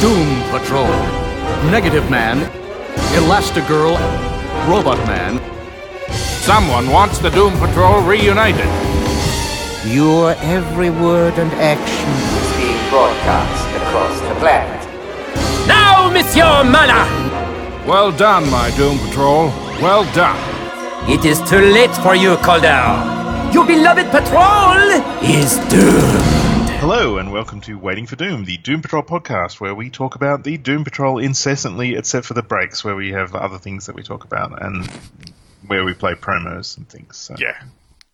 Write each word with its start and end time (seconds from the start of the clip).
Doom 0.00 0.42
Patrol, 0.50 0.86
Negative 1.70 2.08
Man, 2.10 2.38
Elastigirl, 3.14 3.96
Robot 4.68 4.98
Man. 5.06 5.40
Someone 6.42 6.90
wants 6.90 7.18
the 7.18 7.30
Doom 7.30 7.52
Patrol 7.58 8.02
reunited. 8.02 8.70
Your 9.84 10.32
every 10.42 10.90
word 10.90 11.38
and 11.38 11.50
action 11.54 12.10
is 12.40 12.56
being 12.56 12.90
broadcast 12.90 13.76
across 13.82 14.20
the 14.20 14.34
planet. 14.40 14.82
Now, 15.66 16.10
Monsieur 16.10 16.62
Mallah! 16.64 17.06
Well 17.86 18.12
done, 18.12 18.50
my 18.50 18.70
Doom 18.76 18.98
Patrol. 18.98 19.48
Well 19.80 20.04
done. 20.12 20.38
It 21.08 21.24
is 21.24 21.40
too 21.48 21.60
late 21.60 21.94
for 21.96 22.14
you, 22.14 22.36
Calder. 22.36 23.14
Your 23.52 23.64
beloved 23.66 24.10
patrol 24.10 25.02
is 25.22 25.56
doomed. 25.70 26.35
Hello, 26.88 27.18
and 27.18 27.32
welcome 27.32 27.60
to 27.62 27.76
Waiting 27.76 28.06
for 28.06 28.14
Doom, 28.14 28.44
the 28.44 28.58
Doom 28.58 28.80
Patrol 28.80 29.02
podcast, 29.02 29.58
where 29.58 29.74
we 29.74 29.90
talk 29.90 30.14
about 30.14 30.44
the 30.44 30.56
Doom 30.56 30.84
Patrol 30.84 31.18
incessantly, 31.18 31.96
except 31.96 32.26
for 32.26 32.34
the 32.34 32.44
breaks, 32.44 32.84
where 32.84 32.94
we 32.94 33.10
have 33.10 33.34
other 33.34 33.58
things 33.58 33.86
that 33.86 33.96
we 33.96 34.04
talk 34.04 34.22
about, 34.22 34.62
and 34.62 34.86
where 35.66 35.82
we 35.82 35.94
play 35.94 36.14
promos 36.14 36.76
and 36.76 36.88
things. 36.88 37.16
So. 37.16 37.34
Yeah. 37.40 37.60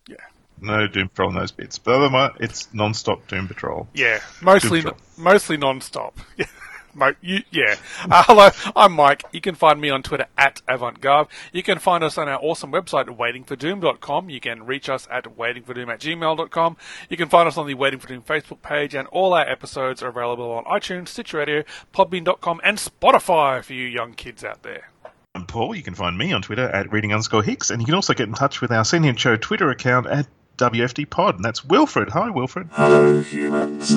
Yeah. 0.08 0.16
No 0.58 0.86
Doom 0.86 1.10
Patrol 1.10 1.28
in 1.28 1.34
those 1.34 1.52
bits. 1.52 1.76
But 1.76 1.96
otherwise, 1.96 2.30
it's 2.40 2.72
non 2.72 2.94
stop 2.94 3.28
Doom 3.28 3.46
Patrol. 3.46 3.88
Yeah. 3.92 4.20
Mostly, 4.40 4.80
Doom 4.80 4.92
Patrol. 4.94 5.08
mostly 5.18 5.56
non-stop. 5.58 6.18
Yeah. 6.38 6.46
Mo- 6.94 7.14
you, 7.20 7.40
yeah. 7.50 7.76
Uh, 8.10 8.22
hello, 8.26 8.48
I'm 8.76 8.92
Mike. 8.92 9.24
You 9.32 9.40
can 9.40 9.54
find 9.54 9.80
me 9.80 9.90
on 9.90 10.02
Twitter 10.02 10.26
at 10.36 10.60
AvantGarb. 10.68 11.28
You 11.52 11.62
can 11.62 11.78
find 11.78 12.04
us 12.04 12.18
on 12.18 12.28
our 12.28 12.38
awesome 12.42 12.70
website, 12.72 13.06
waitingfordoom.com. 13.06 14.28
You 14.30 14.40
can 14.40 14.66
reach 14.66 14.88
us 14.88 15.08
at 15.10 15.24
waitingfordoom 15.24 15.88
at 15.92 16.00
gmail.com. 16.00 16.76
You 17.08 17.16
can 17.16 17.28
find 17.28 17.48
us 17.48 17.56
on 17.56 17.66
the 17.66 17.74
Waiting 17.74 17.98
for 18.00 18.08
Doom 18.08 18.22
Facebook 18.22 18.62
page, 18.62 18.94
and 18.94 19.08
all 19.08 19.32
our 19.34 19.48
episodes 19.48 20.02
are 20.02 20.08
available 20.08 20.50
on 20.52 20.64
iTunes, 20.64 21.08
Stitcher 21.08 21.38
Radio, 21.38 21.64
Podbean.com, 21.94 22.60
and 22.62 22.78
Spotify 22.78 23.64
for 23.64 23.72
you 23.72 23.86
young 23.86 24.12
kids 24.14 24.44
out 24.44 24.62
there. 24.62 24.90
I'm 25.34 25.46
Paul. 25.46 25.74
You 25.74 25.82
can 25.82 25.94
find 25.94 26.18
me 26.18 26.32
on 26.32 26.42
Twitter 26.42 26.68
at 26.68 26.92
reading 26.92 27.12
underscore 27.12 27.42
Hicks, 27.42 27.70
and 27.70 27.80
you 27.80 27.86
can 27.86 27.94
also 27.94 28.12
get 28.12 28.28
in 28.28 28.34
touch 28.34 28.60
with 28.60 28.70
our 28.70 28.84
Sentient 28.84 29.18
Show 29.18 29.36
Twitter 29.36 29.70
account 29.70 30.06
at 30.06 30.26
WFD 30.58 31.08
Pod, 31.08 31.36
and 31.36 31.44
that's 31.44 31.64
Wilfred. 31.64 32.10
Hi, 32.10 32.28
Wilfred. 32.28 32.68
Hello, 32.72 33.20
humans. 33.22 33.94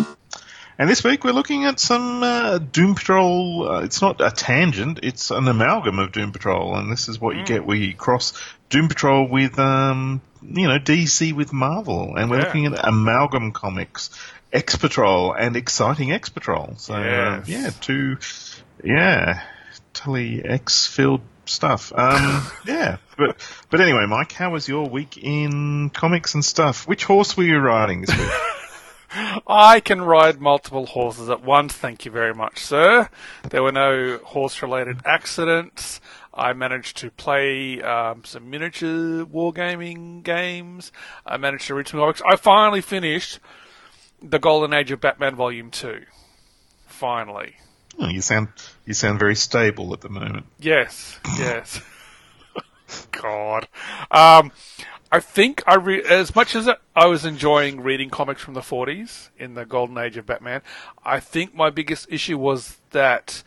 And 0.78 0.90
this 0.90 1.04
week 1.06 1.24
we're 1.24 1.32
looking 1.32 1.64
at 1.66 1.80
some 1.80 2.22
uh, 2.22 2.58
Doom 2.58 2.96
Patrol. 2.96 3.68
Uh, 3.70 3.80
it's 3.84 4.02
not 4.02 4.20
a 4.20 4.30
tangent; 4.30 5.00
it's 5.04 5.32
an 5.32 5.48
amalgam 5.48 6.00
of 6.00 6.12
Doom 6.12 6.34
Patrol, 6.34 6.76
and 6.76 6.92
this 6.92 7.08
is 7.08 7.20
what 7.20 7.38
you 7.38 7.46
get 7.46 7.66
where 7.66 7.78
you 7.78 7.94
cross 7.96 8.34
Doom 8.70 8.90
Patrol 8.90 9.28
with, 9.30 9.58
um, 9.58 10.22
you 10.42 10.68
know, 10.68 10.78
DC 10.78 11.32
with 11.34 11.54
Marvel, 11.54 12.16
and 12.18 12.30
we're 12.30 12.40
Yeah. 12.40 12.46
looking 12.46 12.66
at 12.66 12.86
amalgam 12.86 13.54
comics, 13.54 14.10
X 14.52 14.76
Patrol, 14.76 15.32
and 15.34 15.56
exciting 15.56 16.12
X 16.12 16.28
Patrol. 16.28 16.74
So 16.78 16.94
uh, 16.94 17.44
yeah, 17.48 17.70
two, 17.80 18.18
yeah, 18.84 19.44
totally 19.94 20.44
X 20.44 20.88
filled 20.88 21.22
stuff. 21.46 21.94
Um, 21.96 22.46
yeah, 22.66 22.98
but 23.18 23.38
but 23.70 23.80
anyway, 23.80 24.08
Mike, 24.10 24.34
how 24.34 24.52
was 24.52 24.68
your 24.68 24.90
week 24.90 25.18
in 25.18 25.90
comics 25.92 26.34
and 26.34 26.44
stuff? 26.44 26.86
Which 26.86 27.06
horse 27.06 27.38
were 27.38 27.44
you 27.46 27.60
riding 27.60 28.02
this 28.02 28.18
week? 28.18 28.30
I 29.16 29.82
can 29.84 30.02
ride 30.02 30.42
multiple 30.42 30.86
horses 30.86 31.30
at 31.30 31.44
once, 31.44 31.74
thank 31.74 32.06
you 32.06 32.12
very 32.12 32.34
much, 32.34 32.60
sir. 32.60 33.10
There 33.50 33.64
were 33.64 33.72
no 33.72 34.20
horse 34.24 34.62
related 34.62 35.00
accidents. 35.06 36.02
I 36.34 36.52
managed 36.54 36.98
to 36.98 37.12
play 37.12 37.82
um, 37.82 38.26
some 38.26 38.50
miniature 38.50 39.26
wargaming 39.26 40.24
games. 40.24 40.92
I 41.26 41.38
managed 41.38 41.68
to 41.68 41.76
read 41.76 41.88
some 41.88 42.00
comics. 42.00 42.22
I 42.30 42.36
finally 42.36 42.82
finished 42.82 43.40
The 44.22 44.40
Golden 44.40 44.74
Age 44.74 44.92
of 44.92 45.00
Batman 45.00 45.36
Volume 45.36 45.72
2. 45.72 46.04
Finally. 46.88 47.56
Oh, 47.98 48.10
you 48.10 48.20
sound 48.20 48.50
you 48.86 48.94
sound 48.94 49.20
very 49.20 49.36
stable 49.36 49.94
at 49.94 50.02
the 50.02 50.10
moment. 50.10 50.46
Yes, 50.60 51.18
yes. 51.38 51.82
God. 53.12 53.68
Um, 54.12 54.52
I 55.12 55.20
think 55.20 55.64
I 55.68 55.76
re- 55.76 56.04
as 56.04 56.36
much 56.36 56.56
as 56.56 56.70
I 56.96 57.06
was 57.06 57.26
enjoying 57.26 57.82
reading 57.82 58.10
comics 58.10 58.42
from 58.42 58.54
the 58.54 58.62
40s 58.62 59.30
in 59.38 59.54
the 59.54 59.66
golden 59.66 59.98
age 59.98 60.18
of 60.18 60.26
Batman, 60.26 60.62
I 61.06 61.20
think 61.20 61.54
my 61.56 61.70
biggest 61.70 62.08
issue 62.12 62.38
was 62.38 62.78
that 62.92 63.44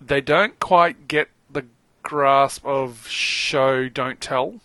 they 0.00 0.20
don't 0.20 0.58
quite 0.60 1.08
get 1.08 1.28
the 1.50 1.64
grasp 2.02 2.64
of 2.66 3.06
show 3.08 3.88
don't 3.88 4.20
tell 4.20 4.60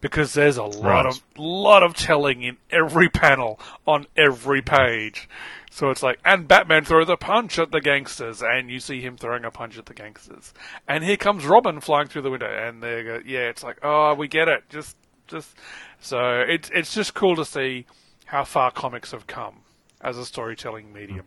because 0.00 0.34
there's 0.34 0.56
a 0.56 0.64
lot 0.64 1.04
Right. 1.04 1.06
of 1.06 1.22
lot 1.36 1.82
of 1.82 1.94
telling 1.94 2.42
in 2.42 2.56
every 2.70 3.08
panel 3.08 3.58
on 3.86 4.06
every 4.16 4.62
page. 4.62 5.28
So 5.70 5.90
it's 5.90 6.02
like, 6.02 6.18
and 6.24 6.48
Batman 6.48 6.84
throws 6.84 7.08
a 7.08 7.16
punch 7.16 7.58
at 7.58 7.70
the 7.72 7.80
gangsters, 7.80 8.42
and 8.42 8.70
you 8.70 8.80
see 8.80 9.00
him 9.00 9.16
throwing 9.16 9.44
a 9.44 9.50
punch 9.50 9.78
at 9.78 9.86
the 9.86 9.94
gangsters, 9.94 10.52
and 10.88 11.04
here 11.04 11.16
comes 11.16 11.44
Robin 11.46 11.80
flying 11.80 12.08
through 12.08 12.22
the 12.22 12.30
window, 12.30 12.48
and 12.50 12.82
they 12.82 13.02
go, 13.04 13.20
yeah, 13.24 13.48
it's 13.48 13.62
like, 13.62 13.78
oh, 13.82 14.14
we 14.14 14.26
get 14.28 14.48
it, 14.48 14.64
just, 14.70 14.96
just. 15.28 15.54
So 16.00 16.40
it's 16.40 16.70
it's 16.70 16.94
just 16.94 17.14
cool 17.14 17.36
to 17.36 17.44
see 17.44 17.86
how 18.26 18.44
far 18.44 18.70
comics 18.70 19.12
have 19.12 19.26
come 19.26 19.60
as 20.00 20.16
a 20.16 20.24
storytelling 20.24 20.92
medium, 20.92 21.26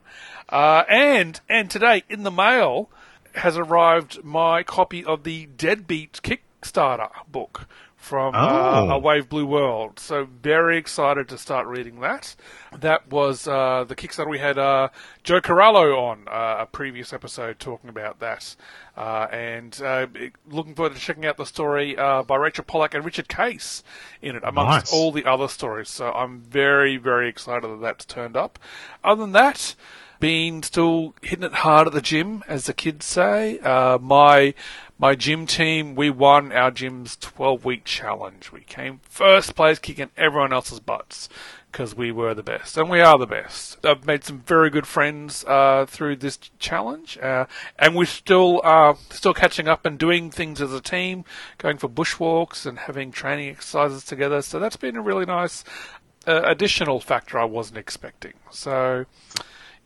uh, 0.49 0.83
and 0.89 1.39
and 1.49 1.69
today 1.69 2.03
in 2.09 2.23
the 2.23 2.31
mail 2.31 2.89
has 3.35 3.57
arrived 3.57 4.23
my 4.23 4.63
copy 4.63 5.05
of 5.05 5.23
the 5.23 5.45
Deadbeat 5.57 6.19
Kickstarter 6.21 7.09
book 7.31 7.67
from 8.01 8.33
uh, 8.35 8.39
Oh. 8.81 8.89
A 8.89 8.97
Wave 8.99 9.29
Blue 9.29 9.45
World. 9.45 9.99
So 9.99 10.25
very 10.41 10.77
excited 10.77 11.29
to 11.29 11.37
start 11.37 11.67
reading 11.67 11.99
that. 12.01 12.35
That 12.77 13.09
was 13.11 13.47
uh, 13.47 13.85
the 13.87 13.95
Kickstarter 13.95 14.29
we 14.29 14.39
had 14.39 14.57
uh, 14.57 14.89
Joe 15.23 15.39
Corallo 15.39 15.95
on 15.97 16.27
uh, 16.27 16.57
a 16.61 16.65
previous 16.65 17.13
episode 17.13 17.59
talking 17.59 17.89
about 17.89 18.19
that, 18.19 18.55
uh, 18.97 19.27
and 19.31 19.79
uh, 19.83 20.07
looking 20.49 20.73
forward 20.73 20.95
to 20.95 20.99
checking 20.99 21.25
out 21.25 21.37
the 21.37 21.45
story 21.45 21.95
uh, 21.97 22.23
by 22.23 22.37
Rachel 22.37 22.63
Pollack 22.63 22.93
and 22.95 23.05
Richard 23.05 23.27
Case 23.29 23.83
in 24.21 24.35
it, 24.35 24.43
amongst 24.43 24.85
Nice. 24.91 24.93
all 24.93 25.11
the 25.11 25.25
other 25.25 25.47
stories. 25.47 25.89
So 25.89 26.11
I'm 26.11 26.41
very 26.41 26.97
very 26.97 27.29
excited 27.29 27.69
that 27.69 27.81
that's 27.81 28.05
turned 28.05 28.35
up. 28.35 28.57
Other 29.03 29.21
than 29.21 29.31
that 29.33 29.75
been 30.21 30.63
still 30.63 31.13
hitting 31.21 31.43
it 31.43 31.53
hard 31.55 31.87
at 31.87 31.93
the 31.93 32.01
gym, 32.01 32.43
as 32.47 32.67
the 32.67 32.73
kids 32.73 33.05
say. 33.05 33.59
Uh, 33.59 33.97
my 33.97 34.53
my 34.97 35.15
gym 35.15 35.47
team, 35.47 35.95
we 35.95 36.11
won 36.11 36.51
our 36.51 36.69
gym's 36.69 37.17
12 37.17 37.65
week 37.65 37.83
challenge. 37.83 38.51
We 38.51 38.61
came 38.61 39.01
first 39.09 39.55
place, 39.55 39.79
kicking 39.79 40.11
everyone 40.15 40.53
else's 40.53 40.79
butts 40.79 41.27
because 41.71 41.95
we 41.95 42.11
were 42.11 42.35
the 42.35 42.43
best, 42.43 42.77
and 42.77 42.89
we 42.89 43.01
are 43.01 43.17
the 43.17 43.25
best. 43.25 43.83
I've 43.83 44.05
made 44.05 44.23
some 44.23 44.41
very 44.41 44.69
good 44.69 44.85
friends 44.85 45.43
uh, 45.45 45.85
through 45.87 46.17
this 46.17 46.37
challenge, 46.59 47.17
uh, 47.17 47.47
and 47.79 47.95
we're 47.95 48.05
still 48.05 48.61
uh, 48.63 48.93
still 49.09 49.33
catching 49.33 49.67
up 49.67 49.85
and 49.85 49.97
doing 49.97 50.29
things 50.29 50.61
as 50.61 50.71
a 50.71 50.81
team, 50.81 51.25
going 51.57 51.77
for 51.79 51.89
bushwalks 51.89 52.65
and 52.67 52.77
having 52.77 53.11
training 53.11 53.49
exercises 53.49 54.05
together. 54.05 54.41
So 54.43 54.59
that's 54.59 54.77
been 54.77 54.97
a 54.97 55.01
really 55.01 55.25
nice 55.25 55.63
uh, 56.27 56.41
additional 56.43 56.99
factor 56.99 57.39
I 57.39 57.45
wasn't 57.45 57.79
expecting. 57.79 58.33
So. 58.51 59.05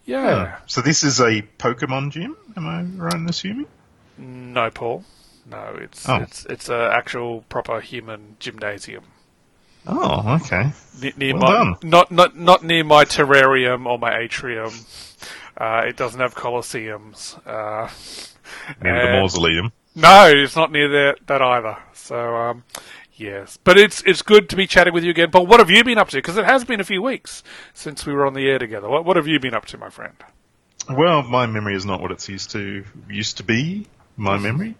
Yeah. 0.05 0.57
So 0.67 0.81
this 0.81 1.03
is 1.03 1.19
a 1.19 1.41
Pokemon 1.57 2.11
gym. 2.11 2.35
Am 2.55 2.67
I 2.67 2.81
right 2.83 3.13
in 3.13 3.27
assuming? 3.29 3.67
No, 4.17 4.69
Paul. 4.71 5.03
No, 5.49 5.77
it's 5.79 6.07
Oh. 6.07 6.15
it's 6.17 6.45
it's 6.45 6.69
an 6.69 6.79
actual 6.81 7.41
proper 7.49 7.79
human 7.81 8.37
gymnasium. 8.39 9.03
Oh, 9.87 10.37
okay. 10.41 10.71
Ne- 11.01 11.13
near 11.17 11.33
Well 11.35 11.41
my 11.43 11.51
done. 11.53 11.75
not 11.83 12.11
not 12.11 12.35
not 12.37 12.63
near 12.63 12.83
my 12.83 13.05
terrarium 13.05 13.85
or 13.85 13.99
my 13.99 14.17
atrium. 14.17 14.71
Uh, 15.57 15.83
it 15.87 15.95
doesn't 15.95 16.19
have 16.19 16.35
coliseums. 16.35 17.37
Uh, 17.47 17.89
Near 18.81 19.05
the 19.07 19.11
mausoleum. 19.21 19.71
No, 19.95 20.27
it's 20.27 20.55
not 20.55 20.71
near 20.71 20.87
that 20.89 21.17
that 21.27 21.41
either. 21.41 21.77
So 21.93 22.35
um, 22.35 22.63
yes, 23.15 23.57
but 23.63 23.77
it's 23.77 24.01
it's 24.03 24.21
good 24.21 24.49
to 24.49 24.55
be 24.55 24.67
chatting 24.67 24.93
with 24.93 25.03
you 25.03 25.11
again, 25.11 25.31
Paul. 25.31 25.47
What 25.47 25.59
have 25.59 25.69
you 25.69 25.83
been 25.83 25.97
up 25.97 26.09
to? 26.09 26.17
Because 26.17 26.37
it 26.37 26.45
has 26.45 26.63
been 26.63 26.79
a 26.79 26.83
few 26.85 27.01
weeks 27.01 27.43
since 27.73 28.05
we 28.05 28.13
were 28.13 28.25
on 28.25 28.33
the 28.33 28.47
air 28.47 28.59
together. 28.59 28.89
What 28.89 29.05
what 29.05 29.17
have 29.17 29.27
you 29.27 29.39
been 29.39 29.53
up 29.53 29.65
to, 29.67 29.77
my 29.77 29.89
friend? 29.89 30.15
Well, 30.89 31.23
my 31.23 31.47
memory 31.47 31.75
is 31.75 31.85
not 31.85 32.01
what 32.01 32.11
it's 32.11 32.29
used 32.29 32.51
to 32.51 32.83
used 33.09 33.37
to 33.37 33.43
be. 33.43 33.87
My 34.17 34.37
memory, 34.47 34.75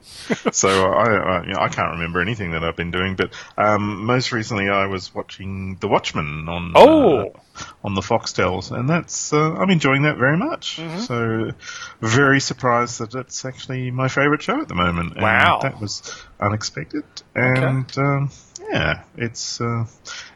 so 0.52 0.70
I 0.94 1.14
I, 1.14 1.44
you 1.46 1.54
know, 1.54 1.60
I 1.60 1.68
can't 1.68 1.92
remember 1.92 2.22
anything 2.22 2.52
that 2.52 2.64
I've 2.64 2.78
been 2.78 2.92
doing. 2.92 3.16
But 3.16 3.32
um, 3.58 4.06
most 4.06 4.32
recently, 4.32 4.70
I 4.70 4.86
was 4.86 5.14
watching 5.14 5.76
The 5.82 5.88
Watchmen 5.90 6.48
on 6.48 6.72
Oh. 6.76 7.20
uh, 7.20 7.30
on 7.84 7.96
the 7.96 8.02
Foxtels, 8.02 8.72
and 8.72 8.90
that's 8.90 9.34
uh, 9.34 9.54
I'm 9.56 9.70
enjoying 9.70 10.04
that 10.04 10.18
very 10.18 10.38
much. 10.38 10.78
Mm-hmm. 10.78 11.00
So 11.00 11.52
very 12.02 12.40
surprised 12.40 13.00
that 13.00 13.14
it's 13.16 13.44
actually 13.44 13.92
my 13.92 14.08
favourite 14.08 14.42
show 14.42 14.62
at 14.62 14.68
the 14.70 14.76
moment. 14.76 15.14
And 15.16 15.22
Wow. 15.22 15.60
that 15.64 15.82
was 15.82 16.02
unexpected, 16.40 17.04
and 17.36 17.92
um, 17.98 18.30
yeah, 18.72 19.04
it's 19.18 19.62
uh, 19.62 19.86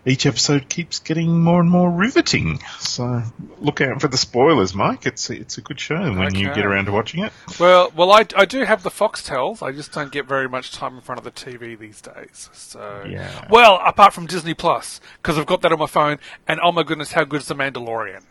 each 0.05 0.25
episode 0.25 0.69
keeps 0.69 0.99
getting 0.99 1.41
more 1.41 1.59
and 1.61 1.69
more 1.69 1.89
riveting. 1.89 2.59
So 2.79 3.23
look 3.59 3.81
out 3.81 4.01
for 4.01 4.07
the 4.07 4.17
spoilers, 4.17 4.73
Mike. 4.75 5.05
It's 5.05 5.29
it's 5.29 5.57
a 5.57 5.61
good 5.61 5.79
show 5.79 6.13
when 6.13 6.35
you 6.35 6.45
get 6.53 6.65
around 6.65 6.85
to 6.85 6.91
watching 6.91 7.23
it. 7.23 7.33
Well, 7.59 7.91
well, 7.95 8.11
I, 8.11 8.25
I 8.35 8.45
do 8.45 8.63
have 8.63 8.83
the 8.83 8.89
Foxtels. 8.89 9.61
I 9.61 9.71
just 9.71 9.91
don't 9.91 10.11
get 10.11 10.25
very 10.27 10.47
much 10.47 10.71
time 10.71 10.95
in 10.95 11.01
front 11.01 11.17
of 11.19 11.25
the 11.25 11.31
TV 11.31 11.77
these 11.77 12.01
days. 12.01 12.49
So, 12.53 13.05
Yeah. 13.09 13.47
well, 13.49 13.79
apart 13.85 14.13
from 14.13 14.25
Disney 14.27 14.53
Plus, 14.53 15.01
because 15.21 15.37
I've 15.37 15.45
got 15.45 15.61
that 15.61 15.71
on 15.71 15.79
my 15.79 15.87
phone, 15.87 16.19
and 16.47 16.59
oh 16.63 16.71
my 16.71 16.83
goodness, 16.83 17.11
how 17.13 17.23
good 17.23 17.41
is 17.41 17.47
The 17.47 17.55
Mandalorian? 17.55 18.23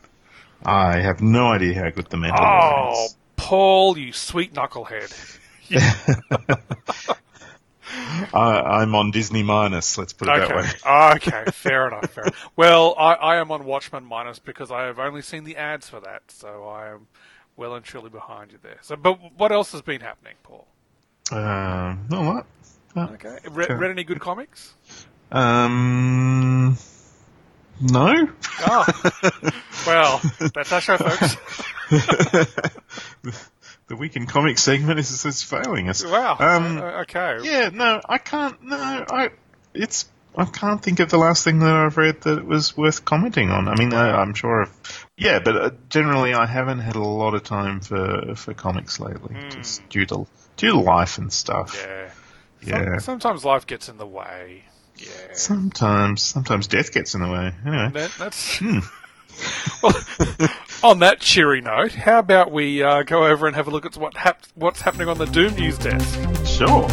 I 0.64 0.98
have 1.00 1.20
no 1.20 1.48
idea 1.48 1.74
how 1.82 1.90
good 1.90 2.10
the 2.10 2.16
Mandalorian 2.16 2.72
Oh, 2.72 3.04
is. 3.04 3.14
Oh, 3.14 3.16
Paul, 3.36 3.98
you 3.98 4.12
sweet 4.12 4.54
knucklehead. 4.54 5.38
I, 8.34 8.80
I'm 8.80 8.94
on 8.94 9.10
Disney 9.10 9.42
minus. 9.42 9.96
Let's 9.98 10.12
put 10.12 10.28
it 10.28 10.36
that 10.36 10.54
way. 10.54 10.68
Okay. 11.16 11.36
okay. 11.40 11.50
Fair 11.50 11.88
enough. 11.88 12.10
Fair 12.10 12.24
enough. 12.24 12.50
Well, 12.56 12.94
I, 12.98 13.14
I 13.14 13.36
am 13.36 13.50
on 13.50 13.64
Watchmen 13.64 14.04
minus 14.04 14.38
because 14.38 14.70
I 14.70 14.84
have 14.84 14.98
only 14.98 15.22
seen 15.22 15.44
the 15.44 15.56
ads 15.56 15.88
for 15.88 16.00
that, 16.00 16.22
so 16.28 16.66
I 16.68 16.88
am 16.88 17.06
well 17.56 17.74
and 17.74 17.84
truly 17.84 18.10
behind 18.10 18.52
you 18.52 18.58
there. 18.62 18.78
So, 18.82 18.96
but 18.96 19.18
what 19.36 19.52
else 19.52 19.72
has 19.72 19.82
been 19.82 20.00
happening, 20.00 20.34
Paul? 20.42 20.66
Uh, 21.30 21.96
not 22.08 22.12
a 22.12 22.20
lot. 22.20 22.46
Okay. 22.96 23.38
Re- 23.50 23.66
read 23.68 23.90
any 23.90 24.04
good 24.04 24.20
comics? 24.20 24.74
Um, 25.30 26.78
no. 27.80 28.28
Oh. 28.66 29.10
well, 29.86 30.20
that's 30.54 30.72
our 30.72 30.80
show, 30.80 30.96
folks. 30.96 31.36
the 33.88 33.96
weekend 33.96 34.28
comic 34.28 34.58
segment 34.58 34.98
is, 34.98 35.24
is 35.24 35.42
failing 35.42 35.88
us. 35.88 36.04
Wow. 36.04 36.36
Um, 36.38 36.78
Uh, 36.78 37.02
okay. 37.02 37.38
yeah, 37.42 37.70
no, 37.72 38.00
I 38.08 38.18
can't. 38.18 38.62
No, 38.62 38.76
I. 38.76 39.30
It's. 39.74 40.06
I 40.36 40.44
can't 40.44 40.80
think 40.80 41.00
of 41.00 41.10
the 41.10 41.18
last 41.18 41.42
thing 41.42 41.58
that 41.60 41.74
I've 41.74 41.96
read 41.96 42.20
that 42.20 42.44
was 42.46 42.76
worth 42.76 43.04
commenting 43.04 43.50
on. 43.50 43.66
I 43.66 43.74
mean, 43.74 43.92
I, 43.92 44.20
I'm 44.20 44.34
sure. 44.34 44.68
Yeah, 45.16 45.40
but 45.40 45.56
uh, 45.56 45.70
generally, 45.88 46.32
I 46.32 46.46
haven't 46.46 46.78
had 46.78 46.94
a 46.94 47.02
lot 47.02 47.34
of 47.34 47.42
time 47.42 47.80
for 47.80 48.34
for 48.36 48.54
comics 48.54 49.00
lately, 49.00 49.34
just 49.50 49.88
due 49.88 50.06
to 50.06 50.26
due 50.56 50.70
to 50.72 50.78
life 50.78 51.18
and 51.18 51.32
stuff. 51.32 51.84
Yeah. 51.84 52.10
Yeah. 52.62 52.98
Sometimes 52.98 53.44
life 53.44 53.66
gets 53.66 53.88
in 53.88 53.96
the 53.98 54.06
way. 54.06 54.64
Yeah. 54.96 55.08
Sometimes, 55.32 56.22
sometimes 56.22 56.66
death 56.66 56.92
gets 56.92 57.14
in 57.14 57.20
the 57.22 57.28
way. 57.28 57.52
Anyway, 57.66 57.90
That, 57.94 58.10
that's. 58.18 58.58
Hmm. 58.58 58.78
Well, 59.82 59.94
on 60.82 60.98
that 61.00 61.20
cheery 61.20 61.60
note, 61.60 61.92
how 61.92 62.18
about 62.18 62.50
we 62.50 62.82
uh, 62.82 63.02
go 63.02 63.24
over 63.26 63.46
and 63.46 63.56
have 63.56 63.68
a 63.68 63.70
look 63.70 63.86
at 63.86 63.96
what 63.96 64.16
hap- 64.16 64.46
what's 64.54 64.80
happening 64.82 65.08
on 65.08 65.18
the 65.18 65.26
Doom 65.26 65.54
news 65.54 65.78
desk? 65.78 66.18
sure. 66.46 66.88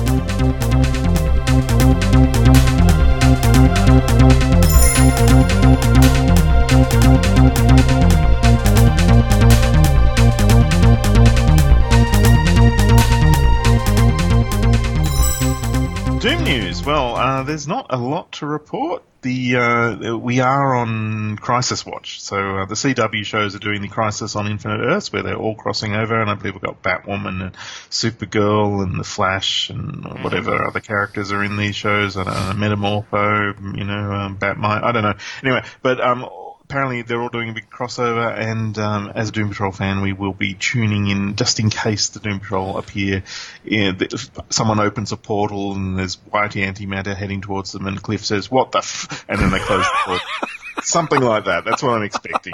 Doom 16.19 16.43
news. 16.43 16.83
Well, 16.83 17.15
uh, 17.15 17.43
there's 17.43 17.67
not 17.67 17.85
a 17.91 17.97
lot 17.97 18.31
to 18.33 18.47
report. 18.47 19.03
The 19.25 19.55
uh, 19.55 20.17
we 20.17 20.39
are 20.39 20.75
on 20.75 21.37
Crisis 21.37 21.83
Watch, 21.83 22.21
so 22.21 22.59
uh, 22.59 22.65
the 22.65 22.75
CW 22.75 23.25
shows 23.25 23.55
are 23.55 23.59
doing 23.59 23.81
the 23.81 23.87
Crisis 23.87 24.35
on 24.35 24.45
Infinite 24.45 24.81
Earths, 24.85 25.11
where 25.11 25.23
they're 25.23 25.35
all 25.35 25.55
crossing 25.55 25.95
over, 25.95 26.21
and 26.21 26.29
I 26.29 26.35
believe 26.35 26.53
we've 26.53 26.61
got 26.61 26.83
Batwoman 26.83 27.41
and 27.41 27.55
Supergirl 27.89 28.83
and 28.83 28.99
the 28.99 29.03
Flash 29.03 29.71
and 29.71 30.05
whatever 30.23 30.67
other 30.67 30.79
characters 30.79 31.31
are 31.31 31.43
in 31.43 31.57
these 31.57 31.75
shows. 31.75 32.17
I 32.17 32.23
don't 32.23 32.59
know, 32.59 32.67
Metamorpho, 32.67 33.75
you 33.75 33.83
know, 33.83 34.11
um, 34.11 34.37
Batmite. 34.37 34.83
I 34.83 34.91
don't 34.91 35.01
know. 35.01 35.15
Anyway, 35.41 35.63
but 35.81 35.99
um, 35.99 36.29
apparently 36.65 37.03
they're 37.03 37.21
all 37.21 37.29
doing 37.29 37.49
a 37.49 37.53
big 37.53 37.69
crossover, 37.69 38.35
and 38.35 38.77
um, 38.77 39.11
as 39.13 39.29
a 39.29 39.31
Doom 39.31 39.49
Patrol 39.49 39.71
fan, 39.71 40.01
we 40.01 40.13
will 40.13 40.33
be 40.33 40.55
tuning 40.55 41.07
in 41.07 41.35
just 41.35 41.59
in 41.59 41.69
case 41.69 42.09
the 42.09 42.19
Doom 42.19 42.39
Patrol 42.39 42.77
appear. 42.77 43.23
Yeah, 43.63 43.91
th- 43.93 44.29
someone 44.49 44.79
opens 44.79 45.11
a 45.11 45.17
portal 45.17 45.73
and 45.73 45.97
there's 45.97 46.17
whitey 46.17 46.65
antimatter 46.65 47.15
heading 47.15 47.41
towards 47.41 47.71
them, 47.71 47.85
and 47.85 48.01
Cliff 48.01 48.25
says, 48.25 48.49
"What 48.49 48.71
the?" 48.71 48.79
F-? 48.79 49.25
and 49.29 49.39
then 49.39 49.51
they 49.51 49.59
close 49.59 49.85
the 49.85 49.97
portal. 50.05 50.27
Something 50.81 51.21
like 51.21 51.45
that. 51.45 51.65
That's 51.65 51.81
what 51.81 51.93
I'm 51.93 52.03
expecting. 52.03 52.53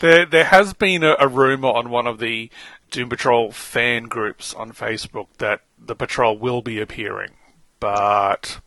There, 0.00 0.26
there 0.26 0.44
has 0.44 0.74
been 0.74 1.02
a, 1.02 1.16
a 1.18 1.28
rumor 1.28 1.68
on 1.68 1.90
one 1.90 2.06
of 2.06 2.18
the 2.18 2.50
Doom 2.90 3.08
Patrol 3.08 3.52
fan 3.52 4.04
groups 4.04 4.52
on 4.54 4.72
Facebook 4.72 5.28
that 5.38 5.60
the 5.78 5.94
patrol 5.94 6.38
will 6.38 6.60
be 6.60 6.80
appearing, 6.80 7.30
but 7.78 8.60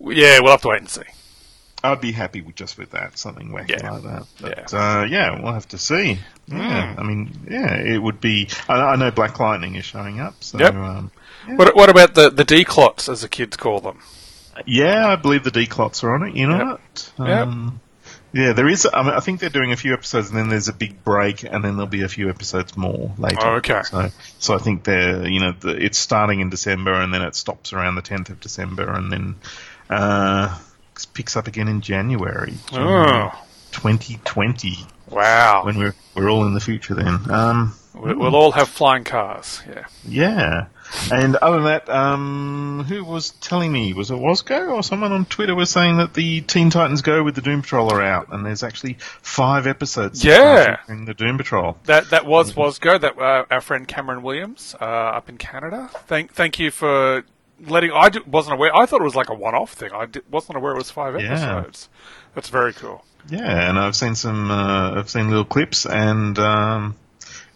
yeah, 0.00 0.40
we'll 0.40 0.52
have 0.52 0.62
to 0.62 0.68
wait 0.68 0.80
and 0.80 0.88
see. 0.88 1.02
I'd 1.84 2.00
be 2.00 2.12
happy 2.12 2.40
with 2.42 2.54
just 2.54 2.78
with 2.78 2.90
that, 2.92 3.18
something 3.18 3.48
wacky 3.50 3.70
Yeah. 3.70 3.90
like 3.90 4.02
that. 4.04 4.26
But 4.40 4.72
yeah. 4.72 4.78
Uh, 5.00 5.04
yeah, 5.04 5.40
we'll 5.42 5.52
have 5.52 5.68
to 5.68 5.78
see. 5.78 6.18
Yeah, 6.46 6.94
I 6.98 7.02
mean, 7.02 7.46
yeah, 7.50 7.74
it 7.74 7.98
would 7.98 8.20
be. 8.20 8.48
I, 8.68 8.74
I 8.74 8.96
know 8.96 9.10
Black 9.10 9.38
Lightning 9.40 9.74
is 9.74 9.84
showing 9.84 10.20
up, 10.20 10.34
so 10.44 10.58
Yep. 10.58 10.74
um, 10.74 11.10
What, 11.56 11.74
what 11.74 11.88
about 11.90 12.14
the 12.14 12.30
the 12.30 12.44
D 12.44 12.64
clots, 12.64 13.08
as 13.08 13.22
the 13.22 13.28
kids 13.28 13.56
call 13.56 13.80
them? 13.80 13.98
Yeah, 14.66 15.08
I 15.08 15.16
believe 15.16 15.44
the 15.44 15.50
D 15.50 15.66
clots 15.66 16.04
are 16.04 16.14
on 16.14 16.22
it. 16.28 16.36
You 16.36 16.46
know 16.48 16.58
Yep. 16.58 16.66
what? 16.68 17.12
Yep. 17.28 17.46
Um, 17.48 17.80
Yeah, 18.34 18.52
there 18.54 18.68
is. 18.68 18.86
I, 18.90 19.02
mean, 19.02 19.12
I 19.12 19.20
think 19.20 19.40
they're 19.40 19.50
doing 19.50 19.72
a 19.72 19.76
few 19.76 19.92
episodes, 19.92 20.30
and 20.30 20.38
then 20.38 20.48
there's 20.48 20.68
a 20.68 20.72
big 20.72 21.04
break, 21.04 21.42
and 21.42 21.62
then 21.62 21.74
there'll 21.76 21.86
be 21.86 22.02
a 22.02 22.08
few 22.08 22.30
episodes 22.30 22.76
more 22.78 23.12
later. 23.18 23.36
Oh, 23.42 23.54
okay. 23.56 23.82
So, 23.82 24.08
so 24.38 24.54
I 24.54 24.58
think 24.58 24.84
they're, 24.84 25.28
you 25.28 25.38
know, 25.40 25.52
the, 25.52 25.68
it's 25.84 25.98
starting 25.98 26.40
in 26.40 26.48
December, 26.48 26.94
and 26.94 27.12
then 27.12 27.20
it 27.20 27.34
stops 27.34 27.74
around 27.74 27.96
the 27.96 28.02
10th 28.02 28.30
of 28.30 28.40
December, 28.40 28.90
and 28.90 29.12
then 29.12 29.34
uh, 29.90 30.58
picks 31.14 31.36
up 31.36 31.46
again 31.46 31.68
in 31.68 31.80
January, 31.80 32.54
January 32.70 33.30
Oh, 33.32 33.44
2020, 33.72 34.78
wow. 35.10 35.64
when 35.64 35.78
we're 35.78 35.94
we're 36.14 36.28
all 36.30 36.44
in 36.46 36.54
the 36.54 36.60
future. 36.60 36.94
Then, 36.94 37.30
um, 37.30 37.74
We- 37.94 38.14
We'll 38.14 38.34
all 38.36 38.52
have 38.52 38.68
flying 38.70 39.04
cars. 39.04 39.62
Yeah. 39.68 39.84
yeah. 40.06 40.66
And 41.10 41.36
other 41.36 41.56
than 41.56 41.64
that, 41.66 41.88
um, 41.90 42.84
who 42.88 43.04
was 43.04 43.30
telling 43.30 43.70
me? 43.72 43.92
Was 43.94 44.10
it 44.10 44.14
Wasco 44.14 44.70
or 44.72 44.82
someone 44.82 45.12
on 45.12 45.24
Twitter 45.26 45.54
was 45.54 45.68
saying 45.70 45.98
that 45.98 46.14
the 46.14 46.40
Teen 46.42 46.70
Titans 46.70 47.02
Go 47.02 47.22
with 47.22 47.34
the 47.34 47.40
Doom 47.42 47.60
Patrol 47.62 47.90
are 47.92 48.02
out, 48.02 48.28
and 48.32 48.44
there's 48.46 48.62
actually 48.62 48.94
five 49.20 49.66
episodes. 49.66 50.24
Yeah. 50.24 50.78
in 50.88 51.04
the 51.04 51.14
Doom 51.14 51.36
Patrol. 51.38 51.76
That 51.84 52.10
that 52.10 52.24
was 52.26 52.54
was 52.56 52.78
go. 52.78 52.96
That 52.98 53.18
uh, 53.18 53.44
our 53.50 53.60
friend 53.60 53.86
Cameron 53.86 54.22
Williams 54.22 54.74
uh, 54.80 54.84
up 54.84 55.28
in 55.28 55.36
Canada. 55.38 55.90
Thank 56.06 56.32
thank 56.32 56.58
you 56.58 56.70
for 56.70 57.24
letting. 57.62 57.92
I 57.92 58.10
wasn't 58.26 58.54
aware. 58.54 58.74
I 58.74 58.86
thought 58.86 59.00
it 59.00 59.04
was 59.04 59.14
like 59.14 59.30
a 59.30 59.34
one 59.34 59.54
off 59.54 59.72
thing. 59.72 59.90
I 59.92 60.06
wasn't 60.30 60.56
aware 60.56 60.72
it 60.72 60.78
was 60.78 60.90
five 60.90 61.20
Yeah. 61.20 61.32
episodes. 61.32 61.88
That's 62.34 62.48
very 62.48 62.72
cool. 62.72 63.04
Yeah, 63.28 63.68
and 63.68 63.78
I've 63.78 63.94
seen 63.96 64.14
some. 64.14 64.50
Uh, 64.50 64.92
I've 64.98 65.08
seen 65.10 65.28
little 65.28 65.44
clips, 65.44 65.86
and 65.86 66.36
um, 66.38 66.96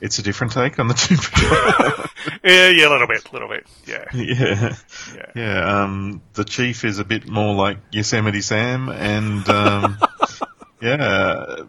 it's 0.01 0.19
a 0.19 0.23
different 0.23 0.53
take 0.53 0.79
on 0.79 0.89
the 0.89 0.95
Doom 1.09 1.19
Patrol. 1.19 2.07
Yeah, 2.43 2.69
yeah, 2.71 2.89
a 2.89 2.91
little 2.91 3.07
bit, 3.07 3.29
a 3.29 3.33
little 3.33 3.49
bit. 3.49 3.67
Yeah, 3.87 4.05
yeah, 4.15 4.75
yeah. 5.15 5.27
yeah. 5.35 5.83
Um, 5.83 6.21
the 6.35 6.45
Chief 6.45 6.85
is 6.85 6.99
a 6.99 7.05
bit 7.05 7.29
more 7.29 7.55
like 7.55 7.79
Yosemite 7.93 8.41
Sam, 8.41 8.89
and 8.89 9.49
um, 9.49 9.99
yeah, 10.81 10.95
uh, 10.95 11.65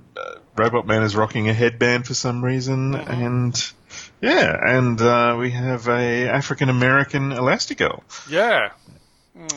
Robot 0.55 0.85
Man 0.87 1.03
is 1.03 1.15
rocking 1.15 1.47
a 1.49 1.53
headband 1.53 2.07
for 2.07 2.13
some 2.15 2.43
reason, 2.43 2.95
and 2.95 3.71
yeah, 4.21 4.55
and 4.77 4.99
uh, 5.01 5.35
we 5.39 5.51
have 5.51 5.87
a 5.87 6.27
African 6.29 6.69
American 6.69 7.31
Elastigirl 7.31 8.01
Yeah. 8.29 8.71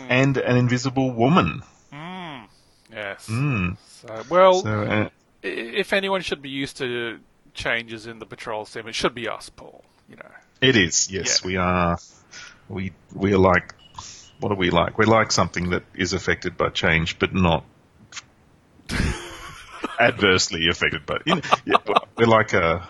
and 0.09 0.37
an 0.37 0.57
Invisible 0.57 1.11
Woman. 1.12 1.62
Yes. 2.93 3.29
Mm. 3.29 3.76
So, 3.87 4.23
well, 4.29 4.62
So 4.62 4.83
uh, 4.83 5.09
if 5.43 5.93
anyone 5.93 6.23
should 6.23 6.43
be 6.43 6.49
used 6.50 6.76
to 6.79 7.21
changes 7.55 8.07
in 8.07 8.19
the 8.19 8.26
patrol 8.26 8.64
sim, 8.67 8.88
it 8.88 8.95
should 8.97 9.14
be 9.14 9.29
us, 9.29 9.49
Paul. 9.49 9.85
You 10.09 10.17
know. 10.17 10.31
it 10.61 10.75
is. 10.76 11.09
Yes, 11.11 11.40
Yeah. 11.43 11.47
we 11.47 11.57
are. 11.57 11.99
We 12.69 12.93
we 13.14 13.33
are 13.33 13.38
like. 13.38 13.75
What 14.40 14.50
are 14.52 14.57
we 14.57 14.71
like? 14.71 14.99
We're 14.99 15.05
like 15.21 15.31
something 15.33 15.71
that 15.71 15.83
is 15.95 16.12
affected 16.14 16.57
by 16.57 16.71
change, 16.71 17.19
but 17.19 17.33
not 17.35 17.62
adversely 20.00 20.67
affected 20.71 21.07
by. 21.07 21.19
You 21.26 21.37
know, 21.37 21.40
yeah, 21.64 21.76
we're 22.17 22.26
like 22.26 22.52
a. 22.55 22.88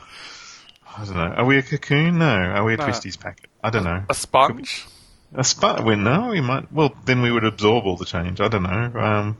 I 0.97 1.05
don't 1.05 1.15
know. 1.15 1.21
Are 1.37 1.45
we 1.45 1.59
a 1.59 1.63
cocoon? 1.63 2.19
No. 2.19 2.27
Are 2.27 2.65
we 2.65 2.75
a 2.75 2.77
No. 2.77 2.85
Twisties 2.87 3.19
packet? 3.19 3.49
I 3.63 3.71
don't 3.71 3.85
know. 3.85 4.03
A 4.09 4.15
sponge. 4.15 4.87
A 5.35 5.45
sponge? 5.45 5.83
We 5.83 5.95
no. 5.97 6.29
We 6.31 6.41
might. 6.41 6.71
Well, 6.73 6.95
then 7.05 7.23
we 7.23 7.31
would 7.31 7.45
absorb 7.45 7.85
all 7.87 7.97
the 7.97 8.05
change. 8.05 8.41
I 8.41 8.49
don't 8.49 8.65
know. 8.65 9.01
Um, 9.01 9.37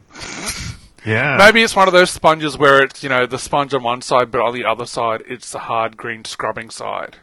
yeah. 1.05 1.37
Maybe 1.39 1.63
it's 1.63 1.75
one 1.75 1.89
of 1.89 1.93
those 1.95 2.11
sponges 2.11 2.57
where 2.57 2.83
it's 2.83 3.03
you 3.03 3.09
know 3.09 3.27
the 3.27 3.39
sponge 3.39 3.75
on 3.75 3.83
one 3.83 4.01
side, 4.03 4.31
but 4.31 4.41
on 4.41 4.55
the 4.55 4.65
other 4.65 4.87
side 4.87 5.23
it's 5.27 5.51
the 5.51 5.59
hard 5.61 5.97
green 5.97 6.25
scrubbing 6.25 6.71
side. 6.71 7.17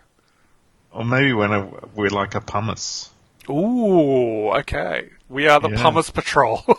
Or 0.92 1.06
maybe 1.06 1.32
when 1.34 1.54
a, 1.54 1.70
we're 1.96 2.10
like 2.10 2.34
a 2.36 2.42
pumice. 2.42 3.12
Ooh, 3.50 4.50
okay. 4.50 5.10
We 5.30 5.48
are 5.48 5.60
the 5.60 5.70
Yeah. 5.70 5.82
pumice 5.82 6.10
patrol. 6.10 6.64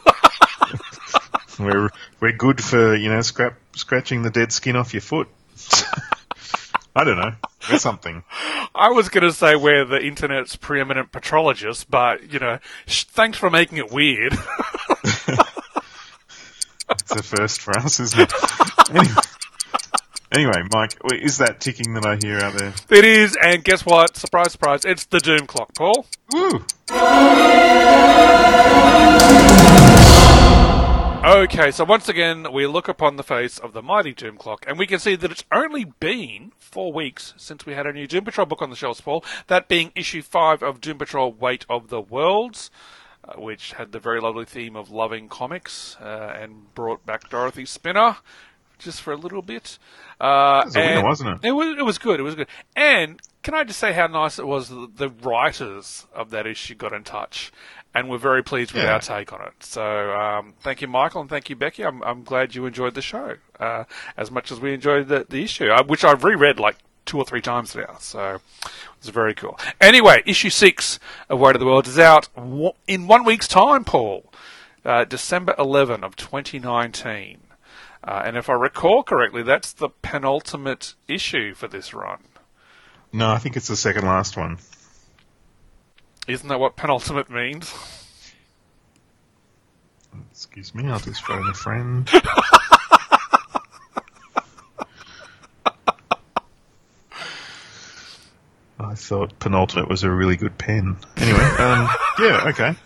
We're 1.58 1.88
we're 2.20 2.32
good 2.36 2.62
for 2.62 2.94
you 2.94 3.08
know 3.10 3.20
scrap 3.22 3.54
scratching 3.74 4.22
the 4.22 4.30
dead 4.30 4.52
skin 4.52 4.76
off 4.76 4.94
your 4.94 5.00
foot. 5.00 5.26
I 6.96 7.04
don't 7.04 7.18
know. 7.18 7.32
We're 7.70 7.78
something. 7.78 8.22
I 8.74 8.90
was 8.90 9.08
going 9.08 9.24
to 9.24 9.32
say 9.32 9.56
we're 9.56 9.84
the 9.84 10.00
internet's 10.00 10.56
preeminent 10.56 11.12
patrologists, 11.12 11.84
but 11.88 12.32
you 12.32 12.38
know, 12.38 12.58
sh- 12.86 13.04
thanks 13.04 13.38
for 13.38 13.50
making 13.50 13.78
it 13.78 13.90
weird. 13.92 14.34
It's 16.90 17.10
a 17.12 17.22
first 17.22 17.60
for 17.60 17.76
us, 17.78 18.00
isn't 18.00 18.20
it? 18.20 18.32
anyway, 18.90 19.14
anyway, 20.32 20.62
Mike, 20.72 20.96
is 21.12 21.38
that 21.38 21.60
ticking 21.60 21.94
that 21.94 22.06
I 22.06 22.16
hear 22.16 22.38
out 22.38 22.54
there? 22.54 22.72
it 22.90 23.04
is, 23.04 23.36
and 23.42 23.62
guess 23.62 23.84
what? 23.84 24.16
Surprise, 24.16 24.52
surprise! 24.52 24.84
It's 24.84 25.04
the 25.04 25.20
doom 25.20 25.46
clock, 25.46 25.74
Paul. 25.74 26.06
Woo! 26.32 26.64
Okay, 31.24 31.72
so 31.72 31.84
once 31.84 32.08
again, 32.08 32.52
we 32.52 32.66
look 32.68 32.86
upon 32.86 33.16
the 33.16 33.24
face 33.24 33.58
of 33.58 33.72
the 33.72 33.82
mighty 33.82 34.14
Doom 34.14 34.36
Clock, 34.36 34.64
and 34.68 34.78
we 34.78 34.86
can 34.86 35.00
see 35.00 35.16
that 35.16 35.32
it's 35.32 35.44
only 35.50 35.84
been 35.84 36.52
four 36.58 36.92
weeks 36.92 37.34
since 37.36 37.66
we 37.66 37.74
had 37.74 37.86
a 37.88 37.92
new 37.92 38.06
Doom 38.06 38.24
Patrol 38.24 38.46
book 38.46 38.62
on 38.62 38.70
the 38.70 38.76
shelves, 38.76 39.00
Paul. 39.00 39.24
That 39.48 39.66
being 39.66 39.90
issue 39.96 40.22
five 40.22 40.62
of 40.62 40.80
Doom 40.80 40.96
Patrol 40.98 41.32
Weight 41.32 41.66
of 41.68 41.88
the 41.88 42.00
Worlds, 42.00 42.70
uh, 43.24 43.32
which 43.40 43.72
had 43.72 43.90
the 43.90 43.98
very 43.98 44.20
lovely 44.20 44.44
theme 44.44 44.76
of 44.76 44.90
loving 44.90 45.28
comics 45.28 45.96
uh, 46.00 46.36
and 46.40 46.72
brought 46.74 47.04
back 47.04 47.28
Dorothy 47.28 47.64
Spinner 47.66 48.18
just 48.78 49.02
for 49.02 49.12
a 49.12 49.16
little 49.16 49.42
bit. 49.42 49.76
Uh, 50.20 50.62
It 50.62 50.66
was 50.66 50.76
a 50.76 50.80
winner, 50.80 51.02
wasn't 51.04 51.30
it? 51.30 51.48
It 51.48 51.52
was, 51.52 51.78
it 51.78 51.84
was 51.84 51.98
good. 51.98 52.20
It 52.20 52.22
was 52.22 52.36
good. 52.36 52.46
And 52.76 53.20
can 53.42 53.54
I 53.54 53.64
just 53.64 53.80
say 53.80 53.92
how 53.92 54.06
nice 54.06 54.38
it 54.38 54.46
was 54.46 54.68
that 54.68 54.96
the 54.96 55.08
writers 55.08 56.06
of 56.14 56.30
that 56.30 56.46
issue 56.46 56.76
got 56.76 56.92
in 56.92 57.02
touch 57.02 57.50
and 57.98 58.08
we're 58.08 58.18
very 58.18 58.42
pleased 58.42 58.72
with 58.72 58.84
Yeah. 58.84 58.94
our 58.94 59.00
take 59.00 59.32
on 59.32 59.42
it. 59.42 59.52
So 59.60 60.12
um, 60.12 60.54
thank 60.62 60.80
you, 60.80 60.88
Michael, 60.88 61.20
and 61.20 61.30
thank 61.30 61.50
you, 61.50 61.56
Becky. 61.56 61.84
I'm, 61.84 62.02
I'm 62.02 62.22
glad 62.24 62.54
you 62.54 62.66
enjoyed 62.66 62.94
the 62.94 63.02
show 63.02 63.36
uh, 63.58 63.84
as 64.16 64.30
much 64.30 64.50
as 64.52 64.60
we 64.60 64.72
enjoyed 64.74 65.08
the, 65.08 65.26
the 65.28 65.42
issue, 65.42 65.68
uh, 65.68 65.82
which 65.84 66.04
I've 66.04 66.24
reread 66.24 66.58
like 66.60 66.76
two 67.04 67.18
or 67.18 67.24
three 67.24 67.40
times 67.40 67.74
now. 67.74 67.96
So 68.00 68.40
it's 68.98 69.08
very 69.08 69.34
cool. 69.34 69.58
Anyway, 69.80 70.22
issue 70.26 70.50
six 70.50 70.98
of 71.28 71.38
Weight 71.38 71.56
of 71.56 71.60
the 71.60 71.66
World 71.66 71.86
is 71.86 71.98
out 71.98 72.28
w- 72.36 72.72
in 72.86 73.06
one 73.06 73.24
week's 73.24 73.48
time, 73.48 73.84
Paul. 73.84 74.24
Uh, 74.84 75.04
December 75.04 75.54
11 75.58 76.04
of 76.04 76.16
2019. 76.16 77.38
Uh, 78.04 78.22
and 78.24 78.36
if 78.36 78.48
I 78.48 78.52
recall 78.54 79.02
correctly, 79.02 79.42
that's 79.42 79.72
the 79.72 79.88
penultimate 79.88 80.94
issue 81.08 81.52
for 81.54 81.66
this 81.68 81.92
run. 81.92 82.20
No, 83.12 83.30
I 83.30 83.38
think 83.38 83.56
it's 83.56 83.68
the 83.68 83.76
second 83.76 84.06
last 84.06 84.36
one. 84.36 84.58
Isn't 86.28 86.48
that 86.48 86.60
what 86.60 86.76
penultimate 86.76 87.30
means? 87.30 87.74
Excuse 90.30 90.74
me, 90.74 90.86
I'll 90.86 90.98
just 90.98 91.22
phone 91.22 91.48
a 91.48 91.54
friend. 91.54 92.06
I 98.78 98.94
thought 98.94 99.38
penultimate 99.38 99.88
was 99.88 100.02
a 100.02 100.10
really 100.10 100.36
good 100.36 100.58
pen. 100.58 100.98
Anyway, 101.16 101.38
um, 101.38 101.88
yeah, 102.18 102.44
okay. 102.48 102.76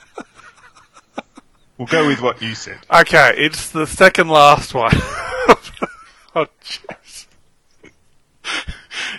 We'll 1.78 1.88
go 1.88 2.06
with 2.06 2.20
what 2.20 2.40
you 2.40 2.54
said. 2.54 2.78
Okay, 2.94 3.34
it's 3.36 3.70
the 3.70 3.86
second 3.86 4.28
last 4.28 4.72
one. 4.72 4.92
oh, 6.36 6.46
jeez. 6.62 7.26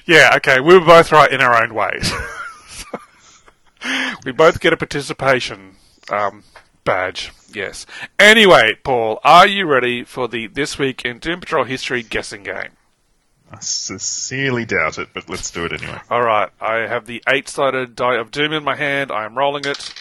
Yeah, 0.05 0.31
okay, 0.37 0.61
we 0.61 0.73
were 0.73 0.85
both 0.85 1.11
right 1.11 1.29
in 1.31 1.41
our 1.41 1.61
own 1.61 1.73
ways. 1.73 2.11
we 4.25 4.31
both 4.31 4.59
get 4.59 4.73
a 4.73 4.77
participation 4.77 5.75
um, 6.09 6.43
badge. 6.83 7.31
Yes. 7.53 7.85
Anyway, 8.19 8.73
Paul, 8.83 9.19
are 9.23 9.47
you 9.47 9.65
ready 9.65 10.03
for 10.03 10.27
the 10.27 10.47
This 10.47 10.79
Week 10.79 11.05
in 11.05 11.19
Doom 11.19 11.39
Patrol 11.39 11.65
History 11.65 12.03
guessing 12.03 12.43
game? 12.43 12.71
I 13.51 13.59
sincerely 13.59 14.65
doubt 14.65 14.97
it, 14.97 15.09
but 15.13 15.29
let's 15.29 15.51
do 15.51 15.65
it 15.65 15.73
anyway. 15.73 15.99
All 16.09 16.23
right, 16.23 16.49
I 16.59 16.87
have 16.87 17.05
the 17.05 17.21
eight-sided 17.27 17.95
die 17.95 18.15
of 18.15 18.31
doom 18.31 18.51
in 18.51 18.63
my 18.63 18.75
hand. 18.75 19.11
I 19.11 19.25
am 19.25 19.37
rolling 19.37 19.65
it. 19.65 19.93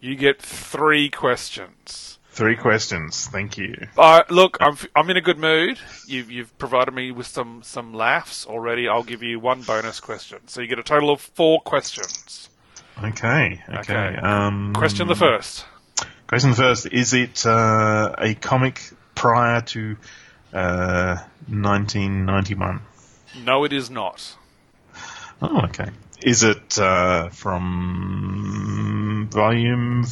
You 0.00 0.14
get 0.16 0.40
three 0.42 1.08
questions. 1.08 2.18
Three 2.30 2.56
questions. 2.56 3.26
Thank 3.26 3.56
you. 3.56 3.88
Uh, 3.96 4.22
look, 4.30 4.58
I'm 4.60 4.76
I'm 4.94 5.10
in 5.10 5.16
a 5.16 5.20
good 5.20 5.38
mood. 5.38 5.78
You've 6.06 6.30
you've 6.30 6.56
provided 6.58 6.94
me 6.94 7.10
with 7.10 7.26
some 7.26 7.62
some 7.64 7.92
laughs 7.92 8.46
already. 8.46 8.86
I'll 8.86 9.02
give 9.02 9.24
you 9.24 9.40
one 9.40 9.62
bonus 9.62 9.98
question, 9.98 10.46
so 10.46 10.60
you 10.60 10.68
get 10.68 10.78
a 10.78 10.84
total 10.84 11.10
of 11.10 11.20
four 11.20 11.60
questions. 11.62 12.47
Okay. 13.02 13.62
Okay. 13.68 13.78
Okay. 13.78 14.16
Um, 14.16 14.72
Question 14.74 15.08
the 15.08 15.14
first. 15.14 15.64
Question 16.26 16.50
the 16.50 16.56
first: 16.56 16.86
Is 16.86 17.14
it 17.14 17.46
uh, 17.46 18.14
a 18.18 18.34
comic 18.34 18.80
prior 19.14 19.60
to 19.62 19.96
uh, 20.52 21.16
1991? 21.48 22.80
No, 23.44 23.64
it 23.64 23.72
is 23.72 23.90
not. 23.90 24.36
Oh, 25.40 25.62
okay. 25.66 25.90
Is 26.22 26.42
it 26.42 26.78
uh, 26.78 27.28
from 27.28 29.28
volume 29.30 30.04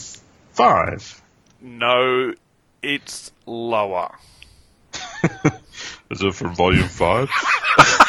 five? 0.53 1.21
No, 1.61 2.33
it's 2.83 3.33
lower. 3.45 4.15
Is 6.11 6.23
it 6.23 6.35
from 6.35 6.55
volume 6.55 6.89
five? 6.89 7.29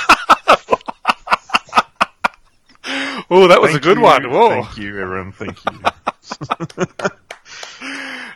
Oh, 3.30 3.48
that 3.48 3.62
was 3.62 3.76
a 3.76 3.80
good 3.80 4.00
one. 4.00 4.30
Whoa. 4.30 4.50
Thank 4.64 4.78
you, 4.78 5.00
everyone. 5.00 5.32
Thank 5.32 5.58
you. 5.66 7.08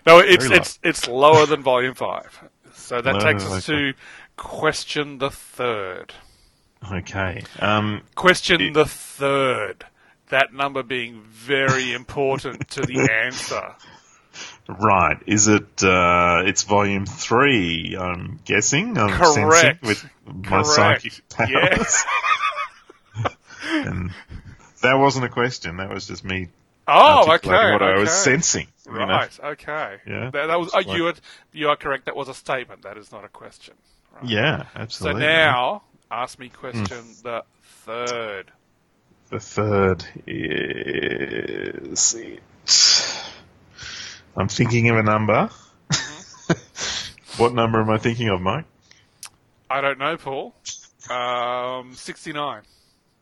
No, 0.08 0.18
it's 0.18 0.46
Very 0.48 0.50
low. 0.50 0.62
it's 0.62 0.80
it's 0.82 1.08
lower 1.08 1.46
than 1.46 1.62
volume 1.62 1.94
five. 1.94 2.50
So 2.74 3.02
that 3.02 3.14
No, 3.14 3.20
takes 3.20 3.46
us 3.46 3.70
okay. 3.70 3.92
to 3.92 3.94
question 4.36 5.20
the 5.20 5.30
third. 5.30 6.14
okay. 6.92 7.44
Um, 7.60 8.02
Question 8.16 8.62
It- 8.62 8.74
the 8.74 8.86
third. 8.86 9.86
That 10.30 10.54
number 10.54 10.82
being 10.82 11.22
very 11.22 11.94
important 11.94 12.68
to 12.72 12.82
the 12.82 13.08
answer. 13.26 13.76
right. 14.68 15.18
Is 15.28 15.48
it? 15.48 15.84
Uh, 15.84 16.42
it's 16.46 16.64
volume 16.64 17.06
three. 17.06 17.96
I'm 18.00 18.40
guessing. 18.44 18.98
I'm 18.98 19.10
Correct. 19.12 19.84
Sensing 19.84 19.88
with 19.88 20.04
my 20.26 20.64
Correct. 20.64 20.68
psychic 21.04 21.30
powers. 21.30 21.52
Yes. 21.52 22.06
and 23.66 24.12
that 24.82 24.96
wasn't 24.96 25.26
a 25.26 25.30
question. 25.30 25.78
That 25.78 25.90
was 25.90 26.08
just 26.08 26.24
me 26.24 26.50
Oh, 26.88 27.32
okay. 27.36 27.50
what 27.50 27.82
I 27.82 27.98
was 28.00 28.10
okay. 28.10 28.32
sensing. 28.38 28.68
you 28.86 28.94
know. 28.94 29.06
Right. 29.06 29.40
Okay. 29.42 29.98
Yeah. 30.06 30.30
That, 30.32 30.48
that 30.48 30.60
was. 30.60 30.72
Oh, 30.74 30.78
like- 30.80 30.98
you 30.98 31.08
are, 31.08 31.14
you 31.54 31.70
are 31.70 31.76
correct. 31.76 32.06
That 32.06 32.16
was 32.16 32.28
a 32.28 32.34
statement. 32.34 32.82
That 32.84 32.98
is 32.98 33.12
not 33.12 33.24
a 33.24 33.30
question. 33.30 33.76
Right. 34.16 34.26
Yeah, 34.26 34.66
absolutely. 34.76 35.22
So 35.22 35.28
now, 35.28 35.84
ask 36.10 36.38
me 36.40 36.50
question 36.50 36.86
Hmm. 36.86 37.22
the 37.24 37.44
third. 37.86 38.52
the 39.30 39.40
third 39.40 40.06
is. 40.28 42.16
I'm 44.36 44.48
thinking 44.48 44.90
of 44.90 44.98
a 44.98 45.04
number. 45.04 45.50
Mm-hmm. 45.92 47.38
what 47.42 47.54
number 47.54 47.80
am 47.82 47.90
I 47.90 47.98
thinking 48.00 48.30
of, 48.30 48.42
Mike? 48.42 48.66
I 49.70 49.80
don't 49.82 50.00
know, 50.00 50.18
Paul. 50.18 50.54
Um, 51.10 51.94
sixty-nine. 51.94 52.64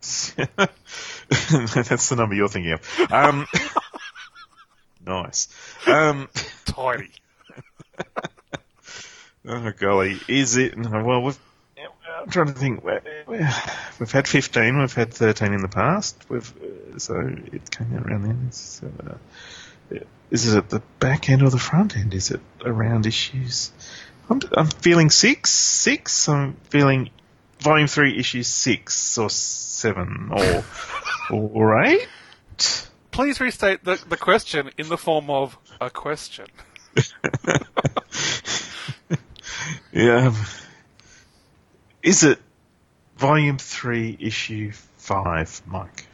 That's 1.51 2.09
the 2.09 2.15
number 2.17 2.35
you're 2.35 2.47
thinking 2.49 2.73
of. 2.73 3.11
Um, 3.11 3.47
nice. 5.05 5.47
Um, 5.87 6.29
Tiny. 6.65 7.09
oh 9.47 9.71
golly, 9.79 10.19
is 10.27 10.57
it? 10.57 10.77
Well, 10.77 11.21
we've, 11.21 11.39
I'm 12.21 12.29
trying 12.29 12.47
to 12.47 12.53
think. 12.53 12.83
We- 12.83 12.93
we- 13.27 13.45
We've 13.99 14.11
had 14.11 14.29
15. 14.29 14.79
We've 14.79 14.93
had 14.93 15.13
13 15.13 15.51
in 15.53 15.61
the 15.61 15.67
past. 15.67 16.15
We've 16.29 16.53
uh, 16.95 16.99
so 16.99 17.15
it 17.51 17.69
came 17.69 17.93
out 17.97 18.07
around 18.09 18.23
then. 18.23 18.51
So, 18.53 18.89
uh, 19.05 19.97
is 20.31 20.53
it 20.53 20.57
at 20.57 20.69
the 20.69 20.81
back 20.99 21.29
end 21.29 21.41
or 21.43 21.49
the 21.49 21.59
front 21.59 21.97
end? 21.97 22.13
Is 22.13 22.31
it 22.31 22.39
around 22.63 23.05
issues? 23.05 23.71
I'm, 24.29 24.39
I'm 24.53 24.67
feeling 24.67 25.09
six. 25.09 25.49
Six. 25.49 26.29
I'm 26.29 26.53
feeling 26.69 27.09
volume 27.59 27.87
three, 27.87 28.17
issue 28.17 28.41
six 28.43 29.17
or 29.17 29.29
seven 29.29 30.29
or 30.31 30.63
or 31.31 31.83
eight. 31.83 32.07
Please 33.11 33.39
restate 33.39 33.83
the, 33.83 34.01
the 34.07 34.17
question 34.17 34.69
in 34.77 34.87
the 34.89 34.97
form 34.97 35.29
of 35.29 35.57
a 35.81 35.89
question. 35.89 36.45
Yeah. 39.91 40.33
Is 42.03 42.23
it 42.23 42.39
volume 43.17 43.57
three, 43.57 44.15
issue 44.19 44.71
five, 44.97 45.61
Mike? 45.65 46.05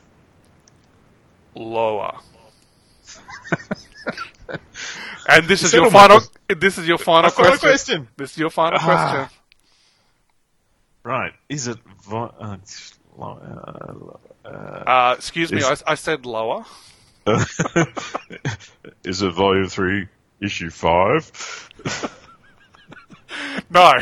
Lower. 1.56 2.18
and 5.28 5.46
this 5.46 5.64
is 5.64 5.74
your 5.74 5.86
all 5.86 5.92
final. 5.92 6.22
This 6.48 6.78
is 6.78 6.88
your 6.88 6.98
final 6.98 7.30
I've 7.30 7.36
got 7.36 7.46
a 7.46 7.50
question. 7.60 7.70
question. 7.70 8.08
This 8.18 8.32
is 8.32 8.38
your 8.38 8.50
final 8.50 8.80
Ah. 8.82 8.86
question. 8.86 9.40
Right. 11.04 11.34
Is 11.50 11.68
it 11.68 11.78
vo- 12.04 12.34
uh, 12.40 12.58
it's 13.18 14.46
uh, 14.46 14.50
Uh, 14.50 15.16
excuse 15.18 15.52
me, 15.52 15.64
I, 15.64 15.72
Is- 15.72 15.84
I 15.88 15.96
said 15.96 16.26
lower. 16.26 16.66
uh, 17.28 17.44
is 19.04 19.22
it 19.22 19.32
volume 19.34 19.68
three, 19.68 20.08
issue 20.42 20.70
five? 20.70 21.32
No. 23.70 23.94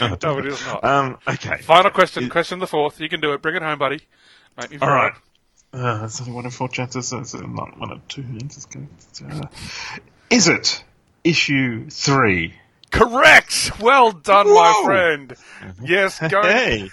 Oh, 0.00 0.16
No, 0.22 0.38
it 0.38 0.46
is 0.46 0.66
not. 0.66 0.82
Um. 0.84 1.18
Okay. 1.28 1.58
Final 1.58 1.90
question. 1.90 2.24
Is- 2.24 2.30
Question 2.30 2.58
the 2.58 2.66
fourth. 2.66 3.00
You 3.00 3.08
can 3.08 3.20
do 3.20 3.32
it. 3.32 3.42
Bring 3.42 3.54
it 3.56 3.62
home, 3.62 3.78
buddy. 3.78 4.00
All 4.80 4.88
Uh, 5.72 6.00
that's 6.00 6.20
only 6.20 6.32
one 6.32 6.44
in 6.44 6.50
four 6.50 6.68
chances. 6.68 7.08
So 7.08 7.18
it's 7.18 7.34
not 7.34 7.78
one 7.78 7.92
in 7.92 8.02
two. 8.08 8.24
It's. 8.40 8.66
Uh, 9.22 9.46
is 10.30 10.48
it 10.48 10.82
issue 11.22 11.90
three? 11.90 12.54
Correct. 12.90 13.72
Well 13.80 14.12
done, 14.12 14.46
my 14.48 14.82
friend. 14.84 15.34
Yes, 15.82 16.18
go. 16.28 16.42
Hey. 16.42 16.90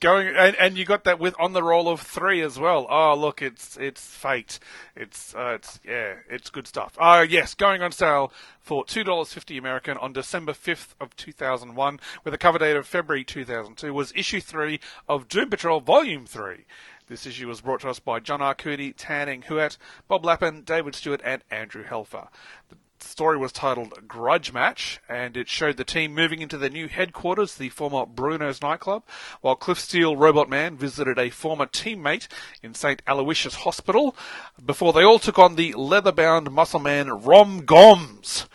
Going 0.00 0.28
and, 0.28 0.56
and 0.56 0.76
you 0.76 0.84
got 0.84 1.04
that 1.04 1.18
with 1.18 1.34
on 1.38 1.52
the 1.52 1.62
roll 1.62 1.88
of 1.88 2.00
three 2.00 2.40
as 2.40 2.58
well. 2.58 2.86
Oh, 2.88 3.14
look, 3.14 3.42
it's 3.42 3.76
it's 3.76 4.04
fate. 4.04 4.58
It's 4.96 5.34
uh, 5.34 5.54
it's 5.56 5.80
yeah, 5.84 6.14
it's 6.28 6.50
good 6.50 6.66
stuff. 6.66 6.96
Oh 7.00 7.22
yes, 7.22 7.54
going 7.54 7.82
on 7.82 7.92
sale 7.92 8.32
for 8.60 8.84
two 8.84 9.04
dollars 9.04 9.32
fifty 9.32 9.58
American 9.58 9.96
on 9.98 10.12
December 10.12 10.52
fifth 10.52 10.94
of 11.00 11.14
two 11.16 11.32
thousand 11.32 11.74
one, 11.74 12.00
with 12.24 12.34
a 12.34 12.38
cover 12.38 12.58
date 12.58 12.76
of 12.76 12.86
February 12.86 13.24
two 13.24 13.44
thousand 13.44 13.76
two. 13.76 13.92
Was 13.92 14.12
issue 14.16 14.40
three 14.40 14.80
of 15.08 15.28
Doom 15.28 15.50
Patrol 15.50 15.80
Volume 15.80 16.26
Three. 16.26 16.66
This 17.06 17.26
issue 17.26 17.48
was 17.48 17.60
brought 17.60 17.80
to 17.80 17.90
us 17.90 17.98
by 17.98 18.20
John 18.20 18.40
Arcudi, 18.40 18.94
Tan 18.96 19.28
Eng 19.28 19.42
Huat, 19.42 19.76
Bob 20.08 20.22
Lappan, 20.24 20.64
David 20.64 20.94
Stewart, 20.94 21.20
and 21.22 21.44
Andrew 21.50 21.84
Helfer. 21.84 22.28
The 22.70 22.76
story 23.04 23.38
was 23.38 23.52
titled 23.52 24.08
Grudge 24.08 24.52
Match, 24.52 25.00
and 25.08 25.36
it 25.36 25.48
showed 25.48 25.76
the 25.76 25.84
team 25.84 26.14
moving 26.14 26.40
into 26.40 26.58
their 26.58 26.70
new 26.70 26.88
headquarters, 26.88 27.54
the 27.54 27.68
former 27.68 28.06
Bruno's 28.06 28.60
nightclub, 28.62 29.04
while 29.40 29.56
Cliff 29.56 29.78
Steele 29.78 30.16
Robot 30.16 30.48
Man 30.48 30.76
visited 30.76 31.18
a 31.18 31.30
former 31.30 31.66
teammate 31.66 32.28
in 32.62 32.74
St. 32.74 33.02
Aloysius 33.06 33.56
Hospital 33.56 34.16
before 34.64 34.92
they 34.92 35.02
all 35.02 35.18
took 35.18 35.38
on 35.38 35.54
the 35.54 35.72
leather 35.74 36.12
bound 36.12 36.50
muscle 36.50 36.80
man 36.80 37.08
Rom 37.08 37.62
Goms. 37.62 38.46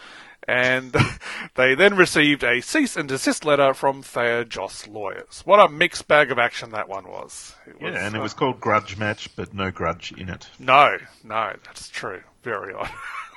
And 0.47 0.95
they 1.55 1.75
then 1.75 1.95
received 1.95 2.43
a 2.43 2.61
cease 2.61 2.97
and 2.97 3.07
desist 3.07 3.45
letter 3.45 3.73
from 3.75 4.01
Thayer 4.01 4.43
Joss 4.43 4.87
Lawyers. 4.87 5.43
What 5.45 5.59
a 5.59 5.69
mixed 5.69 6.07
bag 6.07 6.31
of 6.31 6.39
action 6.39 6.71
that 6.71 6.89
one 6.89 7.07
was. 7.07 7.53
It 7.67 7.79
was 7.79 7.93
Yeah, 7.93 8.05
and 8.05 8.15
it 8.15 8.19
uh, 8.19 8.23
was 8.23 8.33
called 8.33 8.59
Grudge 8.59 8.97
Match, 8.97 9.29
but 9.35 9.53
no 9.53 9.69
grudge 9.69 10.11
in 10.11 10.27
it. 10.27 10.47
no, 10.57 10.97
no, 11.23 11.53
that's 11.65 11.89
true. 11.89 12.21
Very 12.41 12.73
odd. 12.73 12.89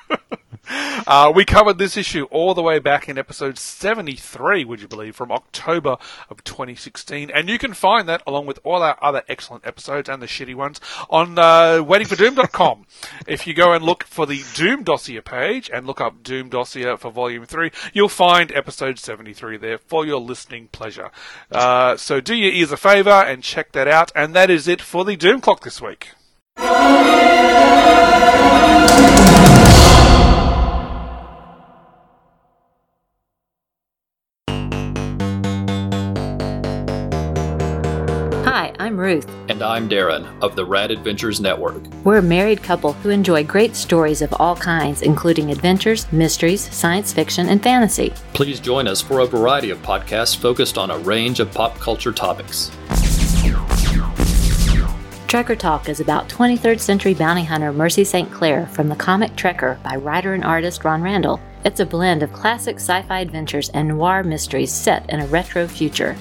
uh, 1.06 1.32
we 1.34 1.44
covered 1.44 1.78
this 1.78 1.96
issue 1.96 2.24
all 2.24 2.54
the 2.54 2.62
way 2.62 2.78
back 2.78 3.08
in 3.08 3.18
episode 3.18 3.58
73, 3.58 4.64
would 4.64 4.80
you 4.80 4.88
believe, 4.88 5.16
from 5.16 5.32
October 5.32 5.96
of 6.30 6.44
2016. 6.44 7.30
And 7.30 7.48
you 7.48 7.58
can 7.58 7.72
find 7.72 8.08
that, 8.08 8.22
along 8.26 8.46
with 8.46 8.60
all 8.64 8.82
our 8.82 8.96
other 9.02 9.22
excellent 9.28 9.66
episodes 9.66 10.08
and 10.08 10.22
the 10.22 10.26
shitty 10.26 10.54
ones, 10.54 10.80
on 11.10 11.38
uh, 11.38 11.82
waitingfordoom.com. 11.82 12.86
if 13.26 13.46
you 13.46 13.54
go 13.54 13.72
and 13.72 13.84
look 13.84 14.04
for 14.04 14.26
the 14.26 14.42
Doom 14.54 14.84
Dossier 14.84 15.20
page 15.20 15.70
and 15.72 15.86
look 15.86 16.00
up 16.00 16.22
Doom 16.22 16.48
Dossier 16.48 16.96
for 16.96 17.10
Volume 17.10 17.44
3, 17.44 17.70
you'll 17.92 18.08
find 18.08 18.52
episode 18.52 18.98
73 18.98 19.56
there 19.56 19.78
for 19.78 20.06
your 20.06 20.20
listening 20.20 20.68
pleasure. 20.68 21.10
Uh, 21.50 21.96
so 21.96 22.20
do 22.20 22.34
your 22.34 22.52
ears 22.52 22.72
a 22.72 22.76
favour 22.76 23.10
and 23.10 23.42
check 23.42 23.72
that 23.72 23.88
out. 23.88 24.12
And 24.14 24.34
that 24.34 24.50
is 24.50 24.68
it 24.68 24.80
for 24.80 25.04
the 25.04 25.16
Doom 25.16 25.40
Clock 25.40 25.64
this 25.64 25.80
week. 25.80 26.10
I'm 38.92 39.00
Ruth. 39.00 39.26
And 39.48 39.62
I'm 39.62 39.88
Darren 39.88 40.28
of 40.42 40.54
the 40.54 40.66
Rad 40.66 40.90
Adventures 40.90 41.40
Network. 41.40 41.82
We're 42.04 42.18
a 42.18 42.22
married 42.22 42.62
couple 42.62 42.92
who 42.92 43.08
enjoy 43.08 43.42
great 43.42 43.74
stories 43.74 44.20
of 44.20 44.34
all 44.38 44.54
kinds, 44.54 45.00
including 45.00 45.50
adventures, 45.50 46.12
mysteries, 46.12 46.60
science 46.74 47.10
fiction, 47.10 47.48
and 47.48 47.62
fantasy. 47.62 48.12
Please 48.34 48.60
join 48.60 48.86
us 48.86 49.00
for 49.00 49.20
a 49.20 49.26
variety 49.26 49.70
of 49.70 49.80
podcasts 49.80 50.36
focused 50.36 50.76
on 50.76 50.90
a 50.90 50.98
range 50.98 51.40
of 51.40 51.50
pop 51.54 51.78
culture 51.78 52.12
topics. 52.12 52.68
Trekker 55.26 55.58
Talk 55.58 55.88
is 55.88 56.00
about 56.00 56.28
23rd 56.28 56.78
century 56.78 57.14
bounty 57.14 57.44
hunter 57.44 57.72
Mercy 57.72 58.04
St. 58.04 58.30
Clair 58.30 58.66
from 58.66 58.90
the 58.90 58.96
comic 58.96 59.34
Trekker 59.36 59.82
by 59.82 59.96
writer 59.96 60.34
and 60.34 60.44
artist 60.44 60.84
Ron 60.84 61.00
Randall. 61.00 61.40
It's 61.64 61.80
a 61.80 61.86
blend 61.86 62.22
of 62.22 62.34
classic 62.34 62.76
sci 62.76 63.00
fi 63.00 63.20
adventures 63.20 63.70
and 63.70 63.88
noir 63.88 64.22
mysteries 64.22 64.70
set 64.70 65.08
in 65.08 65.20
a 65.20 65.26
retro 65.28 65.66
future. 65.66 66.14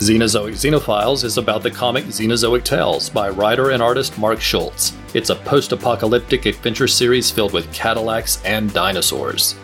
Xenozoic 0.00 0.52
Xenophiles 0.52 1.24
is 1.24 1.36
about 1.36 1.62
the 1.62 1.70
comic 1.70 2.06
Xenozoic 2.06 2.64
Tales 2.64 3.10
by 3.10 3.28
writer 3.28 3.72
and 3.72 3.82
artist 3.82 4.16
Mark 4.16 4.40
Schultz. 4.40 4.96
It's 5.12 5.28
a 5.28 5.34
post 5.34 5.72
apocalyptic 5.72 6.46
adventure 6.46 6.88
series 6.88 7.30
filled 7.30 7.52
with 7.52 7.70
Cadillacs 7.74 8.42
and 8.46 8.72
dinosaurs. 8.72 9.56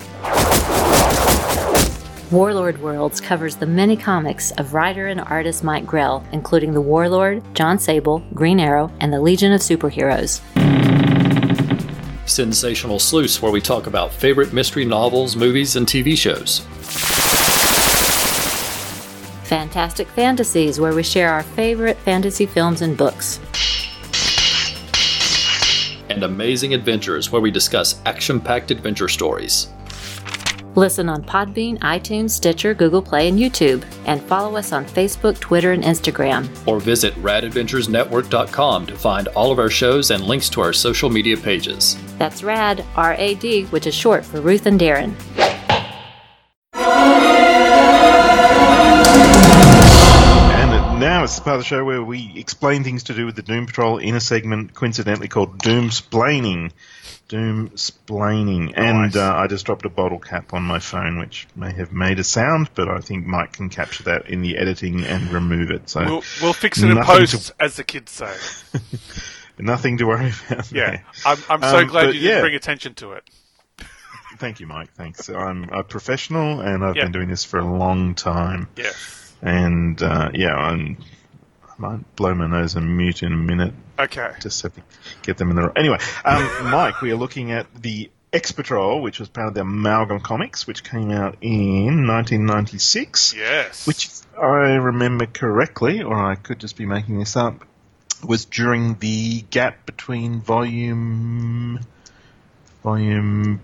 Warlord 2.31 2.83
Worlds 2.83 3.19
covers 3.19 3.57
the 3.57 3.64
many 3.64 3.97
comics 3.97 4.50
of 4.59 4.75
writer 4.75 5.07
and 5.07 5.23
artist 5.23 5.64
Mike 5.64 5.87
Grell, 5.87 6.23
including 6.33 6.75
The 6.75 6.83
Warlord, 6.83 7.43
Jon 7.55 7.78
Sable, 7.78 8.23
Green 8.35 8.61
Arrow, 8.61 8.93
and 9.00 9.11
the 9.11 9.23
Legion 9.23 9.52
of 9.55 9.62
Superheroes. 9.62 10.42
Sensational 12.29 12.99
Sleuths, 12.99 13.40
where 13.40 13.53
we 13.53 13.62
talk 13.62 13.87
about 13.87 14.12
favorite 14.12 14.53
mystery 14.53 14.85
novels, 14.85 15.35
movies, 15.35 15.77
and 15.77 15.87
TV 15.87 16.14
shows. 16.14 16.61
Fantastic 19.46 20.09
Fantasies, 20.09 20.78
where 20.80 20.94
we 20.94 21.02
share 21.02 21.30
our 21.30 21.42
favorite 21.42 21.96
fantasy 21.98 22.46
films 22.46 22.82
and 22.82 22.96
books. 22.96 23.40
And 26.09 26.24
Amazing 26.24 26.74
Adventures, 26.74 27.30
where 27.30 27.42
we 27.42 27.50
discuss 27.50 28.00
action 28.06 28.40
packed 28.40 28.70
adventure 28.70 29.09
stories. 29.09 29.68
Listen 30.74 31.09
on 31.09 31.22
Podbean, 31.22 31.78
iTunes, 31.78 32.30
Stitcher, 32.30 32.74
Google 32.74 33.00
Play, 33.00 33.28
and 33.28 33.38
YouTube. 33.38 33.82
And 34.04 34.20
follow 34.20 34.56
us 34.56 34.72
on 34.72 34.85
Facebook, 34.85 35.40
Twitter, 35.40 35.72
and 35.72 35.82
Instagram. 35.82 36.48
Or 36.66 36.80
visit 36.80 37.14
radadventuresnetwork.com 37.14 38.87
to 38.87 38.94
find 38.94 39.28
all 39.28 39.50
of 39.50 39.59
our 39.59 39.70
shows 39.70 40.11
and 40.11 40.24
links 40.24 40.50
to 40.50 40.61
our 40.61 40.74
social 40.74 41.09
media 41.09 41.37
pages. 41.37 41.96
That's 42.18 42.42
RAD, 42.42 42.85
R 42.94 43.14
A 43.14 43.37
D, 43.37 43.64
which 43.66 43.87
is 43.87 43.94
short 43.94 44.22
for 44.22 44.42
Ruth 44.42 44.66
and 44.66 44.78
Darren. 44.78 45.14
The 51.37 51.42
part 51.42 51.57
of 51.57 51.61
the 51.61 51.64
show 51.66 51.85
where 51.85 52.03
we 52.03 52.33
explain 52.37 52.83
things 52.83 53.05
to 53.05 53.14
do 53.14 53.27
with 53.27 53.37
the 53.37 53.42
Doom 53.42 53.66
Patrol 53.66 53.99
in 53.99 54.14
a 54.14 54.20
segment 54.20 54.75
coincidentally 54.75 55.29
called 55.29 55.59
Doom 55.59 55.90
Splaining. 55.90 56.72
Doom 57.29 57.70
Splaining. 57.70 58.72
And 58.77 59.14
uh, 59.16 59.35
I 59.37 59.46
just 59.46 59.66
dropped 59.66 59.85
a 59.85 59.88
bottle 59.90 60.18
cap 60.18 60.55
on 60.55 60.62
my 60.62 60.79
phone, 60.79 61.18
which 61.18 61.46
may 61.55 61.72
have 61.72 61.92
made 61.92 62.18
a 62.18 62.25
sound, 62.25 62.70
but 62.75 62.88
I 62.88 63.01
think 63.01 63.27
Mike 63.27 63.53
can 63.53 63.68
capture 63.68 64.05
that 64.05 64.31
in 64.31 64.40
the 64.42 64.57
editing 64.57 65.05
and 65.05 65.31
remove 65.33 65.70
it. 65.70 65.88
So 65.90 66.01
We'll, 66.05 66.22
we'll 66.40 66.53
fix 66.53 66.83
it 66.83 66.90
in 66.90 67.03
post, 67.03 67.49
to- 67.49 67.55
as 67.61 67.77
the 67.77 67.85
kids 67.85 68.12
say. 68.12 68.33
nothing 69.59 69.99
to 69.99 70.05
worry 70.05 70.33
about. 70.51 70.70
Yeah, 70.72 70.90
there. 70.90 71.05
I'm, 71.27 71.38
I'm 71.51 71.61
so 71.62 71.79
Um, 71.79 71.87
glad 71.88 72.07
you 72.07 72.12
didn't 72.20 72.29
yeah. 72.29 72.40
bring 72.40 72.55
attention 72.55 72.94
to 72.94 73.12
it. 73.12 73.29
Thank 74.38 74.61
you, 74.61 74.66
Mike. 74.66 74.92
Thanks. 74.94 75.29
I'm 75.29 75.64
a 75.70 75.83
professional, 75.85 76.61
and 76.61 76.85
I've 76.85 76.96
Yeah. 76.96 77.05
been 77.05 77.12
doing 77.12 77.29
this 77.29 77.44
for 77.44 77.59
a 77.59 77.64
long 77.64 78.14
time. 78.14 78.68
Yes. 78.77 79.35
And 79.42 80.03
uh, 80.03 80.31
yeah, 80.33 80.55
I'm, 80.55 80.96
might 81.79 82.17
blow 82.17 82.35
my 82.35 82.47
nose 82.47 82.75
and 82.75 82.97
mute 82.97 83.23
in 83.23 83.33
a 83.33 83.37
minute. 83.37 83.75
Okay. 83.99 84.33
Just 84.41 84.59
so 84.59 84.71
get 85.23 85.37
them 85.37 85.51
in 85.51 85.57
the 85.57 85.62
row. 85.62 85.73
Anyway, 85.77 85.99
um, 86.25 86.43
Mike, 86.71 87.01
we 87.01 87.11
are 87.11 87.17
looking 87.17 87.53
at 87.53 87.67
the 87.75 88.11
X 88.33 88.53
Patrol, 88.53 89.01
which 89.01 89.19
was 89.19 89.29
part 89.29 89.49
of 89.49 89.55
the 89.55 89.62
Amalgam 89.62 90.21
Comics, 90.21 90.67
which 90.67 90.85
came 90.85 91.11
out 91.11 91.37
in 91.41 92.07
1996. 92.07 93.35
Yes. 93.35 93.87
Which, 93.87 94.07
if 94.07 94.39
I 94.39 94.75
remember 94.75 95.27
correctly, 95.27 96.03
or 96.03 96.15
I 96.15 96.35
could 96.35 96.59
just 96.59 96.77
be 96.77 96.87
making 96.87 97.19
this 97.19 97.37
up, 97.37 97.65
was 98.25 98.45
during 98.45 98.99
the 98.99 99.43
gap 99.43 99.87
between 99.87 100.41
volume 100.41 101.81
volume 102.83 103.61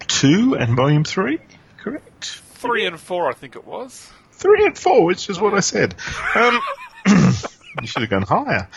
two 0.00 0.54
and 0.54 0.76
volume 0.76 1.04
three. 1.04 1.38
Correct. 1.78 2.24
three 2.54 2.86
and 2.86 2.98
four, 2.98 3.28
I 3.28 3.34
think 3.34 3.56
it 3.56 3.66
was. 3.66 4.10
Three 4.32 4.64
and 4.66 4.76
four, 4.76 5.04
which 5.04 5.28
is 5.30 5.40
what 5.40 5.54
I 5.54 5.60
said. 5.60 5.94
Um, 6.34 6.60
you 7.80 7.86
should 7.86 8.02
have 8.02 8.10
gone 8.10 8.22
higher. 8.22 8.68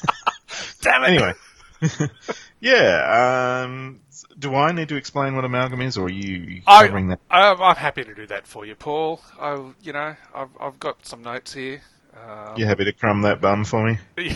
Damn 0.82 1.04
it! 1.04 1.08
Anyway, 1.08 1.34
yeah. 2.60 3.62
Um, 3.64 4.00
do 4.38 4.54
I 4.54 4.72
need 4.72 4.88
to 4.88 4.96
explain 4.96 5.34
what 5.36 5.44
amalgam 5.44 5.82
is, 5.82 5.98
or 5.98 6.06
are 6.06 6.10
you 6.10 6.62
I, 6.66 6.86
covering 6.86 7.08
that? 7.08 7.20
I'm, 7.30 7.60
I'm 7.60 7.76
happy 7.76 8.04
to 8.04 8.14
do 8.14 8.26
that 8.26 8.46
for 8.46 8.64
you, 8.64 8.74
Paul. 8.74 9.20
I, 9.38 9.62
you 9.82 9.92
know, 9.92 10.16
I've, 10.34 10.48
I've 10.58 10.80
got 10.80 11.04
some 11.06 11.22
notes 11.22 11.52
here. 11.54 11.82
Um, 12.14 12.56
You 12.56 12.66
happy 12.66 12.84
to 12.84 12.92
crumb 12.92 13.22
that 13.22 13.40
bum 13.40 13.64
for 13.64 13.84
me? 13.86 13.98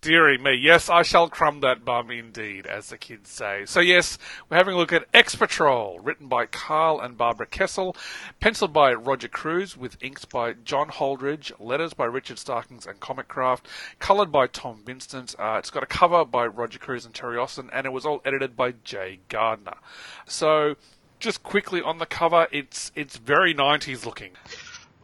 Deary 0.00 0.38
me, 0.38 0.54
yes, 0.54 0.88
I 0.88 1.02
shall 1.02 1.28
crumb 1.28 1.58
that 1.60 1.84
bum 1.84 2.12
indeed, 2.12 2.66
as 2.66 2.88
the 2.88 2.96
kids 2.96 3.30
say. 3.30 3.64
So 3.66 3.80
yes, 3.80 4.16
we're 4.48 4.56
having 4.56 4.74
a 4.74 4.76
look 4.76 4.92
at 4.92 5.08
X 5.12 5.34
Patrol, 5.34 5.98
written 5.98 6.28
by 6.28 6.46
Karl 6.46 7.00
and 7.00 7.18
Barbara 7.18 7.48
Kesel, 7.48 7.96
penciled 8.38 8.72
by 8.72 8.92
Roger 8.94 9.26
Cruz, 9.26 9.76
with 9.76 10.00
inks 10.00 10.24
by 10.24 10.52
John 10.52 10.88
Holdredge, 10.88 11.50
letters 11.58 11.94
by 11.94 12.04
Richard 12.04 12.38
Starkings 12.38 12.86
and 12.86 13.00
Comicraft, 13.00 13.62
coloured 13.98 14.30
by 14.30 14.46
Tom 14.46 14.82
Vincent. 14.86 15.34
Uh, 15.36 15.56
it's 15.58 15.70
got 15.70 15.82
a 15.82 15.86
cover 15.86 16.24
by 16.24 16.46
Roger 16.46 16.78
Cruz 16.78 17.04
and 17.04 17.12
Terry 17.12 17.36
Austin, 17.36 17.68
and 17.72 17.84
it 17.84 17.90
was 17.90 18.06
all 18.06 18.22
edited 18.24 18.56
by 18.56 18.70
Jaye 18.70 19.18
Gardner. 19.28 19.78
So, 20.26 20.76
just 21.18 21.42
quickly 21.42 21.82
on 21.82 21.98
the 21.98 22.06
cover, 22.06 22.46
it's 22.52 22.92
it's 22.94 23.16
very 23.16 23.52
90s 23.52 24.06
looking. 24.06 24.30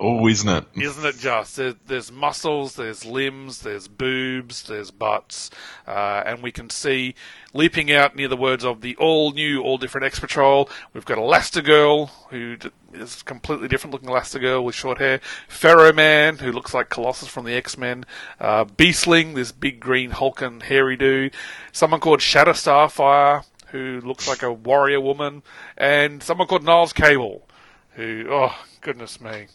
Oh, 0.01 0.27
isn't 0.27 0.49
it? 0.49 0.65
isn't 0.75 1.07
it 1.07 1.19
just? 1.19 1.57
There, 1.57 1.75
there's 1.87 2.11
muscles, 2.11 2.75
there's 2.75 3.05
limbs, 3.05 3.61
there's 3.61 3.87
boobs, 3.87 4.65
there's 4.65 4.91
butts, 4.91 5.51
uh, 5.87 6.23
and 6.27 6.43
we 6.43 6.51
can 6.51 6.69
see 6.69 7.15
leaping 7.53 7.93
out 7.93 8.17
near 8.17 8.27
the 8.27 8.37
words 8.37 8.65
of 8.65 8.81
the 8.81 8.97
all 8.97 9.31
new, 9.33 9.63
all 9.63 9.79
different 9.79 10.05
X 10.05 10.19
Patrol. 10.19 10.69
We've 10.93 11.05
got 11.05 11.19
Elastigirl, 11.19 12.11
who 12.31 12.57
is 12.93 13.23
completely 13.23 13.69
different 13.69 13.93
looking 13.93 14.09
Elastigirl 14.09 14.65
with 14.65 14.75
short 14.75 14.99
hair. 14.99 15.21
Ferro 15.47 15.93
Man, 15.93 16.39
who 16.39 16.51
looks 16.51 16.75
like 16.75 16.91
Colossus 16.91 17.29
from 17.29 17.45
the 17.45 17.55
X 17.55 17.79
Men. 17.79 18.05
Uh, 18.41 18.65
Beastling, 18.65 19.35
this 19.35 19.53
big 19.53 19.79
green 19.79 20.11
hulking 20.11 20.61
hairy 20.61 20.97
dude. 20.97 21.35
Someone 21.71 22.01
called 22.01 22.21
Shatter 22.21 22.53
Starfire, 22.53 23.45
who 23.69 24.01
looks 24.01 24.27
like 24.27 24.43
a 24.43 24.53
warrior 24.53 25.01
woman, 25.01 25.45
and 25.77 26.21
someone 26.21 26.49
called 26.49 26.65
Niles 26.65 26.93
Cable, 26.93 27.47
who, 27.93 28.27
oh 28.29 28.57
goodness 28.81 29.21
me, 29.21 29.47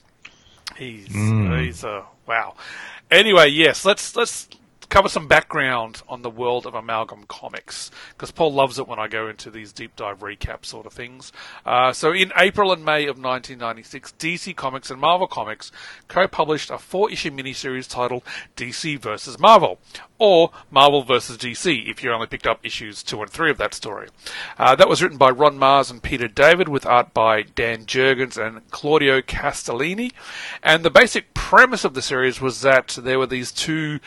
he's 0.79 1.07
mm. 1.09 1.63
he's 1.63 1.83
a 1.83 2.05
wow. 2.25 2.55
Anyway, 3.11 3.49
yes, 3.49 3.85
let's 3.85 4.15
let's 4.15 4.47
cover 4.89 5.07
some 5.07 5.27
background 5.27 6.01
on 6.09 6.23
the 6.23 6.29
world 6.29 6.65
of 6.65 6.73
Amalgam 6.73 7.23
Comics 7.27 7.91
because 8.09 8.31
Paul 8.31 8.53
loves 8.53 8.79
it 8.79 8.87
when 8.87 8.99
I 8.99 9.07
go 9.07 9.27
into 9.27 9.49
these 9.49 9.71
deep 9.71 9.95
dive 9.95 10.19
recap 10.19 10.65
sort 10.65 10.85
of 10.85 10.93
things. 10.93 11.31
Uh, 11.65 11.93
so, 11.93 12.11
in 12.11 12.31
April 12.35 12.71
and 12.71 12.83
May 12.83 13.03
of 13.03 13.17
1996, 13.17 14.13
DC 14.19 14.55
Comics 14.55 14.89
and 14.89 14.99
Marvel 14.99 15.27
Comics 15.27 15.71
co-published 16.07 16.71
a 16.71 16.77
four-issue 16.77 17.31
miniseries 17.31 17.89
titled 17.89 18.23
DC 18.57 18.99
vs. 18.99 19.39
Marvel, 19.39 19.79
or 20.17 20.51
Marvel 20.71 21.03
vs. 21.03 21.37
DC 21.37 21.89
if 21.89 22.03
you 22.03 22.11
only 22.11 22.27
picked 22.27 22.47
up 22.47 22.59
issues 22.63 23.03
two 23.03 23.21
and 23.21 23.29
three 23.29 23.51
of 23.51 23.57
that 23.57 23.73
story. 23.73 24.09
Uh, 24.57 24.75
that 24.75 24.89
was 24.89 25.01
written 25.01 25.17
by 25.17 25.29
Ron 25.29 25.57
Marz 25.57 25.91
and 25.91 26.01
Peter 26.01 26.27
David 26.27 26.67
with 26.67 26.85
art 26.85 27.13
by 27.13 27.43
Dan 27.43 27.85
Jurgens 27.85 28.37
and 28.37 28.69
Claudio 28.71 29.21
Castellini. 29.21 30.11
And 30.63 30.83
the 30.83 30.89
basic 30.89 31.33
premise 31.33 31.85
of 31.85 31.93
the 31.93 32.01
series 32.01 32.41
was 32.41 32.61
that 32.61 32.97
there 33.01 33.19
were 33.19 33.27
these 33.27 33.51
two 33.51 33.99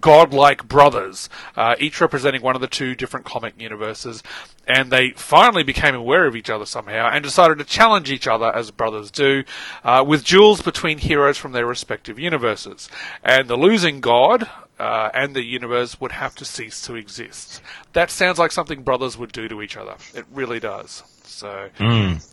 godlike 0.00 0.66
brothers, 0.68 1.28
uh, 1.56 1.74
each 1.78 2.00
representing 2.00 2.42
one 2.42 2.54
of 2.54 2.60
the 2.60 2.68
two 2.68 2.94
different 2.94 3.26
comic 3.26 3.54
universes, 3.60 4.22
and 4.66 4.90
they 4.90 5.10
finally 5.10 5.62
became 5.62 5.94
aware 5.94 6.26
of 6.26 6.36
each 6.36 6.50
other 6.50 6.66
somehow 6.66 7.08
and 7.12 7.24
decided 7.24 7.58
to 7.58 7.64
challenge 7.64 8.10
each 8.10 8.26
other 8.26 8.54
as 8.54 8.70
brothers 8.70 9.10
do, 9.10 9.44
uh, 9.84 10.04
with 10.06 10.24
duels 10.24 10.62
between 10.62 10.98
heroes 10.98 11.38
from 11.38 11.52
their 11.52 11.66
respective 11.66 12.18
universes. 12.18 12.88
And 13.24 13.48
the 13.48 13.56
losing 13.56 14.00
god. 14.00 14.48
Uh, 14.78 15.10
and 15.14 15.36
the 15.36 15.44
universe 15.44 16.00
would 16.00 16.10
have 16.10 16.34
to 16.34 16.44
cease 16.44 16.80
to 16.82 16.96
exist. 16.96 17.62
That 17.92 18.10
sounds 18.10 18.40
like 18.40 18.50
something 18.50 18.82
brothers 18.82 19.16
would 19.16 19.30
do 19.30 19.46
to 19.46 19.62
each 19.62 19.76
other. 19.76 19.94
It 20.12 20.24
really 20.32 20.58
does. 20.58 21.04
So, 21.22 21.68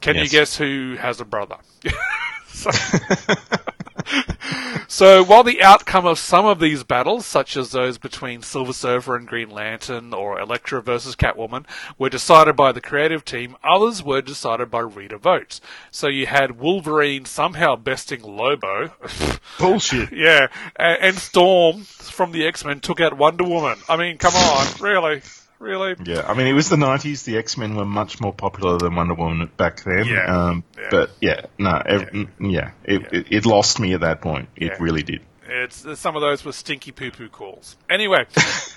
can 0.01 0.15
you 0.15 0.27
guess 0.29 0.57
who 0.57 0.95
has 0.97 1.21
a 1.21 1.25
brother? 1.25 1.57
so, 2.47 2.71
so 4.87 5.23
while 5.23 5.43
the 5.43 5.61
outcome 5.61 6.05
of 6.05 6.19
some 6.19 6.45
of 6.45 6.59
these 6.59 6.83
battles, 6.83 7.25
such 7.25 7.55
as 7.55 7.71
those 7.71 7.97
between 7.97 8.41
Silver 8.41 8.73
Surfer 8.73 9.15
and 9.15 9.27
Green 9.27 9.49
Lantern 9.49 10.13
or 10.13 10.39
Elektra 10.39 10.81
versus 10.81 11.15
Catwoman, 11.15 11.65
were 11.97 12.09
decided 12.09 12.55
by 12.55 12.71
the 12.71 12.81
creative 12.81 13.25
team, 13.25 13.55
others 13.63 14.03
were 14.03 14.21
decided 14.21 14.71
by 14.71 14.79
reader 14.79 15.17
votes. 15.17 15.61
So 15.91 16.07
you 16.07 16.25
had 16.25 16.59
Wolverine 16.59 17.25
somehow 17.25 17.75
besting 17.75 18.21
Lobo. 18.21 18.91
Bullshit. 19.59 20.11
yeah, 20.11 20.47
and, 20.75 21.19
Storm 21.19 21.83
from 21.83 22.31
the 22.31 22.47
X 22.47 22.63
Men 22.63 22.79
took 22.79 23.01
out 23.01 23.17
Wonder 23.17 23.43
Woman. 23.43 23.77
I 23.89 23.97
mean, 23.97 24.17
come 24.17 24.33
on, 24.33 24.67
really? 24.79 25.21
Really? 25.59 25.95
Yeah, 26.05 26.21
I 26.25 26.33
mean, 26.35 26.47
it 26.47 26.53
was 26.53 26.69
the 26.69 26.77
90s. 26.77 27.25
The 27.25 27.37
X 27.37 27.57
Men 27.57 27.75
were 27.75 27.85
much 27.85 28.21
more 28.21 28.33
popular 28.33 28.77
than 28.77 28.95
Wonder 28.95 29.13
Woman 29.13 29.51
back 29.57 29.83
then. 29.83 30.05
Yeah. 30.05 30.25
Um, 30.47 30.63
Yeah. 30.77 30.87
But 30.89 31.11
yeah, 31.19 31.41
no, 31.57 31.71
ev- 31.85 32.27
yeah, 32.39 32.71
it, 32.85 33.11
It, 33.11 33.27
it 33.29 33.45
lost 33.45 33.79
me 33.79 33.93
at 33.93 34.01
that 34.01 34.21
point. 34.21 34.47
It 34.55 34.71
Yeah. 34.71 34.77
really 34.79 35.03
did. 35.03 35.21
It's 35.49 35.99
some 35.99 36.15
of 36.15 36.21
those 36.21 36.45
were 36.45 36.51
stinky 36.51 36.91
poo 36.91 37.11
poo 37.11 37.27
calls. 37.27 37.75
Anyway, 37.89 38.25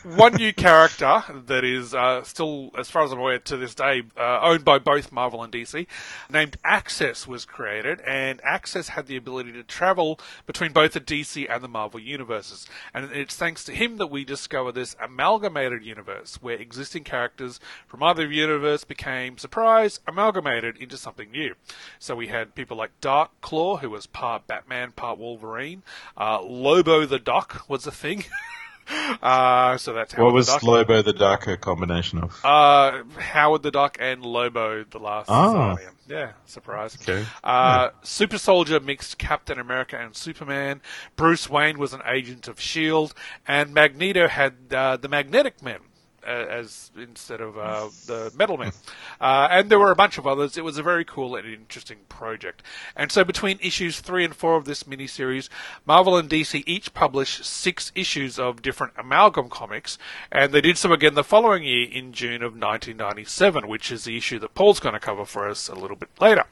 one 0.04 0.34
new 0.34 0.52
character 0.52 1.22
that 1.46 1.64
is 1.64 1.94
uh, 1.94 2.22
still, 2.22 2.70
as 2.78 2.90
far 2.90 3.04
as 3.04 3.12
I'm 3.12 3.18
aware, 3.18 3.38
to 3.38 3.56
this 3.56 3.74
day, 3.74 4.02
uh, 4.16 4.40
owned 4.40 4.64
by 4.64 4.78
both 4.78 5.12
Marvel 5.12 5.42
and 5.42 5.52
DC, 5.52 5.86
named 6.30 6.56
Access 6.64 7.26
was 7.26 7.44
created, 7.44 8.00
and 8.00 8.40
Access 8.42 8.88
had 8.88 9.06
the 9.06 9.16
ability 9.16 9.52
to 9.52 9.62
travel 9.62 10.18
between 10.46 10.72
both 10.72 10.92
the 10.92 11.00
DC 11.00 11.46
and 11.48 11.62
the 11.62 11.68
Marvel 11.68 12.00
universes. 12.00 12.66
And 12.94 13.10
it's 13.12 13.36
thanks 13.36 13.64
to 13.64 13.72
him 13.72 13.98
that 13.98 14.08
we 14.08 14.24
discover 14.24 14.72
this 14.72 14.96
amalgamated 15.00 15.84
universe, 15.84 16.38
where 16.40 16.56
existing 16.56 17.04
characters 17.04 17.60
from 17.86 18.02
either 18.02 18.26
universe 18.26 18.84
became, 18.84 19.36
surprise, 19.38 20.00
amalgamated 20.06 20.76
into 20.78 20.96
something 20.96 21.30
new. 21.30 21.54
So 21.98 22.16
we 22.16 22.28
had 22.28 22.54
people 22.54 22.76
like 22.76 22.92
Dark 23.00 23.30
Claw, 23.40 23.76
who 23.76 23.90
was 23.90 24.06
part 24.06 24.46
Batman, 24.46 24.92
part 24.92 25.18
Wolverine. 25.18 25.82
Uh, 26.16 26.40
Lobo 26.62 27.04
the 27.06 27.18
Duck 27.18 27.64
was 27.68 27.86
a 27.86 27.90
thing. 27.90 28.24
uh, 29.22 29.76
so 29.76 29.92
that's 29.92 30.12
Howard 30.12 30.24
What 30.26 30.34
was 30.34 30.46
the 30.46 30.52
Duck. 30.54 30.62
Lobo 30.62 31.02
the 31.02 31.12
Darker 31.12 31.56
combination 31.56 32.18
of? 32.18 32.40
Uh, 32.44 33.02
Howard 33.18 33.62
the 33.62 33.70
Duck 33.70 33.96
and 34.00 34.24
Lobo 34.24 34.84
the 34.84 34.98
Last 34.98 35.26
Oh. 35.30 35.76
Yeah, 36.08 36.32
surprise. 36.46 36.98
Okay. 37.00 37.24
Uh, 37.44 37.90
Super 38.02 38.38
Soldier 38.38 38.80
mixed 38.80 39.18
Captain 39.18 39.58
America 39.58 39.96
and 39.98 40.14
Superman. 40.16 40.82
Bruce 41.16 41.48
Wayne 41.48 41.78
was 41.78 41.92
an 41.92 42.02
agent 42.06 42.48
of 42.48 42.58
S.H.I.E.L.D. 42.58 43.12
And 43.46 43.72
Magneto 43.72 44.28
had 44.28 44.54
uh, 44.72 44.96
the 44.96 45.08
Magnetic 45.08 45.62
Men. 45.62 45.78
As 46.24 46.90
instead 46.96 47.40
of 47.40 47.58
uh, 47.58 47.88
the 48.06 48.32
Metal 48.36 48.56
Men, 48.56 48.72
uh, 49.20 49.48
and 49.50 49.70
there 49.70 49.78
were 49.78 49.90
a 49.90 49.96
bunch 49.96 50.18
of 50.18 50.26
others. 50.26 50.56
It 50.56 50.64
was 50.64 50.78
a 50.78 50.82
very 50.82 51.04
cool 51.04 51.34
and 51.34 51.46
interesting 51.46 51.98
project. 52.08 52.62
And 52.94 53.10
so, 53.10 53.24
between 53.24 53.58
issues 53.60 54.00
three 54.00 54.24
and 54.24 54.34
four 54.34 54.56
of 54.56 54.64
this 54.64 54.84
miniseries, 54.84 55.48
Marvel 55.84 56.16
and 56.16 56.30
DC 56.30 56.62
each 56.66 56.94
published 56.94 57.44
six 57.44 57.90
issues 57.94 58.38
of 58.38 58.62
different 58.62 58.92
amalgam 58.96 59.48
comics, 59.48 59.98
and 60.30 60.52
they 60.52 60.60
did 60.60 60.78
so 60.78 60.92
again 60.92 61.14
the 61.14 61.24
following 61.24 61.64
year 61.64 61.88
in 61.90 62.12
June 62.12 62.42
of 62.42 62.52
1997, 62.52 63.66
which 63.66 63.90
is 63.90 64.04
the 64.04 64.16
issue 64.16 64.38
that 64.38 64.54
Paul's 64.54 64.80
going 64.80 64.94
to 64.94 65.00
cover 65.00 65.24
for 65.24 65.48
us 65.48 65.68
a 65.68 65.74
little 65.74 65.96
bit 65.96 66.10
later. 66.20 66.44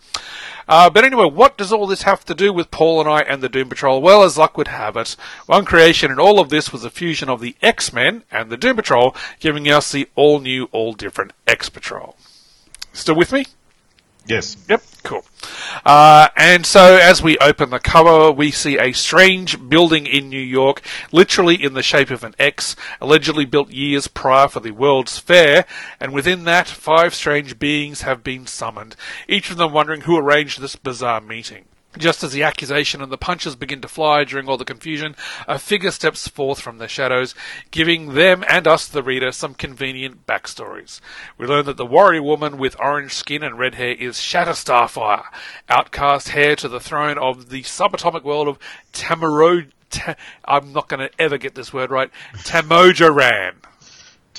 Uh, 0.69 0.89
but 0.91 1.05
anyway, 1.05 1.29
what 1.29 1.57
does 1.57 1.73
all 1.73 1.87
this 1.87 2.03
have 2.03 2.25
to 2.25 2.35
do 2.35 2.53
with 2.53 2.71
Paul 2.71 3.01
and 3.01 3.09
I 3.09 3.21
and 3.21 3.43
the 3.43 3.49
Doom 3.49 3.69
Patrol? 3.69 4.01
Well, 4.01 4.23
as 4.23 4.39
luck 4.39 4.57
would 4.57 4.69
have 4.69 4.97
it, 4.97 5.17
one 5.47 5.65
creation 5.65 6.11
in 6.11 6.19
all 6.19 6.39
of 6.39 6.49
this 6.49 6.73
was 6.73 6.85
a 6.85 6.91
fusion 6.91 7.29
of 7.29 7.41
the 7.41 7.57
X 7.63 7.93
Men 7.93 8.25
and 8.31 8.51
the 8.51 8.57
Doom 8.57 8.77
Patrol, 8.77 9.15
giving 9.39 9.60
us 9.69 9.93
the 9.93 10.09
all 10.15 10.41
new, 10.41 10.69
all 10.73 10.93
different 10.93 11.33
X 11.47 11.69
Patrol. 11.69 12.17
Still 12.93 13.17
with 13.17 13.33
me? 13.33 13.45
Yes. 14.27 14.57
Yep, 14.69 14.83
cool. 15.03 15.25
Uh, 15.85 16.29
and 16.37 16.65
so 16.67 16.97
as 16.97 17.23
we 17.23 17.39
open 17.39 17.71
the 17.71 17.81
cover, 17.81 18.31
we 18.31 18.51
see 18.51 18.79
a 18.79 18.93
strange 18.93 19.69
building 19.69 20.07
in 20.07 20.29
New 20.29 20.41
York, 20.41 20.83
literally 21.11 21.61
in 21.61 21.75
the 21.75 21.83
shape 21.83 22.11
of 22.11 22.23
an 22.23 22.35
X, 22.39 22.77
allegedly 23.01 23.45
built 23.45 23.71
years 23.71 24.07
prior 24.07 24.47
for 24.47 24.61
the 24.61 24.71
World's 24.71 25.19
Fair, 25.19 25.65
and 25.99 26.13
within 26.13 26.45
that, 26.45 26.69
five 26.69 27.15
strange 27.15 27.59
beings 27.59 28.03
have 28.03 28.23
been 28.23 28.47
summoned, 28.47 28.95
each 29.27 29.51
of 29.51 29.57
them 29.57 29.73
wondering 29.73 30.03
who 30.03 30.17
arranged 30.17 30.61
this 30.61 30.77
bizarre 30.77 31.21
meeting. 31.21 31.65
Just 31.99 32.23
as 32.23 32.31
the 32.31 32.45
accusation 32.45 33.03
and 33.03 33.11
the 33.11 33.19
punches 33.19 33.57
begin 33.57 33.81
to 33.81 33.89
fly 33.89 34.23
during 34.23 34.49
all 34.49 34.57
the 34.57 34.65
confusion, 34.65 35.17
a 35.49 35.59
figure 35.59 35.91
steps 35.91 36.29
forth 36.29 36.61
from 36.61 36.79
the 36.79 36.87
shadows, 36.87 37.35
giving 37.73 38.15
them 38.15 38.45
and 38.49 38.69
us, 38.69 38.87
the 38.87 39.03
reader, 39.03 39.33
some 39.33 39.55
convenient 39.55 40.25
backstories. 40.25 41.01
We 41.37 41.47
learn 41.47 41.67
that 41.67 41.77
the 41.77 41.85
warrior 41.87 42.23
woman 42.23 42.59
with 42.59 42.79
orange 42.79 43.13
skin 43.13 43.43
and 43.43 43.59
red 43.59 43.75
hair 43.75 43.95
is 43.95 44.21
Shatter 44.21 44.53
Starfire, 44.53 45.25
outcast 45.69 46.35
heir 46.37 46.55
to 46.57 46.69
the 46.69 46.79
throne 46.79 47.19
of 47.19 47.49
the 47.49 47.63
subatomic 47.63 48.23
world 48.23 48.47
of 48.47 48.59
Tamaro. 48.93 49.67
Ta- 49.91 50.15
I'm 50.45 50.73
not 50.73 50.89
going 50.89 51.01
to 51.01 51.11
ever 51.21 51.39
get 51.39 51.57
this 51.57 51.73
word 51.73 51.91
right. 51.91 52.11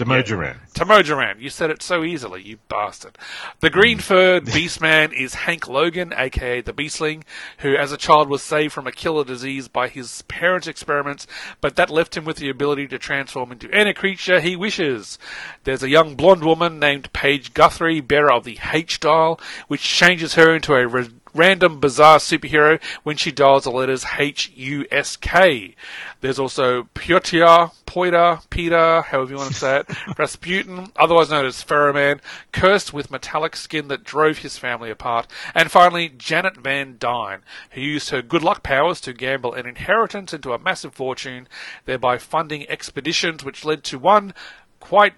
Tamojaran. 0.06 0.58
Demoduran. 0.74 0.74
Tamojaran. 0.74 1.42
You 1.42 1.50
said 1.50 1.70
it 1.70 1.82
so 1.82 2.04
easily, 2.04 2.42
you 2.42 2.58
bastard. 2.68 3.18
The 3.60 3.70
green 3.70 4.00
furred 4.00 4.46
beastman 4.48 5.14
is 5.14 5.34
Hank 5.34 5.68
Logan, 5.68 6.14
aka 6.16 6.62
the 6.62 6.74
Beastling, 6.74 7.24
who 7.60 7.76
as 7.76 7.92
a 7.92 7.98
child 7.98 8.30
was 8.30 8.42
saved 8.42 8.74
from 8.74 8.88
a 8.88 8.92
killer 8.92 9.24
disease 9.24 9.68
by 9.68 9.88
his 9.88 10.22
parents' 10.24 10.68
experiments, 10.68 11.28
but 11.60 11.76
that 11.76 11.90
left 11.90 12.18
him 12.18 12.26
with 12.26 12.38
the 12.38 12.50
ability 12.50 12.88
to 12.88 13.00
transform 13.00 13.52
into 13.52 13.72
any 13.74 13.94
creature 13.94 14.40
he 14.40 14.56
wishes. 14.56 15.20
There's 15.64 15.84
a 15.84 15.90
young 15.90 16.16
blonde 16.16 16.44
woman 16.44 16.80
named 16.80 17.14
Paige 17.14 17.54
Guthrie, 17.54 18.02
bearer 18.02 18.32
of 18.32 18.44
the 18.44 18.60
H 18.74 19.00
dial, 19.00 19.40
which 19.68 19.82
changes 19.84 20.36
her 20.36 20.54
into 20.56 20.74
a 20.74 20.88
ra- 20.88 21.06
random 21.34 21.80
bizarre 21.80 22.20
superhero 22.20 22.82
when 23.04 23.18
she 23.18 23.32
dials 23.32 23.64
the 23.64 23.72
letters 23.72 24.06
H 24.18 24.52
U 24.56 24.86
S 24.92 25.16
K. 25.16 25.76
There's 26.22 26.40
also 26.40 26.84
Pyotr, 26.94 27.72
Poita, 27.86 28.50
Peter, 28.50 29.02
however 29.02 29.32
you 29.32 29.38
want 29.38 29.50
to 29.50 29.56
say 29.56 29.80
it, 29.80 29.90
Rasputin, 30.18 30.92
otherwise 30.96 31.30
known 31.30 31.46
as 31.46 31.62
Ferro 31.62 31.92
Man, 31.94 32.22
cursed 32.52 32.94
with 32.94 33.12
metallic 33.12 33.56
skin 33.56 33.88
that 33.90 34.04
drove 34.04 34.40
his 34.40 34.58
family 34.58 34.90
apart, 34.90 35.28
and 35.56 35.72
finally 35.72 36.10
Janet 36.10 36.58
Van 36.58 36.96
Dyne, 37.00 37.42
who 37.72 37.82
used 37.82 38.10
her 38.12 38.22
good 38.22 38.44
luck 38.44 38.64
powers 38.64 39.02
to 39.02 39.14
gamble 39.14 39.54
an 39.54 39.66
inheritance 39.66 40.34
into 40.34 40.54
a 40.54 40.60
massive 40.60 40.94
fortune, 40.94 41.48
thereby 41.86 42.18
funding 42.18 42.70
expeditions 42.70 43.44
which 43.44 43.66
led 43.66 43.84
to 43.86 44.00
one 44.00 44.34
quite 44.80 45.14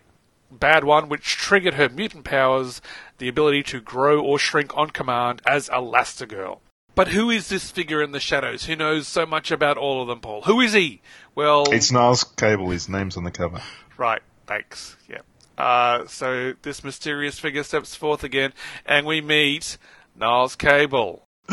bad 0.60 0.84
one, 0.84 1.10
which 1.10 1.36
triggered 1.38 1.74
her 1.76 1.89
mutant 1.89 2.24
powers, 2.24 2.82
the 3.18 3.28
ability 3.28 3.63
to 3.63 3.82
grow 3.82 4.20
or 4.22 4.38
shrink 4.39 4.76
on 4.78 4.89
command 4.92 5.42
as 5.46 5.70
Elastigirl. 5.70 6.60
But 6.96 7.08
who 7.10 7.30
is 7.32 7.50
this 7.50 7.72
figure 7.72 8.02
in 8.04 8.12
the 8.12 8.20
shadows 8.20 8.66
who 8.66 8.76
knows 8.76 9.08
so 9.08 9.26
much 9.26 9.50
about 9.52 9.78
all 9.78 10.02
of 10.02 10.08
them, 10.08 10.20
Paul? 10.20 10.44
Who 10.44 10.62
is 10.62 10.74
he? 10.74 11.02
Well, 11.34 11.66
It's 11.72 11.92
Niles 11.92 12.24
Cable. 12.24 12.70
His 12.70 12.88
name's 12.88 13.18
on 13.18 13.24
the 13.24 13.32
cover. 13.32 13.62
right. 13.98 14.22
Thanks. 14.46 14.98
Yeah. 15.10 15.22
Uh, 15.58 16.06
so 16.08 16.54
this 16.63 16.84
mysterious 16.84 17.39
figure 17.39 17.63
steps 17.63 17.96
forth 17.96 18.24
again, 18.24 18.54
and 18.86 19.06
we 19.06 19.22
meet 19.22 19.78
Niles 20.16 20.56
Cable. 20.56 21.26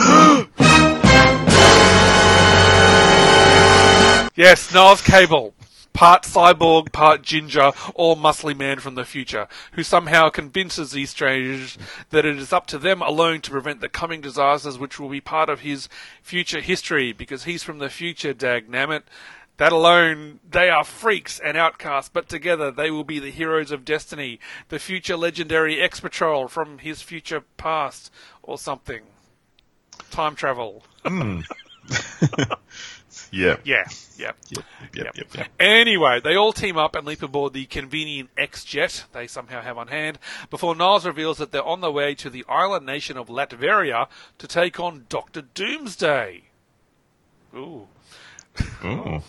yes, 4.36 4.72
Niles 4.74 5.02
Cable. 5.02 5.54
Part 5.92 6.22
cyborg, 6.22 6.92
part 6.92 7.22
ginger, 7.22 7.72
all 7.94 8.16
muscly 8.16 8.56
man 8.56 8.78
from 8.78 8.94
the 8.94 9.04
future, 9.04 9.48
who 9.72 9.82
somehow 9.82 10.30
convinces 10.30 10.92
these 10.92 11.10
strangers 11.10 11.76
that 12.10 12.24
it 12.24 12.38
is 12.38 12.52
up 12.52 12.66
to 12.68 12.78
them 12.78 13.02
alone 13.02 13.40
to 13.42 13.50
prevent 13.50 13.80
the 13.80 13.88
coming 13.88 14.20
disasters 14.20 14.78
which 14.78 14.98
will 14.98 15.08
be 15.08 15.20
part 15.20 15.48
of 15.48 15.60
his 15.60 15.88
future 16.22 16.60
history, 16.60 17.12
because 17.12 17.44
he's 17.44 17.62
from 17.62 17.78
the 17.78 17.90
future, 17.90 18.32
dagnammit. 18.32 19.02
That 19.56 19.72
alone, 19.72 20.40
they 20.48 20.70
are 20.70 20.84
freaks 20.84 21.38
and 21.38 21.54
outcasts, 21.54 22.08
but 22.08 22.30
together 22.30 22.70
they 22.70 22.90
will 22.90 23.04
be 23.04 23.18
the 23.18 23.30
heroes 23.30 23.70
of 23.70 23.84
destiny, 23.84 24.40
the 24.70 24.78
future 24.78 25.18
legendary 25.18 25.80
X 25.80 26.00
Patrol 26.00 26.48
from 26.48 26.78
his 26.78 27.02
future 27.02 27.42
past, 27.58 28.10
or 28.42 28.56
something. 28.56 29.02
Time 30.10 30.34
travel. 30.34 30.84
Yeah. 31.04 31.10
Hmm. 31.10 31.40
Yeah, 33.30 33.56
yeah. 33.64 33.84
Yep, 34.16 34.36
yep, 34.50 34.64
yep, 34.94 35.34
yep. 35.34 35.48
Anyway, 35.58 36.20
they 36.22 36.36
all 36.36 36.52
team 36.52 36.76
up 36.76 36.94
and 36.94 37.06
leap 37.06 37.22
aboard 37.22 37.52
the 37.52 37.64
convenient 37.66 38.30
X 38.36 38.64
jet 38.64 39.04
they 39.12 39.26
somehow 39.26 39.62
have 39.62 39.78
on 39.78 39.88
hand 39.88 40.18
before 40.50 40.74
Niles 40.74 41.06
reveals 41.06 41.38
that 41.38 41.52
they're 41.52 41.64
on 41.64 41.80
their 41.80 41.90
way 41.90 42.14
to 42.16 42.28
the 42.28 42.44
island 42.48 42.84
nation 42.86 43.16
of 43.16 43.28
Latveria 43.28 44.08
to 44.38 44.46
take 44.46 44.78
on 44.80 45.06
Doctor 45.08 45.42
Doomsday. 45.42 46.42
Ooh. 47.54 47.86
Ooh. 48.84 49.22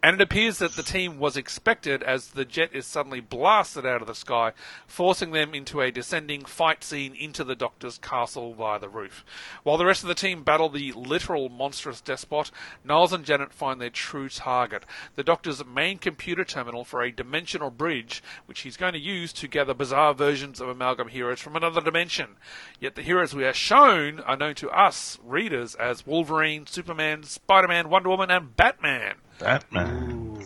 And 0.00 0.14
it 0.14 0.22
appears 0.22 0.58
that 0.58 0.76
the 0.76 0.84
team 0.84 1.18
was 1.18 1.36
expected 1.36 2.04
as 2.04 2.28
the 2.28 2.44
jet 2.44 2.70
is 2.72 2.86
suddenly 2.86 3.18
blasted 3.18 3.84
out 3.84 4.00
of 4.00 4.06
the 4.06 4.14
sky, 4.14 4.52
forcing 4.86 5.32
them 5.32 5.54
into 5.54 5.80
a 5.80 5.90
descending 5.90 6.44
fight 6.44 6.84
scene 6.84 7.16
into 7.16 7.42
the 7.42 7.56
Doctor's 7.56 7.98
castle 7.98 8.54
via 8.54 8.78
the 8.78 8.88
roof. 8.88 9.24
While 9.64 9.76
the 9.76 9.86
rest 9.86 10.04
of 10.04 10.08
the 10.08 10.14
team 10.14 10.44
battle 10.44 10.68
the 10.68 10.92
literal 10.92 11.48
monstrous 11.48 12.00
despot, 12.00 12.52
Niles 12.84 13.12
and 13.12 13.24
Janet 13.24 13.52
find 13.52 13.80
their 13.80 13.90
true 13.90 14.28
target, 14.28 14.84
the 15.16 15.24
Doctor's 15.24 15.66
main 15.66 15.98
computer 15.98 16.44
terminal 16.44 16.84
for 16.84 17.02
a 17.02 17.10
dimensional 17.10 17.72
bridge, 17.72 18.22
which 18.46 18.60
he's 18.60 18.76
going 18.76 18.92
to 18.92 19.00
use 19.00 19.32
to 19.32 19.48
gather 19.48 19.74
bizarre 19.74 20.14
versions 20.14 20.60
of 20.60 20.68
Amalgam 20.68 21.08
heroes 21.08 21.40
from 21.40 21.56
another 21.56 21.80
dimension. 21.80 22.36
Yet 22.78 22.94
the 22.94 23.02
heroes 23.02 23.34
we 23.34 23.44
are 23.44 23.52
shown 23.52 24.20
are 24.20 24.36
known 24.36 24.54
to 24.56 24.70
us, 24.70 25.18
readers, 25.24 25.74
as 25.74 26.06
Wolverine, 26.06 26.68
Superman, 26.68 27.24
Spider-Man, 27.24 27.90
Wonder 27.90 28.10
Woman, 28.10 28.30
and 28.30 28.56
Batman. 28.56 29.16
Batman. 29.38 30.44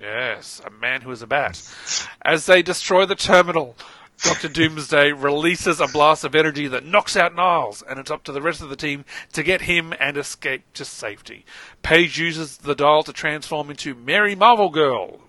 Yes, 0.00 0.60
a 0.64 0.70
man 0.70 1.02
who 1.02 1.10
is 1.10 1.22
a 1.22 1.26
bat. 1.26 1.62
As 2.22 2.46
they 2.46 2.62
destroy 2.62 3.04
the 3.06 3.14
terminal, 3.14 3.76
Dr. 4.22 4.48
Doomsday 4.48 5.12
releases 5.12 5.80
a 5.80 5.86
blast 5.86 6.24
of 6.24 6.34
energy 6.34 6.66
that 6.68 6.84
knocks 6.84 7.16
out 7.16 7.34
Niles, 7.34 7.82
and 7.82 7.98
it's 7.98 8.10
up 8.10 8.22
to 8.24 8.32
the 8.32 8.42
rest 8.42 8.60
of 8.60 8.68
the 8.68 8.76
team 8.76 9.04
to 9.32 9.42
get 9.42 9.62
him 9.62 9.94
and 9.98 10.16
escape 10.16 10.62
to 10.74 10.84
safety. 10.84 11.44
Paige 11.82 12.18
uses 12.18 12.58
the 12.58 12.74
dial 12.74 13.02
to 13.04 13.12
transform 13.12 13.70
into 13.70 13.94
Mary 13.94 14.34
Marvel 14.34 14.68
Girl. 14.68 15.20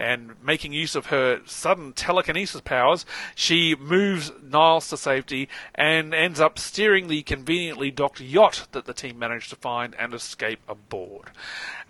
And 0.00 0.42
making 0.42 0.72
use 0.72 0.94
of 0.94 1.06
her 1.06 1.42
sudden 1.44 1.92
telekinesis 1.92 2.62
powers, 2.62 3.04
she 3.34 3.76
moves 3.78 4.32
Niles 4.42 4.88
to 4.88 4.96
safety 4.96 5.46
and 5.74 6.14
ends 6.14 6.40
up 6.40 6.58
steering 6.58 7.08
the 7.08 7.20
conveniently 7.22 7.90
docked 7.90 8.18
yacht 8.18 8.66
that 8.72 8.86
the 8.86 8.94
team 8.94 9.18
managed 9.18 9.50
to 9.50 9.56
find 9.56 9.94
and 9.98 10.14
escape 10.14 10.60
aboard. 10.66 11.32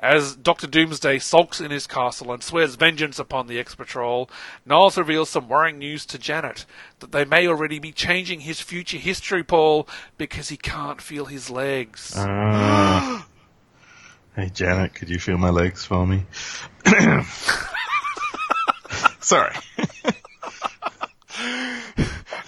As 0.00 0.34
Dr. 0.34 0.66
Doomsday 0.66 1.20
sulks 1.20 1.60
in 1.60 1.70
his 1.70 1.86
castle 1.86 2.32
and 2.32 2.42
swears 2.42 2.74
vengeance 2.74 3.20
upon 3.20 3.46
the 3.46 3.60
X 3.60 3.76
Patrol, 3.76 4.28
Niles 4.66 4.98
reveals 4.98 5.30
some 5.30 5.48
worrying 5.48 5.78
news 5.78 6.04
to 6.06 6.18
Janet 6.18 6.66
that 6.98 7.12
they 7.12 7.24
may 7.24 7.46
already 7.46 7.78
be 7.78 7.92
changing 7.92 8.40
his 8.40 8.60
future 8.60 8.98
history, 8.98 9.44
Paul, 9.44 9.86
because 10.18 10.48
he 10.48 10.56
can't 10.56 11.00
feel 11.00 11.26
his 11.26 11.48
legs. 11.48 12.14
Ah. 12.16 13.24
hey, 14.34 14.48
Janet, 14.48 14.94
could 14.94 15.10
you 15.10 15.20
feel 15.20 15.38
my 15.38 15.50
legs 15.50 15.84
for 15.84 16.06
me? 16.08 16.24
Sorry. 19.20 19.54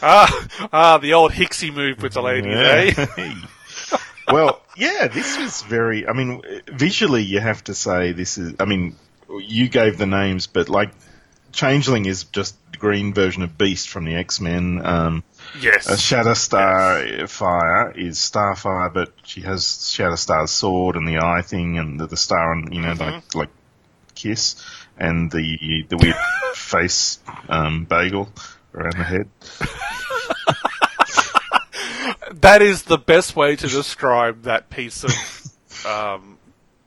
ah, 0.02 0.48
ah, 0.72 0.98
the 0.98 1.14
old 1.14 1.32
Hixie 1.32 1.72
move 1.72 2.02
with 2.02 2.14
the 2.14 2.22
ladies, 2.22 2.54
eh? 2.56 3.34
Well, 4.32 4.62
yeah, 4.76 5.08
this 5.08 5.36
was 5.36 5.62
very. 5.62 6.06
I 6.06 6.12
mean, 6.12 6.42
visually, 6.68 7.22
you 7.22 7.40
have 7.40 7.64
to 7.64 7.74
say 7.74 8.12
this 8.12 8.38
is. 8.38 8.54
I 8.60 8.64
mean, 8.64 8.96
you 9.28 9.68
gave 9.68 9.98
the 9.98 10.06
names, 10.06 10.46
but 10.46 10.68
like, 10.68 10.90
Changeling 11.50 12.06
is 12.06 12.24
just 12.24 12.56
the 12.70 12.78
green 12.78 13.12
version 13.12 13.42
of 13.42 13.58
Beast 13.58 13.88
from 13.88 14.04
the 14.04 14.14
X 14.14 14.40
Men. 14.40 14.80
Um, 14.84 15.24
Yes. 15.60 15.86
a 15.86 15.94
Shatterstar 15.94 17.28
Fire 17.28 17.90
is 17.90 18.16
Starfire, 18.16 18.94
but 18.94 19.12
she 19.24 19.42
has 19.42 19.62
Shatterstar's 19.64 20.50
sword 20.50 20.96
and 20.96 21.06
the 21.06 21.18
eye 21.18 21.42
thing, 21.42 21.76
and 21.78 22.00
the, 22.00 22.06
the 22.06 22.16
star, 22.16 22.52
and 22.52 22.72
you 22.72 22.80
know, 22.80 22.92
like 22.92 23.34
like 23.34 23.50
Kiss, 24.14 24.56
and 24.96 25.30
the 25.30 25.84
the 25.88 25.96
weird 25.98 26.16
face 26.54 27.18
um, 27.48 27.84
bagel 27.84 28.28
around 28.74 28.94
the 28.96 29.04
head. 29.04 29.28
That 32.40 32.62
is 32.62 32.84
the 32.84 32.98
best 32.98 33.36
way 33.36 33.56
to 33.56 33.68
describe 33.68 34.42
that 34.44 34.70
piece 34.70 35.04
of 35.04 35.86
um, 35.86 36.38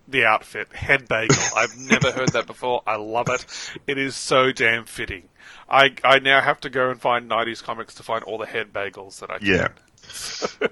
the 0.07 0.25
outfit. 0.25 0.73
Head 0.73 1.07
bagel. 1.07 1.37
I've 1.55 1.77
never 1.77 2.11
heard 2.11 2.29
that 2.29 2.47
before. 2.47 2.81
I 2.87 2.95
love 2.95 3.29
it. 3.29 3.45
It 3.85 3.97
is 3.97 4.15
so 4.15 4.51
damn 4.51 4.85
fitting. 4.85 5.29
I 5.69 5.95
I 6.03 6.19
now 6.19 6.41
have 6.41 6.59
to 6.61 6.69
go 6.69 6.89
and 6.89 6.99
find 6.99 7.29
'90s 7.29 7.63
comics 7.63 7.95
to 7.95 8.03
find 8.03 8.23
all 8.23 8.37
the 8.37 8.45
head 8.45 8.73
bagels 8.73 9.19
that 9.19 9.29
I 9.29 9.37
can. 9.37 9.47
Yeah. 9.47 9.67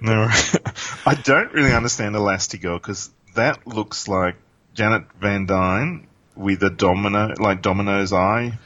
no, 0.00 0.28
I 1.06 1.14
don't 1.14 1.52
really 1.52 1.72
understand 1.72 2.14
Elastigirl 2.14 2.80
because 2.80 3.10
that 3.34 3.66
looks 3.66 4.08
like 4.08 4.36
Janet 4.74 5.04
Van 5.20 5.46
Dyne 5.46 6.08
with 6.36 6.62
a 6.62 6.70
domino, 6.70 7.32
like 7.38 7.62
Domino's 7.62 8.12
eye. 8.12 8.58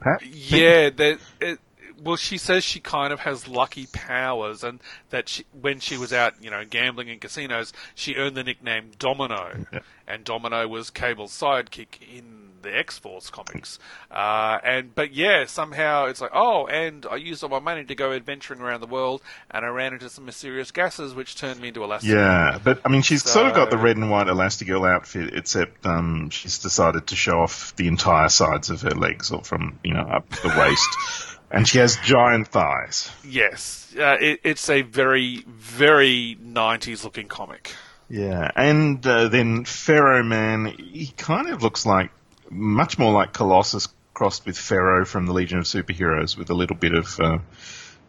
Pat? 0.00 0.22
Yeah, 0.26 0.90
that. 0.90 1.18
It, 1.40 1.58
well, 2.02 2.16
she 2.16 2.36
says 2.36 2.62
she 2.62 2.78
kind 2.78 3.12
of 3.12 3.20
has 3.20 3.48
lucky 3.48 3.86
powers, 3.86 4.62
and 4.62 4.80
that 5.10 5.28
she, 5.28 5.44
when 5.58 5.80
she 5.80 5.96
was 5.96 6.12
out, 6.12 6.34
you 6.42 6.50
know, 6.50 6.64
gambling 6.64 7.08
in 7.08 7.18
casinos, 7.18 7.72
she 7.94 8.16
earned 8.16 8.36
the 8.36 8.44
nickname 8.44 8.90
Domino, 8.98 9.64
and 10.06 10.24
Domino 10.24 10.68
was 10.68 10.90
Cable's 10.90 11.32
sidekick 11.32 11.98
in 12.02 12.45
the 12.66 12.76
X 12.76 12.98
Force 12.98 13.30
comics. 13.30 13.78
Uh, 14.10 14.58
and 14.62 14.94
but 14.94 15.12
yeah, 15.14 15.46
somehow 15.46 16.06
it's 16.06 16.20
like, 16.20 16.32
oh, 16.34 16.66
and 16.66 17.06
I 17.10 17.16
used 17.16 17.42
all 17.42 17.48
my 17.48 17.60
money 17.60 17.84
to 17.84 17.94
go 17.94 18.12
adventuring 18.12 18.60
around 18.60 18.80
the 18.80 18.86
world, 18.86 19.22
and 19.50 19.64
I 19.64 19.68
ran 19.68 19.94
into 19.94 20.10
some 20.10 20.26
mysterious 20.26 20.70
gases, 20.70 21.14
which 21.14 21.36
turned 21.36 21.60
me 21.60 21.68
into 21.68 21.80
Elastigirl. 21.80 22.02
Yeah, 22.02 22.58
but 22.62 22.80
I 22.84 22.88
mean, 22.88 23.02
she's 23.02 23.22
sort 23.22 23.46
of 23.46 23.54
got 23.54 23.70
the 23.70 23.78
red 23.78 23.96
and 23.96 24.10
white 24.10 24.26
Elastigirl 24.26 24.88
outfit, 24.88 25.34
except 25.34 25.86
um, 25.86 26.30
she's 26.30 26.58
decided 26.58 27.06
to 27.08 27.16
show 27.16 27.40
off 27.40 27.74
the 27.76 27.86
entire 27.86 28.28
sides 28.28 28.70
of 28.70 28.82
her 28.82 28.90
legs, 28.90 29.30
or 29.30 29.42
from 29.42 29.78
you 29.82 29.94
know 29.94 30.02
up 30.02 30.28
the 30.28 30.48
waist, 30.58 31.38
and 31.50 31.66
she 31.66 31.78
has 31.78 31.96
giant 31.96 32.48
thighs. 32.48 33.10
Yes, 33.24 33.94
uh, 33.98 34.16
it, 34.20 34.40
it's 34.42 34.68
a 34.68 34.82
very, 34.82 35.44
very 35.46 36.36
'90s 36.42 37.04
looking 37.04 37.28
comic. 37.28 37.72
Yeah, 38.08 38.50
and 38.54 39.04
uh, 39.04 39.28
then 39.28 39.64
Ferro 39.64 40.22
Man, 40.22 40.66
he 40.66 41.12
kind 41.16 41.48
of 41.48 41.62
looks 41.62 41.84
like 41.84 42.10
much 42.50 42.98
more 42.98 43.12
like 43.12 43.32
Colossus 43.32 43.88
crossed 44.14 44.46
with 44.46 44.56
Ferro 44.58 45.04
from 45.04 45.26
the 45.26 45.32
Legion 45.32 45.58
of 45.58 45.64
Superheroes, 45.64 46.36
with 46.36 46.50
a 46.50 46.54
little 46.54 46.76
bit 46.76 46.94
of. 46.94 47.18
Uh, 47.20 47.38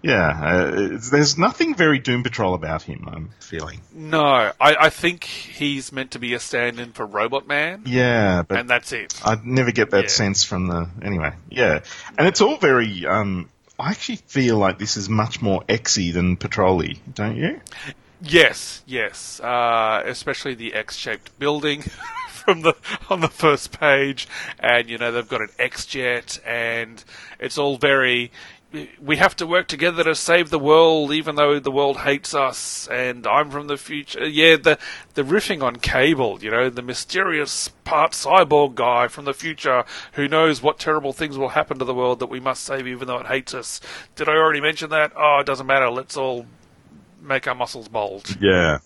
yeah, 0.04 0.30
uh, 0.30 0.98
there's 1.12 1.38
nothing 1.40 1.74
very 1.74 1.98
Doom 1.98 2.22
Patrol 2.24 2.54
about 2.54 2.84
him. 2.84 3.10
I'm 3.12 3.30
feeling. 3.40 3.82
No, 3.92 4.24
I, 4.24 4.54
I 4.62 4.90
think 4.90 5.24
he's 5.24 5.92
meant 5.92 6.12
to 6.12 6.20
be 6.20 6.34
a 6.36 6.40
stand-in 6.40 6.92
for 6.94 7.06
Robot 7.06 7.48
Man, 7.48 7.82
Yeah, 7.86 8.44
but 8.48 8.60
and 8.60 8.70
that's 8.70 8.92
it. 8.94 9.20
I 9.26 9.38
never 9.44 9.72
get 9.72 9.90
that 9.92 10.04
Yeah. 10.04 10.10
sense 10.10 10.44
from 10.44 10.68
the. 10.68 10.88
Anyway, 11.02 11.34
yeah, 11.50 11.80
and 12.18 12.28
it's 12.28 12.42
all 12.42 12.58
very. 12.58 13.06
Um, 13.08 13.50
I 13.80 13.90
actually 13.92 14.18
feel 14.18 14.58
like 14.58 14.78
this 14.80 14.98
is 14.98 15.10
much 15.10 15.42
more 15.42 15.64
Xy 15.64 16.14
than 16.14 16.38
Patrol-y, 16.38 16.96
don't 17.14 17.36
you? 17.36 17.60
Yes, 18.22 18.82
yes, 18.86 19.40
uh, 19.40 20.04
especially 20.06 20.56
the 20.56 20.74
X-shaped 20.74 21.38
building 21.40 21.84
from 22.48 22.62
the 22.62 22.74
on 23.10 23.20
the 23.20 23.28
first 23.28 23.78
page, 23.78 24.26
and 24.58 24.90
you 24.90 24.98
know 24.98 25.12
they've 25.12 25.28
got 25.28 25.42
an 25.42 25.50
X-jet, 25.60 26.40
and 26.46 27.04
it's 27.42 27.58
all 27.58 27.78
very. 27.78 28.32
We 29.02 29.18
have 29.18 29.36
to 29.38 29.48
work 29.48 29.68
together 29.68 30.04
to 30.06 30.16
save 30.16 30.50
the 30.50 30.60
world, 30.60 31.12
even 31.12 31.36
though 31.36 31.60
the 31.60 31.72
world 31.72 32.00
hates 32.00 32.34
us. 32.34 32.88
And 32.90 33.26
I'm 33.26 33.50
from 33.50 33.68
the 33.68 33.76
future. 33.76 34.26
Yeah, 34.26 34.56
the 34.56 34.78
the 35.14 35.24
riffing 35.24 35.62
on 35.62 35.78
Cable, 35.78 36.42
you 36.42 36.50
know, 36.50 36.70
the 36.70 36.82
mysterious 36.82 37.68
part 37.84 38.14
cyborg 38.14 38.76
guy 38.76 39.10
from 39.10 39.26
the 39.26 39.34
future 39.34 39.84
who 40.14 40.30
knows 40.30 40.62
what 40.62 40.80
terrible 40.80 41.12
things 41.12 41.38
will 41.38 41.50
happen 41.50 41.80
to 41.80 41.86
the 41.86 41.94
world 41.94 42.20
that 42.20 42.28
we 42.28 42.40
must 42.40 42.64
save, 42.64 42.88
even 42.88 43.08
though 43.08 43.20
it 43.20 43.28
hates 43.28 43.54
us. 43.54 43.82
Did 44.16 44.30
I 44.30 44.34
already 44.34 44.62
mention 44.62 44.90
that? 44.92 45.12
Oh, 45.18 45.40
it 45.40 45.46
doesn't 45.46 45.68
matter. 45.68 45.90
Let's 45.90 46.16
all 46.16 46.46
make 47.22 47.46
our 47.46 47.56
muscles 47.56 47.90
bulge. 47.90 48.38
Yeah. 48.40 48.80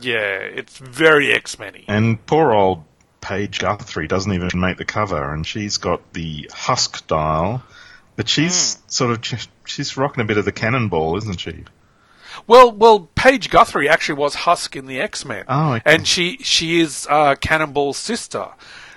Yeah, 0.00 0.38
it's 0.38 0.78
very 0.78 1.32
X 1.32 1.58
Men 1.58 1.74
And 1.88 2.24
poor 2.26 2.52
old 2.52 2.84
Paige 3.20 3.58
Guthrie 3.58 4.06
doesn't 4.06 4.32
even 4.32 4.50
make 4.60 4.76
the 4.78 4.84
cover, 4.84 5.32
and 5.32 5.46
she's 5.46 5.76
got 5.76 6.12
the 6.12 6.48
Husk 6.52 7.06
dial, 7.06 7.62
but 8.16 8.28
she's 8.28 8.74
Hmm. 8.76 8.80
sort 8.88 9.10
of 9.32 9.48
she's 9.66 9.96
rocking 9.96 10.22
a 10.22 10.24
bit 10.24 10.38
of 10.38 10.44
the 10.44 10.52
cannonball, 10.52 11.16
isn't 11.18 11.40
she? 11.40 11.64
Well, 12.46 12.70
well, 12.70 13.08
Paige 13.16 13.50
Guthrie 13.50 13.88
actually 13.88 14.18
was 14.18 14.34
Husk 14.36 14.76
in 14.76 14.86
the 14.86 15.00
X 15.00 15.24
Men, 15.24 15.44
Oh, 15.48 15.72
okay. 15.74 15.82
and 15.94 16.06
she 16.06 16.38
she 16.42 16.80
is 16.80 17.06
uh, 17.10 17.34
Cannonball's 17.34 17.96
sister. 17.98 18.48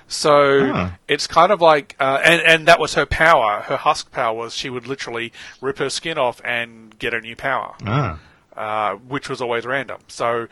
So 0.08 0.72
Ah. 0.74 0.92
it's 1.08 1.26
kind 1.26 1.52
of 1.52 1.62
like, 1.62 1.96
uh, 2.00 2.20
and 2.24 2.42
and 2.42 2.68
that 2.68 2.80
was 2.80 2.94
her 2.96 3.06
power. 3.06 3.62
Her 3.62 3.78
Husk 3.78 4.12
power 4.12 4.34
was 4.36 4.54
she 4.54 4.70
would 4.70 4.86
literally 4.86 5.32
rip 5.62 5.80
her 5.80 5.90
skin 5.90 6.18
off 6.18 6.42
and 6.46 6.98
get 7.00 7.14
a 7.14 7.22
new 7.22 7.36
power, 7.36 7.74
Ah, 7.86 8.20
uh, 8.56 8.96
which 8.96 9.30
was 9.30 9.42
always 9.42 9.66
random. 9.66 10.00
So 10.08 10.48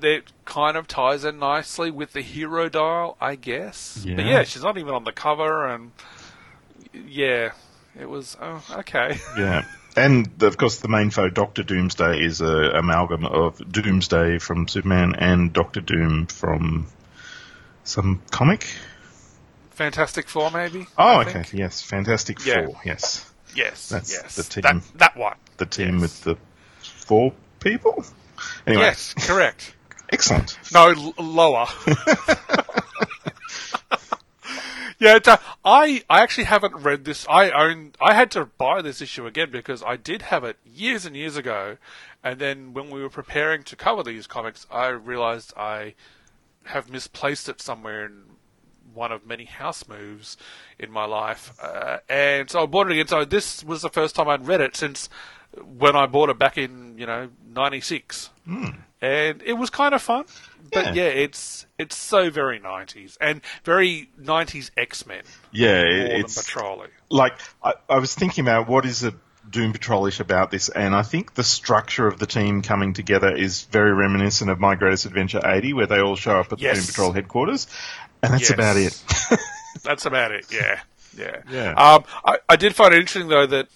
that 0.00 0.22
kind 0.44 0.76
of 0.76 0.86
ties 0.86 1.24
in 1.24 1.38
nicely 1.38 1.90
with 1.90 2.12
the 2.12 2.20
hero 2.20 2.68
dial, 2.68 3.16
I 3.20 3.36
guess. 3.36 3.98
But 4.04 4.24
Yeah. 4.24 4.30
yeah, 4.30 4.42
she's 4.44 4.62
not 4.62 4.76
even 4.78 4.92
on 4.94 5.04
the 5.04 5.12
cover, 5.12 5.66
and 5.66 5.92
yeah, 6.92 7.52
it 7.98 8.08
was 8.08 8.36
oh, 8.40 8.62
okay. 8.78 9.18
yeah. 9.38 9.64
And 9.96 10.42
of 10.42 10.56
course, 10.56 10.78
the 10.78 10.88
main 10.88 11.10
foe, 11.10 11.28
Doctor 11.28 11.62
Doomsday, 11.64 12.20
is 12.22 12.40
a 12.40 12.70
amalgam 12.74 13.24
of 13.24 13.58
Doomsday 13.72 14.38
from 14.38 14.68
Superman 14.68 15.14
and 15.16 15.52
Doctor 15.52 15.80
Doom 15.80 16.26
from 16.26 16.86
some 17.84 18.22
comic. 18.30 18.66
Fantastic 19.70 20.28
Four, 20.28 20.50
maybe. 20.50 20.86
Oh, 20.98 21.04
I 21.04 21.20
okay, 21.22 21.32
think? 21.44 21.52
yes, 21.54 21.82
Fantastic 21.82 22.44
Yeah. 22.44 22.66
Four, 22.66 22.80
yes, 22.84 23.24
Yes, 23.54 23.88
That's 23.88 24.12
yes. 24.12 24.36
the 24.36 24.42
team. 24.42 24.62
That, 24.62 24.98
that 24.98 25.16
one. 25.16 25.36
the 25.56 25.66
team 25.66 25.94
Yes. 25.94 26.02
with 26.02 26.20
the 26.24 26.36
four 27.08 27.32
people. 27.60 28.04
Anyway, 28.66 28.82
Yes, 28.84 29.14
correct. 29.14 29.74
excellent. 30.12 30.58
No, 30.72 30.90
l- 30.90 31.14
lower. 31.18 31.66
yeah, 35.00 35.18
I 35.64 36.02
actually 36.10 36.44
haven't 36.44 36.74
read 36.76 37.04
this. 37.04 37.26
I 37.28 37.50
own. 37.50 37.92
I 38.00 38.14
had 38.14 38.30
to 38.32 38.44
buy 38.46 38.82
this 38.82 39.00
issue 39.00 39.26
again 39.26 39.50
because 39.50 39.82
I 39.82 39.96
did 39.96 40.22
have 40.22 40.44
it 40.44 40.56
years 40.64 41.04
and 41.06 41.16
years 41.16 41.36
ago, 41.36 41.78
and 42.22 42.38
then 42.38 42.74
when 42.74 42.90
we 42.90 43.00
were 43.02 43.08
preparing 43.10 43.62
to 43.64 43.76
cover 43.76 44.02
these 44.02 44.26
comics, 44.26 44.66
I 44.70 44.88
realized 44.88 45.52
I 45.56 45.94
have 46.64 46.90
misplaced 46.90 47.48
it 47.48 47.60
somewhere 47.60 48.04
in 48.04 48.24
one 48.92 49.12
of 49.12 49.26
many 49.26 49.44
house 49.44 49.86
moves 49.88 50.36
in 50.78 50.90
my 50.90 51.04
life, 51.04 51.52
uh, 51.62 51.98
and 52.08 52.50
so 52.50 52.62
I 52.62 52.66
bought 52.66 52.86
it 52.88 52.92
again. 52.92 53.08
So 53.08 53.24
this 53.24 53.64
was 53.64 53.82
the 53.82 53.90
first 53.90 54.14
time 54.14 54.28
I'd 54.28 54.46
read 54.46 54.60
it 54.60 54.76
since 54.76 55.08
when 55.78 55.96
I 55.96 56.06
bought 56.06 56.30
it 56.30 56.38
back 56.38 56.58
in 56.58 56.96
you 56.98 57.06
know 57.06 57.28
'96, 57.54 58.30
and 59.00 59.42
it 59.42 59.56
was 59.56 59.70
kind 59.70 59.94
of 59.94 60.02
fun. 60.02 60.24
But 60.72 60.94
Yeah. 60.94 61.04
yeah, 61.04 61.10
it's 61.10 61.66
it's 61.78 61.96
so 61.96 62.30
very 62.30 62.60
'90s 62.60 63.16
and 63.20 63.40
very 63.64 64.10
'90s 64.20 64.70
X 64.76 65.06
Men 65.06 65.22
Yeah, 65.52 65.82
more 65.82 65.86
it- 65.90 66.08
than 66.08 66.20
it's 66.20 66.42
Patrolly. 66.42 66.88
like 67.10 67.38
I, 67.62 67.74
I 67.88 67.98
was 67.98 68.14
thinking 68.14 68.44
about 68.44 68.68
what 68.68 68.84
is 68.84 69.02
a 69.04 69.14
Doom 69.48 69.72
Patrolish 69.72 70.20
about 70.20 70.50
this, 70.50 70.68
and 70.68 70.94
I 70.94 71.00
think 71.02 71.32
the 71.34 71.42
structure 71.44 72.06
of 72.06 72.18
the 72.18 72.26
team 72.26 72.60
coming 72.60 72.92
together 72.92 73.34
is 73.34 73.62
very 73.62 73.94
reminiscent 73.94 74.50
of 74.50 74.60
My 74.60 74.74
Greatest 74.74 75.06
Adventure 75.06 75.40
80, 75.42 75.72
where 75.72 75.86
they 75.86 76.00
all 76.00 76.16
show 76.16 76.38
up 76.38 76.52
at 76.52 76.58
the 76.58 76.70
Doom 76.74 76.84
Patrol 76.84 77.12
headquarters, 77.12 77.66
and 78.22 78.34
that's 78.34 78.50
Yes. 78.50 78.50
about 78.50 78.76
it. 78.76 79.02
That's 79.84 80.04
about 80.06 80.32
it. 80.32 80.46
Yeah, 80.52 80.80
yeah. 81.16 81.36
Yeah. 81.48 81.70
Um, 81.72 82.04
I, 82.24 82.38
I 82.48 82.56
did 82.56 82.74
find 82.74 82.92
it 82.92 82.98
interesting 82.98 83.28
though 83.28 83.46
that 83.46 83.68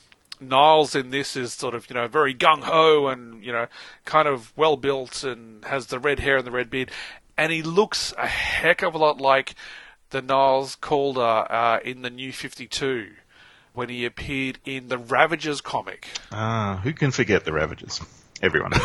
Niles 0.49 0.95
in 0.95 1.11
this 1.11 1.37
is 1.37 1.53
sort 1.53 1.75
of 1.75 1.89
you 1.89 1.95
know 1.95 2.09
very 2.09 2.35
gung 2.35 2.63
ho 2.63 3.07
and 3.09 3.45
you 3.45 3.53
know 3.53 3.67
kind 4.05 4.29
of 4.29 4.53
well 4.57 4.77
built 4.77 5.25
and 5.25 5.65
has 5.65 5.87
the 5.87 5.99
red 5.99 6.21
hair 6.21 6.37
and 6.37 6.47
the 6.47 6.51
red 6.51 6.71
beard, 6.71 6.91
and 7.37 7.53
he 7.53 7.63
looks 7.63 8.13
a 8.19 8.27
heck 8.27 8.83
of 8.83 8.95
a 8.95 8.99
lot 8.99 9.21
like 9.21 9.55
the 10.11 10.23
Niles 10.23 10.77
Calder 10.77 11.21
uh, 11.51 11.79
in 11.85 12.03
the 12.03 12.11
New 12.11 12.33
Fifty 12.33 12.67
Two 12.67 13.13
when 13.75 13.89
he 13.89 14.05
appeared 14.05 14.59
in 14.67 14.89
the 14.89 14.99
Ravagers 14.99 15.61
comic. 15.63 16.07
ah, 16.31 16.81
who 16.83 16.93
can 16.93 17.11
forget 17.11 17.45
the 17.45 17.53
Ravagers? 17.53 18.01
Everyone. 18.43 18.73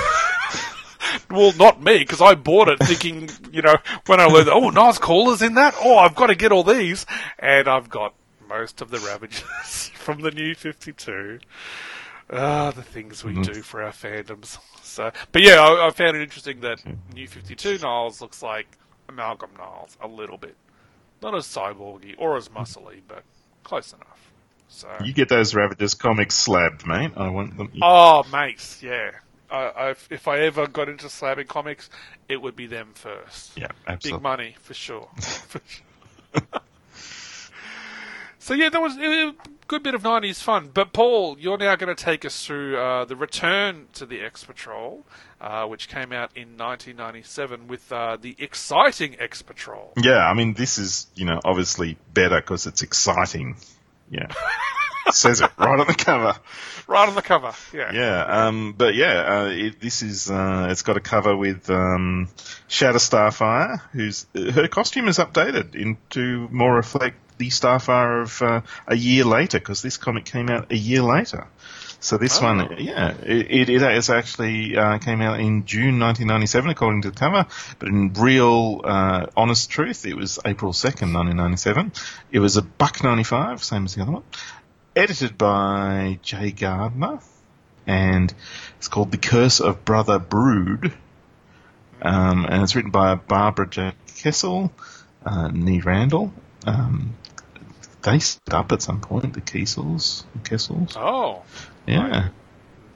Well, 1.30 1.52
not 1.54 1.82
me, 1.82 2.00
because 2.00 2.22
I 2.22 2.36
bought 2.36 2.70
it 2.70 2.80
thinking, 2.80 3.30
you 3.52 3.62
know, 3.62 3.78
when 4.06 4.20
I 4.20 4.26
learned, 4.26 4.50
oh, 4.50 4.70
Niles 4.70 4.98
Calder's 4.98 5.42
in 5.42 5.56
that. 5.56 5.74
Oh, 5.82 5.98
I've 5.98 6.16
got 6.16 6.28
to 6.28 6.36
get 6.36 6.52
all 6.52 6.64
these, 6.64 7.06
and 7.40 7.68
I've 7.68 7.90
got 7.90 8.14
most 8.48 8.82
of 8.82 8.90
the 8.90 9.00
Ravagers 9.00 9.90
from 9.94 10.22
the 10.22 10.32
new 10.32 10.56
Fifty 10.56 10.94
Two. 10.94 11.40
Ah, 12.30 12.72
the 12.72 12.84
things 12.84 13.24
we 13.24 13.32
mm-hmm. 13.32 13.42
do 13.44 13.62
for 13.62 13.82
our 13.82 13.92
fandoms. 13.92 14.58
So, 14.84 15.12
but 15.32 15.42
yeah, 15.42 15.62
I, 15.62 15.88
I 15.88 15.90
found 15.92 16.18
it 16.18 16.24
interesting 16.24 16.60
that 16.62 16.80
mm-hmm. 16.80 17.14
New 17.14 17.28
Fifty 17.28 17.56
Two 17.56 17.78
Niles 17.78 18.22
looks 18.22 18.44
like 18.44 18.68
Amalgam 19.08 19.52
Niles 19.58 19.98
a 20.02 20.08
little 20.08 20.38
bit, 20.38 20.56
not 21.22 21.36
as 21.36 21.46
cyborgy 21.46 22.16
or 22.18 22.38
as 22.38 22.50
mm-hmm. 22.50 22.60
muscly, 22.60 23.02
but 23.08 23.24
close 23.64 23.94
enough. 23.94 24.32
So, 24.70 24.90
you 25.02 25.14
get 25.14 25.30
those 25.30 25.56
Ravagers 25.56 25.94
comics 25.94 26.36
slabbed, 26.36 26.86
mate. 26.86 27.12
I 27.16 27.30
want 27.30 27.58
them. 27.58 27.72
Oh, 27.82 28.24
mates, 28.32 28.84
yeah. 28.84 29.12
I, 29.50 29.56
I, 29.58 29.90
if 30.10 30.28
I 30.28 30.40
ever 30.40 30.68
got 30.68 30.90
into 30.90 31.06
slabbing 31.06 31.48
comics, 31.48 31.90
it 32.28 32.42
would 32.42 32.56
be 32.56 32.68
them 32.68 32.92
first. 32.94 33.58
yeah, 33.58 33.68
absolutely. 33.88 34.18
Big 34.18 34.24
money 34.24 34.56
for 34.60 34.74
sure. 34.74 35.08
For 35.18 35.62
sure. 35.66 36.42
so 38.48 38.54
yeah, 38.54 38.70
that 38.70 38.82
was 38.82 38.98
a 38.98 39.36
good 39.68 39.84
bit 39.84 39.94
of 39.94 40.04
'90s 40.04 40.42
fun. 40.42 40.70
But 40.74 40.94
Paul, 40.94 41.36
you're 41.38 41.58
now 41.58 41.76
going 41.76 41.94
to 41.94 42.02
take 42.02 42.24
us 42.24 42.46
through 42.46 42.78
uh, 42.78 43.04
the 43.04 43.18
return 43.18 43.88
to 43.96 44.06
the 44.06 44.22
X 44.22 44.46
Patrol, 44.46 45.06
uh, 45.42 45.66
which 45.66 45.90
came 45.90 46.14
out 46.14 46.32
in 46.34 46.58
1997 46.58 47.68
with 47.68 47.92
uh, 47.92 48.16
the 48.16 48.38
exciting 48.40 49.20
X 49.20 49.42
Patrol. 49.42 49.92
Yeah, 49.98 50.26
I 50.26 50.34
mean, 50.34 50.54
this 50.54 50.78
is, 50.78 51.08
you 51.14 51.26
know, 51.26 51.42
obviously 51.44 51.98
better 52.14 52.40
because 52.40 52.68
it's 52.68 52.84
exciting. 52.84 53.58
Yeah. 54.10 54.28
Says 55.12 55.42
it 55.42 55.52
right 55.58 55.80
on 55.80 55.88
the 55.88 55.94
cover. 55.94 56.38
Right 56.88 57.08
on 57.08 57.16
the 57.16 57.22
cover, 57.22 57.54
yeah. 57.74 57.92
Yeah, 57.94 58.48
um, 58.48 58.76
but 58.78 58.96
yeah, 58.96 59.42
uh, 59.42 59.46
it, 59.52 59.82
this 59.82 60.02
is 60.02 60.32
uh, 60.32 60.68
it's 60.70 60.84
got 60.84 60.96
a 60.96 61.02
cover 61.02 61.36
with 61.36 61.70
um, 61.70 62.30
Shatter 62.70 63.00
Starfire, 63.00 63.82
who's 63.92 64.26
her 64.34 64.70
costume 64.70 65.10
is 65.10 65.18
updated 65.18 65.76
into 65.76 66.48
more 66.50 66.76
reflect 66.76 67.27
the 67.38 67.50
Starfire 67.50 68.24
of 68.24 68.42
uh, 68.42 68.62
a 68.88 68.96
year 68.96 69.24
later 69.26 69.60
because 69.60 69.82
this 69.82 69.98
comic 69.98 70.26
came 70.26 70.50
out 70.50 70.72
a 70.72 70.76
year 70.78 71.02
later. 71.02 71.48
So 72.00 72.18
this 72.18 72.40
Oh. 72.40 72.44
one, 72.44 72.76
yeah, 72.78 73.16
it, 73.24 73.70
it, 73.70 73.82
is 73.82 74.10
actually 74.12 74.78
uh, 74.78 75.00
came 75.00 75.20
out 75.22 75.40
in 75.40 75.66
June 75.66 76.00
1997 76.00 76.70
according 76.70 77.02
to 77.04 77.12
the 77.12 77.18
cover, 77.18 77.48
but 77.80 77.88
in 77.90 78.14
real, 78.14 78.82
uh, 78.84 79.26
honest 79.36 79.72
truth, 79.72 80.06
it 80.06 80.16
was 80.16 80.38
April 80.46 80.74
2nd, 80.74 81.12
1997. 81.14 81.92
It 82.32 82.40
was 82.40 82.56
a 82.56 82.62
buck 82.62 83.04
95, 83.04 83.64
same 83.64 83.86
as 83.86 83.96
the 83.96 84.04
other 84.04 84.12
one 84.12 84.24
edited 84.98 85.38
by 85.38 86.20
Jaye 86.24 86.60
Gardner, 86.60 87.20
and 87.86 88.34
it's 88.78 88.88
called 88.88 89.12
The 89.12 89.18
Curse 89.18 89.60
of 89.60 89.86
Brother 89.86 90.18
Brood. 90.18 90.92
Um, 92.02 92.46
and 92.46 92.64
it's 92.64 92.76
written 92.76 92.92
by 92.92 93.16
Barbara 93.16 93.70
J. 93.70 93.94
Kesel, 94.08 94.72
uh, 95.26 95.50
Nee 95.50 95.82
Randall. 95.82 96.34
Um, 96.66 97.16
they 98.12 98.56
up 98.56 98.72
at 98.72 98.82
some 98.82 99.02
point, 99.02 99.34
the 99.34 99.42
Kesels. 99.42 100.24
Kesels. 100.44 100.96
Oh, 100.96 101.44
Yeah. 101.86 102.30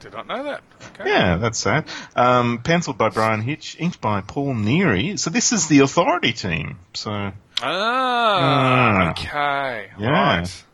did 0.00 0.12
not 0.12 0.26
know 0.26 0.42
that. 0.44 0.62
Okay. 0.98 1.08
Yeah, 1.10 1.36
that's 1.36 1.58
sad. 1.58 1.84
Um, 2.16 2.58
penciled 2.62 2.98
by 2.98 3.08
Bryan 3.10 3.40
Hitch, 3.42 3.76
inked 3.78 4.00
by 4.00 4.20
Paul 4.20 4.54
Neary. 4.54 5.18
So 5.18 5.30
this 5.30 5.52
is 5.52 5.68
the 5.68 5.80
Authority 5.80 6.32
team. 6.32 6.78
So 6.94 7.10
Ah, 7.10 7.32
Ah. 7.62 9.10
okay. 9.10 9.90
Yeah. 9.98 10.10
Right. 10.10 10.64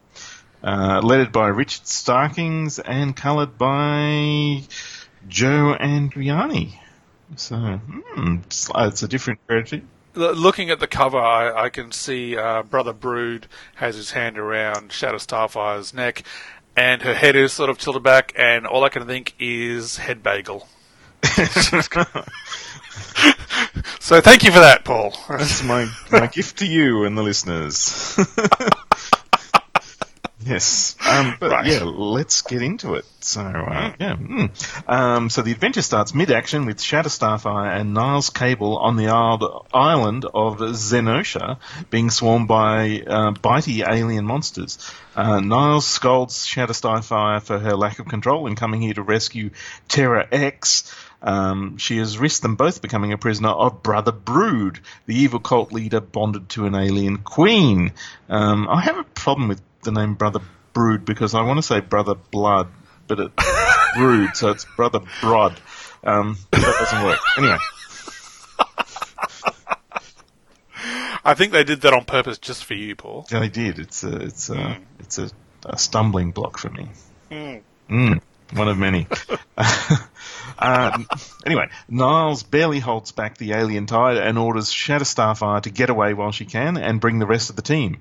uh, 0.62 1.00
lettered 1.02 1.30
by 1.32 1.48
Richard 1.48 1.86
Starkings 1.86 2.78
and 2.78 3.14
coloured 3.14 3.58
by 3.58 4.62
Joe 5.28 5.76
Andreani. 5.78 6.78
So 7.36 7.56
hmm, 7.56 8.36
it's, 8.44 8.70
uh, 8.70 8.88
it's 8.90 9.02
a 9.02 9.08
different 9.08 9.40
creative. 9.46 9.82
Looking 10.18 10.70
at 10.70 10.80
the 10.80 10.88
cover, 10.88 11.18
I, 11.18 11.66
I 11.66 11.68
can 11.68 11.92
see 11.92 12.36
uh, 12.36 12.64
Brother 12.64 12.92
Brood 12.92 13.46
has 13.76 13.94
his 13.94 14.10
hand 14.10 14.36
around 14.36 14.90
Shatter 14.90 15.18
Starfire's 15.18 15.94
neck, 15.94 16.24
and 16.76 17.02
her 17.02 17.14
head 17.14 17.36
is 17.36 17.52
sort 17.52 17.70
of 17.70 17.78
tilted 17.78 18.02
back, 18.02 18.32
and 18.36 18.66
all 18.66 18.82
I 18.82 18.88
can 18.88 19.06
think 19.06 19.34
is 19.38 19.98
head 19.98 20.22
bagel. 20.22 20.66
so 24.00 24.20
thank 24.20 24.42
you 24.42 24.50
for 24.50 24.60
that, 24.60 24.82
Paul. 24.84 25.14
That's 25.28 25.62
my 25.62 25.88
my 26.10 26.26
gift 26.26 26.58
to 26.58 26.66
you 26.66 27.04
and 27.04 27.16
the 27.16 27.22
listeners. 27.22 28.18
yes, 30.48 30.96
um, 31.06 31.36
but 31.38 31.50
Right. 31.50 31.66
yeah, 31.66 31.82
let's 31.84 32.42
get 32.42 32.62
into 32.62 32.94
it. 32.94 33.04
So 33.20 33.40
uh, 33.42 33.92
yeah, 34.00 34.16
mm. 34.16 34.88
um, 34.88 35.28
so 35.28 35.42
the 35.42 35.52
adventure 35.52 35.82
starts 35.82 36.14
mid-action 36.14 36.66
with 36.66 36.80
Shatter 36.80 37.08
Starfire 37.08 37.78
and 37.78 37.92
Niles 37.94 38.30
Cable 38.30 38.78
on 38.78 38.96
the 38.96 39.08
island 39.08 40.24
of 40.24 40.58
Zenosha 40.58 41.58
being 41.90 42.10
swarmed 42.10 42.48
by 42.48 43.02
uh, 43.06 43.32
bitey 43.32 43.86
alien 43.86 44.24
monsters. 44.24 44.78
Uh, 45.14 45.40
Niles 45.40 45.86
scolds 45.86 46.46
Shatter 46.46 46.72
Starfire 46.72 47.42
for 47.42 47.58
her 47.58 47.76
lack 47.76 47.98
of 47.98 48.06
control 48.06 48.46
in 48.46 48.54
coming 48.56 48.80
here 48.80 48.94
to 48.94 49.02
rescue 49.02 49.50
Terra 49.88 50.26
X. 50.30 50.94
Um, 51.20 51.78
she 51.78 51.98
has 51.98 52.16
risked 52.18 52.42
them 52.42 52.54
both 52.54 52.80
becoming 52.80 53.12
a 53.12 53.18
prisoner 53.18 53.48
of 53.48 53.82
Brother 53.82 54.12
Brood, 54.12 54.78
the 55.06 55.16
evil 55.16 55.40
cult 55.40 55.72
leader 55.72 56.00
bonded 56.00 56.48
to 56.50 56.66
an 56.66 56.76
alien 56.76 57.18
queen. 57.18 57.92
Um, 58.28 58.68
I 58.68 58.82
have 58.82 58.98
a 58.98 59.04
problem 59.04 59.48
with 59.48 59.60
the 59.92 60.00
name 60.00 60.14
Brother 60.14 60.40
Brood 60.72 61.04
because 61.04 61.34
I 61.34 61.42
want 61.42 61.58
to 61.58 61.62
say 61.62 61.80
Brother 61.80 62.14
Blood, 62.14 62.68
but 63.06 63.20
it's 63.20 63.34
Brood, 63.96 64.36
so 64.36 64.50
it's 64.50 64.64
Brother 64.76 65.00
Brod. 65.20 65.58
Um, 66.04 66.38
that 66.50 66.60
doesn't 66.62 67.04
work. 67.04 67.18
Anyway. 67.36 67.58
I 71.24 71.34
think 71.34 71.52
they 71.52 71.64
did 71.64 71.82
that 71.82 71.92
on 71.92 72.04
purpose 72.04 72.38
just 72.38 72.64
for 72.64 72.74
you, 72.74 72.96
Paul. 72.96 73.26
Yeah, 73.30 73.40
they 73.40 73.48
did. 73.48 73.78
It's 73.78 74.04
a, 74.04 74.16
it's 74.16 74.48
a, 74.50 74.78
it's 75.00 75.18
a, 75.18 75.30
a 75.64 75.76
stumbling 75.76 76.30
block 76.30 76.58
for 76.58 76.70
me. 76.70 76.88
Mm, 77.30 78.20
one 78.54 78.68
of 78.68 78.78
many. 78.78 79.06
uh, 80.58 80.98
anyway, 81.46 81.68
Niles 81.88 82.42
barely 82.44 82.78
holds 82.78 83.12
back 83.12 83.36
the 83.36 83.52
alien 83.52 83.86
tide 83.86 84.16
and 84.16 84.38
orders 84.38 84.72
Shatter 84.72 85.04
Starfire 85.04 85.62
to 85.62 85.70
get 85.70 85.90
away 85.90 86.14
while 86.14 86.32
she 86.32 86.46
can 86.46 86.76
and 86.76 87.00
bring 87.00 87.18
the 87.18 87.26
rest 87.26 87.50
of 87.50 87.56
the 87.56 87.62
team. 87.62 88.00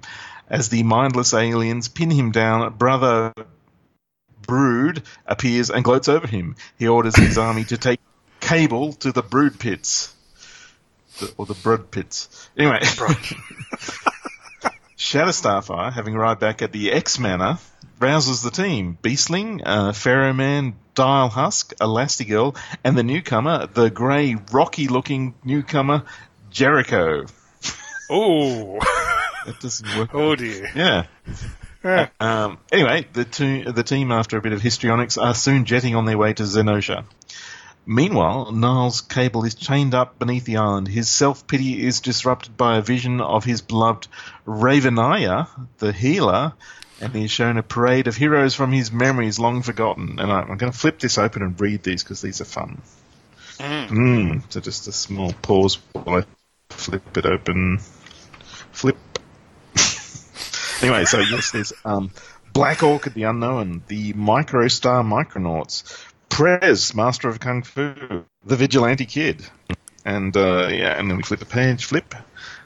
As 0.50 0.70
the 0.70 0.84
mindless 0.84 1.34
aliens 1.34 1.90
pin 1.90 2.10
him 2.10 2.32
down, 2.32 2.74
brother 2.76 3.34
Brood 4.42 5.04
appears 5.26 5.70
and 5.70 5.84
gloats 5.84 6.08
over 6.08 6.26
him. 6.26 6.56
He 6.80 6.88
orders 6.88 7.18
his 7.18 7.38
army 7.48 7.66
to 7.66 7.78
take 7.78 8.00
Cable 8.40 8.94
to 8.94 9.12
the 9.12 9.22
Brood 9.22 9.60
pits. 9.60 10.16
The, 11.20 11.34
or 11.38 11.46
the 11.46 11.54
Brood 11.54 11.92
pits. 11.92 12.50
Anyway. 12.58 12.80
Shatter 14.96 15.32
Starfire, 15.32 15.92
having 15.92 16.16
arrived 16.16 16.40
back 16.40 16.62
at 16.62 16.72
the 16.72 16.92
X 16.92 17.20
Manor, 17.20 17.58
rouses 18.00 18.42
the 18.42 18.52
team. 18.52 18.98
Beastling, 19.02 19.62
uh, 19.66 19.92
Ferro 19.92 20.34
Man, 20.34 20.76
Dial 20.96 21.30
Husk, 21.30 21.74
Elastigirl, 21.76 22.58
and 22.84 22.98
the 22.98 23.04
newcomer, 23.04 23.68
the 23.68 23.90
grey, 23.90 24.36
rocky-looking 24.52 25.36
newcomer, 25.44 26.04
Jericho. 26.50 27.26
Oh, 28.10 28.80
That 29.48 29.60
doesn't 29.62 29.98
work. 29.98 30.14
oh 30.14 30.36
dear. 30.36 30.70
Yeah. 30.76 31.06
Yeah. 31.84 32.10
Um, 32.20 32.58
anyway, 32.70 33.06
the, 33.14 33.24
two, 33.24 33.72
the 33.72 33.84
team, 33.84 34.12
after 34.12 34.36
a 34.36 34.42
bit 34.42 34.52
of 34.52 34.62
histrionics, 34.62 35.18
are 35.18 35.34
soon 35.34 35.64
jetting 35.64 35.96
on 35.96 36.04
their 36.04 36.18
way 36.18 36.34
to 36.34 36.44
Zenosha. 36.44 37.06
Meanwhile, 37.86 38.52
Niles 38.52 39.00
Cable 39.00 39.46
is 39.46 39.56
chained 39.56 39.94
up 39.94 40.20
beneath 40.20 40.44
the 40.44 40.58
island. 40.58 40.90
His 40.90 41.10
self 41.10 41.48
pity 41.48 41.86
is 41.86 42.02
disrupted 42.02 42.58
by 42.58 42.78
a 42.78 42.82
vision 42.82 43.22
of 43.22 43.46
his 43.46 43.62
beloved 43.62 44.10
Ravenaya, 44.46 45.48
the 45.78 45.94
healer, 45.94 46.54
and 47.00 47.14
he 47.14 47.24
is 47.24 47.32
shown 47.32 47.58
a 47.58 47.64
parade 47.64 48.08
of 48.08 48.18
heroes 48.18 48.54
from 48.54 48.74
his 48.74 48.92
memories 48.92 49.40
long 49.40 49.62
forgotten. 49.62 50.20
And 50.20 50.30
I, 50.30 50.42
I'm 50.42 50.58
going 50.58 50.72
to 50.72 50.78
flip 50.78 51.00
this 51.00 51.18
open 51.18 51.42
and 51.42 51.62
read 51.62 51.84
these 51.84 52.04
because 52.04 52.22
these 52.22 52.42
are 52.42 52.46
fun. 52.46 52.82
Mm. 53.60 54.42
So 54.52 54.60
just 54.60 54.88
a 54.88 54.92
small 54.92 55.32
pause 55.32 55.80
while 55.94 56.18
I 56.18 56.26
flip 56.70 57.16
it 57.18 57.26
open. 57.26 57.80
Flip. 58.72 58.98
Anyway, 60.82 61.06
so 61.06 61.20
yes, 61.20 61.52
there's 61.52 61.74
um, 61.86 62.12
Black 62.54 62.84
Orchid 62.84 63.14
the 63.14 63.24
Unknown, 63.24 63.84
the 63.88 64.14
Microstar 64.14 65.04
Micronauts, 65.06 66.06
Prez, 66.30 66.94
Master 66.96 67.30
of 67.30 67.40
Kung 67.40 67.64
Fu, 67.64 68.26
the 68.46 68.56
Vigilante 68.56 69.06
Kid, 69.06 69.46
and 70.06 70.36
uh, 70.36 70.68
yeah, 70.70 70.98
and 70.98 71.10
then 71.10 71.18
we 71.18 71.24
flip 71.24 71.42
a 71.42 71.46
page, 71.46 71.86
flip, 71.86 72.16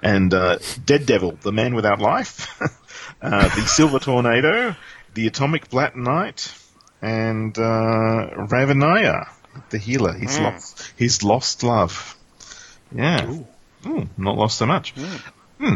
and 0.02 0.34
uh, 0.34 0.60
Dead 0.86 1.06
Devil, 1.06 1.38
the 1.42 1.52
Man 1.52 1.76
Without 1.76 2.00
Life, 2.00 2.60
uh, 3.22 3.44
the 3.56 3.66
Silver 3.68 4.00
Tornado, 4.00 4.76
the 5.14 5.28
Atomic 5.28 5.70
Black 5.70 5.96
Knight, 5.96 6.54
and 7.02 7.58
uh, 7.58 8.30
Ravenaya, 8.48 9.30
the 9.70 9.78
healer. 9.78 10.14
He's 10.14 10.40
lost, 10.40 10.94
he's 10.98 11.24
lost 11.24 11.64
love. 11.64 12.18
Yeah, 12.94 13.40
Ooh, 13.86 14.10
not 14.18 14.38
lost 14.38 14.58
so 14.58 14.66
much. 14.66 14.94
Hmm. 15.62 15.76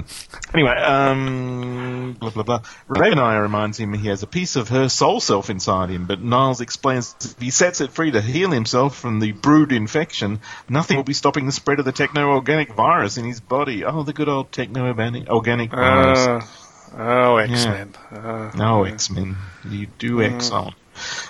Anyway, 0.56 0.72
um, 0.72 2.18
blah 2.20 2.32
blah 2.32 2.42
blah. 2.42 2.62
Raveneye 2.90 3.40
reminds 3.40 3.78
him 3.78 3.94
he 3.94 4.08
has 4.08 4.24
a 4.24 4.28
piece 4.28 4.56
of 4.56 4.70
her 4.70 4.90
soul 4.90 5.20
self 5.20 5.52
inside 5.52 5.92
him, 5.92 6.08
but 6.08 6.20
Niles 6.20 6.60
explains 6.60 7.16
if 7.24 7.40
he 7.40 7.52
sets 7.52 7.82
it 7.82 7.92
free 7.92 8.10
to 8.10 8.20
heal 8.20 8.50
himself 8.50 8.98
from 8.98 9.20
the 9.20 9.32
brood 9.32 9.72
infection, 9.72 10.40
nothing 10.68 10.98
will 10.98 11.04
be 11.04 11.14
stopping 11.14 11.46
the 11.46 11.52
spread 11.52 11.78
of 11.78 11.86
the 11.86 11.92
techno-organic 11.92 12.74
virus 12.74 13.18
in 13.18 13.26
his 13.26 13.40
body. 13.40 13.86
Oh, 13.86 14.02
the 14.02 14.14
good 14.14 14.28
old 14.28 14.52
techno-organic 14.52 15.70
virus. 15.70 16.20
Uh, 16.20 16.42
oh, 16.98 17.38
X 17.38 17.66
Men. 17.66 17.94
Uh, 18.10 18.52
No, 18.56 18.86
X 18.86 19.12
Men. 19.12 19.38
You 19.70 19.86
do 20.00 20.24
X 20.24 20.50
on. 20.50 20.74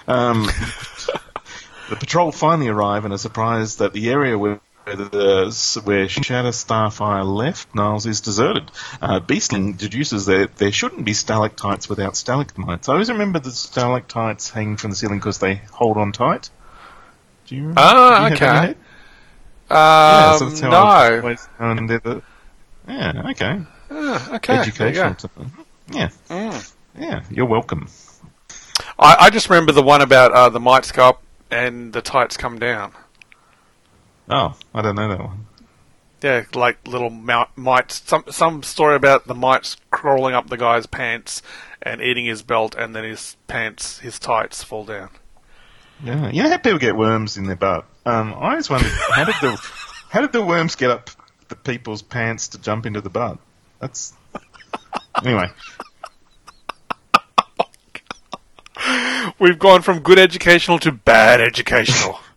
Um, 0.08 0.44
the 1.90 1.98
patrol 1.98 2.32
finally 2.32 2.70
arrive 2.70 3.04
and 3.04 3.14
are 3.14 3.18
surprised 3.18 3.80
that 3.80 3.92
the 3.92 4.10
area 4.10 4.38
where 4.38 4.62
the, 4.86 5.82
where 5.84 6.08
Shatter 6.08 6.50
Starfire 6.50 7.26
left, 7.26 7.74
Niles 7.74 8.06
is 8.06 8.22
deserted. 8.22 8.70
Uh, 9.02 9.20
Beastling 9.20 9.78
deduces 9.78 10.26
that 10.28 10.56
there 10.58 10.72
shouldn't 10.72 11.06
be 11.06 11.14
stalactites 11.14 11.90
without 11.90 12.16
stalagmites. 12.16 12.88
I 12.88 12.94
always 12.94 13.10
remember 13.10 13.40
the 13.40 13.52
stalactites 13.52 14.50
hanging 14.50 14.78
from 14.78 14.92
the 14.92 14.96
ceiling 14.96 15.18
because 15.20 15.40
they 15.40 15.56
hold 15.72 15.98
on 15.98 16.12
tight. 16.12 16.50
Do 17.48 17.56
you 17.56 17.62
remember? 17.62 17.82
Ah, 17.84 18.28
you 18.28 18.34
okay. 18.36 18.46
head? 18.46 18.78
Yeah, 19.70 20.32
Um, 20.34 20.40
so 20.40 20.46
that's 20.50 20.60
how 20.62 20.72
I've 20.86 21.12
no. 21.12 21.20
always 21.22 21.48
known 21.60 21.88
the- 21.88 22.22
yeah, 22.88 23.24
okay. 23.32 23.62
Ah, 23.90 24.36
okay. 24.36 24.58
Educational. 24.58 25.16
Yeah. 25.92 26.10
Yeah, 26.98 27.24
you're 27.30 27.46
welcome. 27.46 27.88
I, 28.98 29.16
I 29.22 29.30
just 29.30 29.50
remember 29.50 29.72
the 29.72 29.84
one 29.84 30.02
about 30.02 30.32
uh, 30.32 30.50
the 30.50 30.60
mites 30.60 30.92
go 30.92 31.10
up 31.10 31.22
and 31.52 31.92
the 31.94 32.02
tights 32.02 32.38
come 32.38 32.60
down. 32.60 32.94
Oh, 34.30 34.56
I 34.74 34.82
don't 34.82 34.96
know 34.96 35.10
that 35.10 35.20
one. 35.20 35.46
Yeah, 36.22 36.44
like 36.56 36.88
little 36.88 37.10
mites. 37.10 38.02
Some 38.06 38.24
some 38.30 38.64
story 38.64 38.96
about 38.96 39.28
the 39.28 39.36
mites 39.36 39.78
crawling 39.92 40.34
up 40.34 40.50
the 40.50 40.58
guy's 40.58 40.88
pants 40.88 41.42
and 41.82 42.02
eating 42.02 42.26
his 42.26 42.42
belt, 42.42 42.74
and 42.74 42.96
then 42.96 43.04
his 43.04 43.38
pants, 43.48 44.00
his 44.00 44.18
tights 44.18 44.64
fall 44.64 44.86
down. 44.86 45.10
Yeah, 46.04 46.30
you 46.32 46.42
know 46.42 46.50
how 46.50 46.58
people 46.58 46.80
get 46.80 46.96
worms 46.96 47.38
in 47.38 47.46
their 47.46 47.56
butt. 47.56 47.86
Um, 48.06 48.34
I 48.34 48.52
always 48.52 48.70
wondered 48.70 48.92
how 48.92 49.26
did 49.26 49.36
the 49.42 49.56
how 50.10 50.22
did 50.22 50.32
the 50.32 50.44
worms 50.44 50.76
get 50.76 50.90
up 50.90 51.10
the 51.48 51.56
people's 51.56 52.02
pants 52.02 52.48
to 52.50 52.58
jump 52.58 52.86
into 52.86 53.02
the 53.02 53.10
butt? 53.10 53.38
That's 53.80 54.14
anyway. 55.24 55.52
We've 59.38 59.60
gone 59.60 59.82
from 59.82 60.00
good 60.00 60.18
educational 60.20 60.80
to 60.80 60.92
bad 60.92 61.42
educational. 61.42 62.20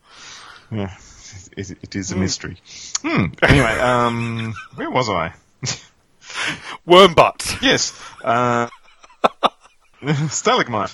Yeah, 0.71 0.95
it, 1.59 1.79
it 1.83 1.97
is 1.97 2.13
a 2.13 2.17
mystery. 2.17 2.57
Hmm. 3.03 3.27
Anyway, 3.43 3.79
um, 3.81 4.55
where 4.77 4.91
was 4.91 5.09
I? 5.09 5.35
Worm 6.87 7.15
butts. 7.15 7.61
Yes. 7.63 8.01
Uh, 8.23 8.69
stalagmite. 10.29 10.91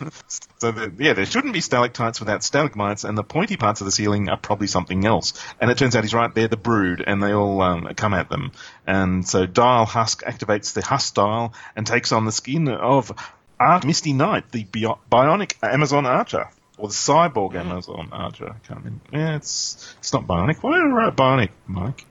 So 0.58 0.72
the, 0.72 0.92
yeah, 0.98 1.12
there 1.12 1.26
shouldn't 1.26 1.52
be 1.52 1.60
stalactites 1.60 2.20
without 2.20 2.42
stalagmites, 2.42 3.04
and 3.04 3.18
the 3.18 3.22
pointy 3.22 3.56
parts 3.56 3.80
of 3.80 3.84
the 3.84 3.92
ceiling 3.92 4.28
are 4.28 4.38
probably 4.38 4.66
something 4.66 5.04
else. 5.04 5.34
And 5.60 5.70
it 5.70 5.76
turns 5.76 5.94
out 5.94 6.04
he's 6.04 6.14
right. 6.14 6.34
They're 6.34 6.48
the 6.48 6.56
brood, 6.56 7.04
and 7.06 7.22
they 7.22 7.32
all 7.32 7.60
um, 7.60 7.86
come 7.96 8.14
at 8.14 8.30
them. 8.30 8.52
And 8.86 9.26
so 9.28 9.46
Dial 9.46 9.84
Husk 9.84 10.24
activates 10.24 10.72
the 10.72 10.82
Husk 10.82 11.14
Dial 11.14 11.52
and 11.76 11.86
takes 11.86 12.12
on 12.12 12.24
the 12.24 12.32
skin 12.32 12.68
of 12.68 13.12
Art 13.60 13.84
Misty 13.84 14.12
Knight, 14.12 14.50
the 14.52 14.64
bio- 14.64 14.98
bionic 15.12 15.54
Amazon 15.62 16.06
Archer. 16.06 16.48
Or 16.76 16.88
the 16.88 16.94
cyborg 16.94 17.54
Amazon 17.54 18.08
Archer. 18.10 18.48
I 18.48 18.66
can't 18.66 18.80
remember. 18.80 19.04
Yeah, 19.12 19.36
it's 19.36 19.94
it's 19.98 20.12
not 20.12 20.26
bionic. 20.26 20.58
Why 20.62 20.78
did 20.78 20.86
I 20.86 20.88
write 20.88 21.16
bionic, 21.16 21.50
Mike? 21.66 22.04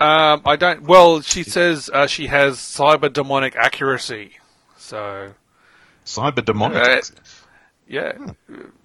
Um, 0.00 0.42
I 0.44 0.56
don't. 0.56 0.82
Well, 0.82 1.20
she 1.20 1.44
says 1.44 1.88
uh, 1.92 2.08
she 2.08 2.26
has 2.26 2.56
cyber 2.56 3.12
demonic 3.12 3.54
accuracy. 3.54 4.32
So 4.76 5.34
Cyber 6.04 6.44
demonic. 6.44 6.84
Uh, 6.84 7.00
yeah, 7.86 8.12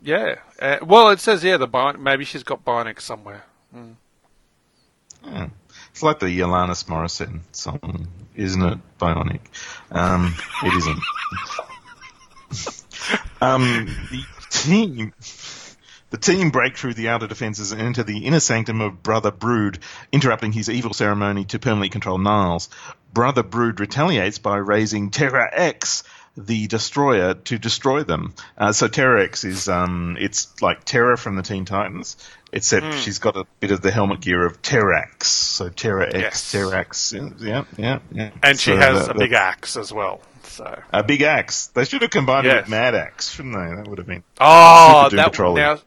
yeah. 0.04 0.36
Uh, 0.62 0.78
well, 0.84 1.10
it 1.10 1.20
says 1.20 1.44
yeah. 1.44 1.58
The 1.58 1.68
bion- 1.68 2.02
maybe 2.02 2.24
she's 2.24 2.44
got 2.44 2.64
bionic 2.64 3.02
somewhere. 3.02 3.46
Yeah. 5.26 5.50
It's 5.92 6.04
like 6.04 6.20
the 6.20 6.28
Alanis 6.40 6.86
Morissette 6.86 7.40
song, 7.52 8.08
isn't 8.36 8.62
it? 8.64 8.78
Bionic. 9.00 9.40
Um, 9.92 10.36
it 10.64 10.74
isn't. 10.76 11.00
um, 13.42 13.88
the 14.12 14.24
team, 14.50 15.14
the 16.10 16.18
team 16.18 16.50
break 16.52 16.78
through 16.78 16.94
the 16.94 17.10
outer 17.10 17.28
defences 17.28 17.72
and 17.72 17.82
enter 17.82 18.04
the 18.04 18.20
inner 18.26 18.40
sanctum 18.40 18.82
of 18.82 19.04
Brother 19.04 19.32
Brood, 19.32 19.80
interrupting 20.12 20.52
his 20.52 20.70
evil 20.70 20.94
ceremony 20.94 21.46
to 21.46 21.60
permanently 21.60 21.90
control 21.90 22.18
Niles. 22.18 22.70
Brother 23.14 23.44
Brood 23.44 23.80
retaliates 23.80 24.38
by 24.38 24.58
raising 24.58 25.10
Terra 25.10 25.50
X, 25.52 26.04
the 26.36 26.68
destroyer, 26.68 27.34
to 27.34 27.58
destroy 27.58 28.04
them. 28.04 28.34
Uh, 28.58 28.72
so 28.72 28.88
Terra 28.88 29.24
X 29.24 29.44
is, 29.44 29.68
um, 29.68 30.18
it's 30.20 30.62
like 30.62 30.84
Terra 30.86 31.18
from 31.18 31.36
the 31.36 31.42
Teen 31.42 31.66
Titans, 31.66 32.16
except 32.54 32.94
she's 33.00 33.18
got 33.20 33.36
a 33.36 33.46
bit 33.60 33.72
of 33.72 33.82
the 33.82 33.92
helmet 33.92 34.22
gear 34.22 34.46
of 34.46 34.62
Terrax. 34.62 35.24
So 35.24 35.70
Terra 35.70 36.06
X, 36.08 36.16
Yes. 36.16 36.54
Terrax, 36.54 37.42
yeah, 37.42 37.64
yeah, 37.76 38.00
yeah. 38.12 38.30
And 38.44 38.60
she 38.60 38.72
has 38.72 39.08
the- 39.08 39.14
a 39.14 39.18
big 39.18 39.34
axe 39.34 39.76
as 39.78 39.92
well. 39.92 40.22
So 40.48 40.82
a 40.92 41.04
big 41.04 41.22
axe. 41.22 41.68
They 41.68 41.86
should 41.86 42.02
have 42.02 42.12
combined 42.12 42.48
it 42.48 42.56
with 42.56 42.70
Mad 42.70 42.96
Axe, 42.96 43.32
shouldn't 43.32 43.56
they? 43.56 43.76
That 43.76 43.88
would 43.88 43.98
have 43.98 44.08
been. 44.08 44.24
oh, 44.40 45.10
that 45.12 45.38
now 45.38 45.80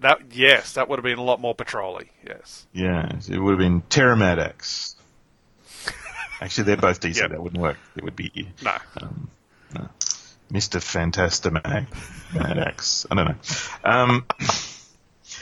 That 0.00 0.18
yes, 0.32 0.72
that 0.74 0.88
would 0.88 0.98
have 0.98 1.04
been 1.04 1.18
a 1.18 1.22
lot 1.22 1.40
more 1.40 1.54
patrolly. 1.54 2.10
Yes. 2.26 2.66
Yeah, 2.72 3.10
it 3.28 3.38
would 3.38 3.52
have 3.52 3.58
been 3.58 3.82
Terra 3.82 4.16
Maddox. 4.16 4.96
Actually, 6.40 6.64
they're 6.64 6.76
both 6.76 7.00
DC. 7.00 7.16
Yep. 7.20 7.30
That 7.30 7.42
wouldn't 7.42 7.62
work. 7.62 7.78
It 7.96 8.04
would 8.04 8.16
be 8.16 8.48
No. 8.62 9.88
Mr. 10.52 10.80
Fantastamag. 10.80 11.86
Maddox. 12.34 13.06
I 13.10 13.14
don't 13.14 13.26
know. 13.28 13.90
Um, 13.90 14.26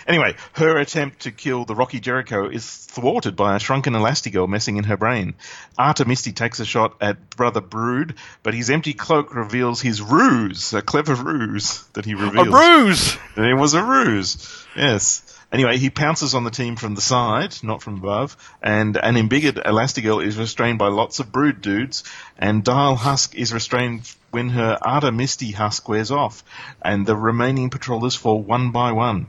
anyway, 0.06 0.34
her 0.52 0.78
attempt 0.78 1.20
to 1.20 1.30
kill 1.30 1.64
the 1.64 1.74
Rocky 1.74 2.00
Jericho 2.00 2.48
is 2.48 2.66
thwarted 2.66 3.36
by 3.36 3.56
a 3.56 3.58
shrunken 3.58 3.94
Elastigirl 3.94 4.48
messing 4.48 4.76
in 4.76 4.84
her 4.84 4.96
brain. 4.96 5.34
Arta 5.78 6.04
Misty 6.04 6.32
takes 6.32 6.60
a 6.60 6.64
shot 6.64 6.96
at 7.00 7.30
Brother 7.30 7.60
Brood, 7.60 8.14
but 8.42 8.54
his 8.54 8.70
empty 8.70 8.92
cloak 8.92 9.34
reveals 9.34 9.80
his 9.80 10.02
ruse, 10.02 10.72
a 10.72 10.82
clever 10.82 11.14
ruse 11.14 11.82
that 11.92 12.04
he 12.04 12.14
reveals. 12.14 12.48
A 12.48 12.50
ruse. 12.50 13.16
It 13.36 13.56
was 13.56 13.74
a 13.74 13.82
ruse. 13.82 14.66
Yes. 14.76 15.36
Anyway, 15.52 15.78
he 15.78 15.90
pounces 15.90 16.34
on 16.34 16.44
the 16.44 16.50
team 16.50 16.76
from 16.76 16.94
the 16.94 17.00
side, 17.00 17.56
not 17.64 17.82
from 17.82 17.96
above, 17.96 18.36
and 18.62 18.96
an 18.96 19.16
embiggered 19.16 19.56
Elastigirl 19.56 20.24
is 20.24 20.36
restrained 20.36 20.78
by 20.78 20.86
lots 20.86 21.18
of 21.18 21.32
brood 21.32 21.60
dudes, 21.60 22.04
and 22.38 22.62
Dial 22.62 22.94
Husk 22.94 23.34
is 23.34 23.52
restrained 23.52 24.02
when 24.30 24.50
her 24.50 24.78
Arda 24.80 25.10
Misty 25.10 25.50
husk 25.50 25.88
wears 25.88 26.12
off, 26.12 26.44
and 26.82 27.04
the 27.04 27.16
remaining 27.16 27.68
patrollers 27.68 28.14
fall 28.14 28.40
one 28.40 28.70
by 28.70 28.92
one. 28.92 29.26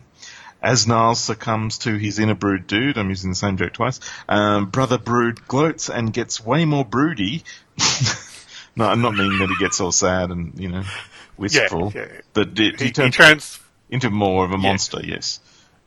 As 0.62 0.86
Niles 0.88 1.20
succumbs 1.20 1.80
to 1.80 1.96
his 1.98 2.20
inner 2.20 2.36
brood 2.36 2.68
dude, 2.68 2.98
I'm 2.98 3.10
using 3.10 3.32
the 3.32 3.36
same 3.36 3.58
joke 3.58 3.74
twice, 3.74 4.00
um, 4.30 4.68
Brother 4.70 4.98
Brood 5.00 5.48
gloats 5.48 5.90
and 5.90 6.14
gets 6.14 6.44
way 6.46 6.66
more 6.66 6.86
broody. 6.86 7.44
no, 8.76 8.86
I'm 8.86 9.02
not 9.02 9.16
meaning 9.16 9.40
that 9.40 9.50
he 9.50 9.56
gets 9.58 9.82
all 9.82 9.92
sad 9.92 10.30
and, 10.30 10.54
you 10.60 10.70
know, 10.70 10.84
wistful, 11.38 11.92
Yeah, 11.96 12.06
yeah. 12.14 12.22
but 12.34 12.58
he, 12.58 12.66
He, 12.72 12.78
he 12.78 12.84
he 12.86 12.92
turns 12.92 13.16
trans. 13.16 13.60
into 13.90 14.10
more 14.12 14.46
of 14.46 14.52
a 14.52 14.58
monster, 14.58 15.00
yes. 15.04 15.40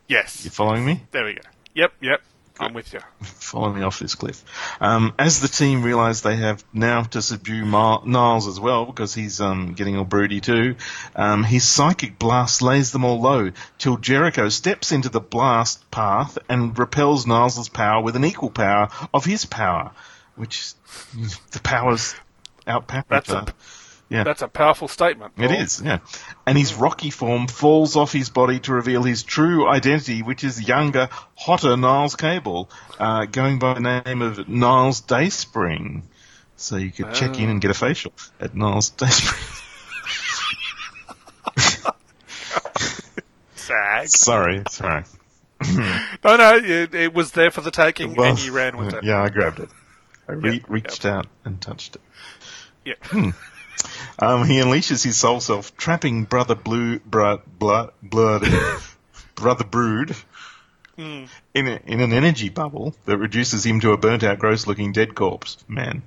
Yes. 0.08 0.44
You 0.44 0.50
following 0.50 0.84
me? 0.84 1.02
There 1.12 1.24
we 1.24 1.34
go. 1.34 1.42
Yep. 1.74 1.92
Yep. 2.00 2.22
I'm 2.58 2.72
with 2.72 2.92
you. 2.92 3.00
Follow 3.22 3.72
me 3.72 3.82
off 3.82 3.98
this 3.98 4.14
cliff. 4.14 4.44
Um, 4.80 5.12
as 5.18 5.40
the 5.40 5.48
team 5.48 5.82
realise 5.82 6.20
they 6.20 6.36
have 6.36 6.64
now 6.72 7.02
to 7.02 7.20
subdue 7.20 7.64
Mar- 7.64 8.02
Niles 8.06 8.46
as 8.46 8.60
well, 8.60 8.86
because 8.86 9.12
he's 9.12 9.40
um, 9.40 9.74
getting 9.74 9.96
all 9.96 10.04
broody 10.04 10.40
too, 10.40 10.76
um, 11.16 11.42
his 11.42 11.68
psychic 11.68 12.18
blast 12.18 12.62
lays 12.62 12.92
them 12.92 13.04
all 13.04 13.20
low, 13.20 13.50
till 13.78 13.96
Jericho 13.96 14.48
steps 14.48 14.92
into 14.92 15.08
the 15.08 15.20
blast 15.20 15.90
path 15.90 16.38
and 16.48 16.78
repels 16.78 17.26
Niles' 17.26 17.68
power 17.68 18.02
with 18.02 18.14
an 18.14 18.24
equal 18.24 18.50
power 18.50 18.88
of 19.12 19.24
his 19.24 19.44
power, 19.44 19.90
which 20.36 20.74
the 21.50 21.60
powers 21.60 22.14
outpower 22.66 23.04
That's 23.08 23.28
each 23.28 23.34
other. 23.34 23.52
Yeah. 24.14 24.22
That's 24.22 24.42
a 24.42 24.48
powerful 24.48 24.86
statement. 24.86 25.32
It 25.38 25.50
Paul. 25.50 25.60
is, 25.60 25.82
yeah. 25.84 25.98
And 26.46 26.56
his 26.56 26.72
rocky 26.74 27.10
form 27.10 27.48
falls 27.48 27.96
off 27.96 28.12
his 28.12 28.30
body 28.30 28.60
to 28.60 28.72
reveal 28.72 29.02
his 29.02 29.24
true 29.24 29.66
identity, 29.68 30.22
which 30.22 30.44
is 30.44 30.68
younger, 30.68 31.08
hotter 31.36 31.76
Niles 31.76 32.14
Cable, 32.14 32.70
uh, 33.00 33.24
going 33.24 33.58
by 33.58 33.74
the 33.74 33.80
name 34.04 34.22
of 34.22 34.48
Niles 34.48 35.00
Dayspring. 35.00 36.04
So 36.54 36.76
you 36.76 36.92
could 36.92 37.12
check 37.12 37.40
in 37.40 37.50
and 37.50 37.60
get 37.60 37.72
a 37.72 37.74
facial 37.74 38.12
at 38.38 38.54
Niles 38.54 38.90
Dayspring. 38.90 39.40
Sag. 43.56 44.08
sorry, 44.08 44.62
sorry. 44.70 45.02
No, 46.22 46.36
no, 46.36 46.56
it, 46.56 46.94
it 46.94 47.14
was 47.14 47.32
there 47.32 47.50
for 47.50 47.62
the 47.62 47.72
taking, 47.72 48.16
and 48.20 48.44
you 48.44 48.52
ran 48.52 48.76
with 48.76 48.94
it. 48.94 49.02
Yeah, 49.02 49.22
I 49.22 49.28
grabbed 49.28 49.58
it. 49.58 49.70
I 50.28 50.32
re- 50.32 50.52
Yep, 50.54 50.62
reached 50.68 51.04
out 51.04 51.26
and 51.44 51.60
touched 51.60 51.96
it. 51.96 52.02
Yeah. 52.84 53.32
Um, 54.18 54.46
he 54.46 54.54
unleashes 54.60 55.02
his 55.04 55.16
soul 55.16 55.40
self, 55.40 55.76
trapping 55.76 56.24
Brother 56.24 56.54
Blue, 56.54 56.98
bru- 57.00 57.42
blood, 57.58 57.92
blood, 58.02 58.44
Brother 59.34 59.64
Brood 59.64 60.16
in, 60.96 61.28
a, 61.54 61.80
in 61.86 62.00
an 62.00 62.12
energy 62.12 62.48
bubble 62.48 62.94
that 63.04 63.18
reduces 63.18 63.64
him 63.66 63.80
to 63.80 63.92
a 63.92 63.96
burnt 63.96 64.22
out, 64.22 64.38
gross 64.38 64.66
looking 64.66 64.92
dead 64.92 65.14
corpse. 65.14 65.56
Man. 65.68 66.02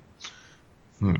Hmm. 0.98 1.16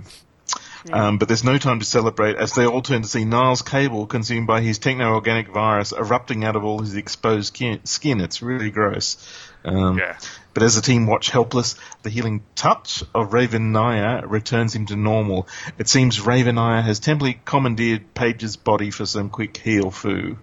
Um, 0.91 1.19
but 1.19 1.29
there's 1.29 1.45
no 1.45 1.59
time 1.59 1.81
to 1.81 1.85
celebrate 1.85 2.37
as 2.37 2.55
they 2.55 2.65
all 2.65 2.81
turn 2.81 3.03
to 3.03 3.09
see 3.09 3.25
Niles 3.25 3.63
Cable 3.63 4.07
consumed 4.07 4.47
by 4.47 4.61
his 4.61 4.79
techno 4.79 5.15
organic 5.15 5.49
virus 5.49 5.93
erupting 5.93 6.45
out 6.45 6.57
of 6.57 6.65
all 6.65 6.79
his 6.79 6.95
exposed 6.95 7.55
skin. 7.85 8.21
It's 8.21 8.43
really 8.43 8.71
gross. 8.71 9.17
Um, 9.65 9.99
Yeah. 9.99 10.17
But 10.59 10.65
as 10.65 10.75
the 10.75 10.83
team 10.83 11.07
watch 11.07 11.31
helpless, 11.31 11.77
the 12.03 12.11
healing 12.11 12.43
touch 12.57 13.05
of 13.15 13.33
Raven 13.33 13.71
Naya 13.71 14.27
returns 14.27 14.75
him 14.75 14.87
to 14.87 14.97
normal. 14.97 15.47
It 15.79 15.89
seems 15.89 16.21
Raven 16.21 16.57
Naya 16.57 16.83
has 16.83 16.99
temporarily 16.99 17.41
commandeered 17.45 18.13
Paige's 18.13 18.57
body 18.57 18.91
for 18.91 19.07
some 19.07 19.31
quick 19.31 19.57
heal 19.57 19.93
foo. 19.93 20.37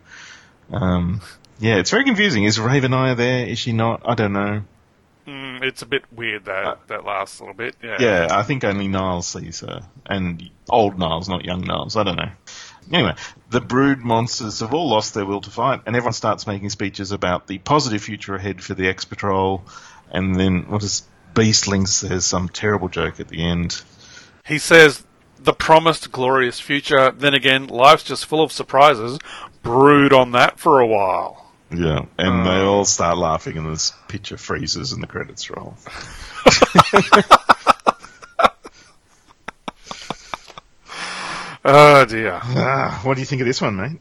Um, 0.71 1.19
yeah, 1.59 1.75
it's 1.79 1.91
very 1.91 2.05
confusing. 2.05 2.45
Is 2.45 2.57
Raven 2.57 2.91
Naya 2.91 3.15
there? 3.15 3.45
Is 3.45 3.59
she 3.59 3.73
not? 3.73 4.03
I 4.05 4.15
don't 4.15 4.31
know. 4.31 4.61
Mm, 5.27 5.61
it's 5.63 5.81
a 5.81 5.85
bit 5.85 6.03
weird 6.13 6.45
that 6.45 6.87
that 6.87 7.03
last 7.03 7.41
little 7.41 7.53
bit. 7.53 7.75
Yeah. 7.83 7.97
Yeah, 7.99 8.27
I 8.31 8.43
think 8.43 8.63
only 8.63 8.87
Niles 8.87 9.27
sees 9.27 9.59
her. 9.59 9.81
And 10.05 10.49
old 10.69 10.97
Niles, 10.97 11.27
not 11.27 11.43
young 11.43 11.59
Niles. 11.59 11.97
I 11.97 12.03
don't 12.03 12.15
know. 12.15 12.31
Anyway, 12.89 13.15
the 13.49 13.61
brood 13.61 13.99
monsters 13.99 14.59
have 14.59 14.73
all 14.73 14.87
lost 14.87 15.13
their 15.13 15.25
will 15.25 15.41
to 15.41 15.49
fight, 15.49 15.81
and 15.85 15.95
everyone 15.95 16.13
starts 16.13 16.45
making 16.47 16.69
speeches 16.69 17.11
about 17.11 17.47
the 17.47 17.57
positive 17.57 18.01
future 18.01 18.35
ahead 18.35 18.63
for 18.63 18.75
the 18.75 18.87
X 18.87 19.03
Patrol. 19.03 19.63
And 20.11 20.39
then, 20.39 20.69
what 20.69 20.83
is 20.83 21.03
Beastling 21.35 21.87
says 21.87 22.25
some 22.25 22.47
terrible 22.49 22.87
joke 22.87 23.19
at 23.19 23.27
the 23.27 23.43
end. 23.43 23.81
He 24.45 24.57
says 24.57 25.03
the 25.37 25.53
promised 25.53 26.11
glorious 26.11 26.59
future. 26.59 27.11
Then 27.11 27.33
again, 27.33 27.67
life's 27.67 28.03
just 28.03 28.25
full 28.25 28.41
of 28.41 28.51
surprises. 28.51 29.19
Brood 29.61 30.13
on 30.13 30.31
that 30.31 30.59
for 30.59 30.79
a 30.79 30.87
while. 30.87 31.51
Yeah, 31.71 32.05
and 32.17 32.45
they 32.45 32.61
all 32.61 32.85
start 32.85 33.17
laughing, 33.17 33.57
and 33.57 33.71
this 33.71 33.91
picture 34.07 34.37
freezes, 34.37 34.93
and 34.93 35.03
the 35.03 35.07
credits 35.07 35.49
roll. 35.49 35.75
Oh 41.67 42.05
dear. 42.05 42.39
Ah, 42.43 43.01
what 43.03 43.15
do 43.15 43.21
you 43.21 43.25
think 43.25 43.41
of 43.41 43.47
this 43.47 43.59
one, 43.59 43.75
mate? 43.75 43.97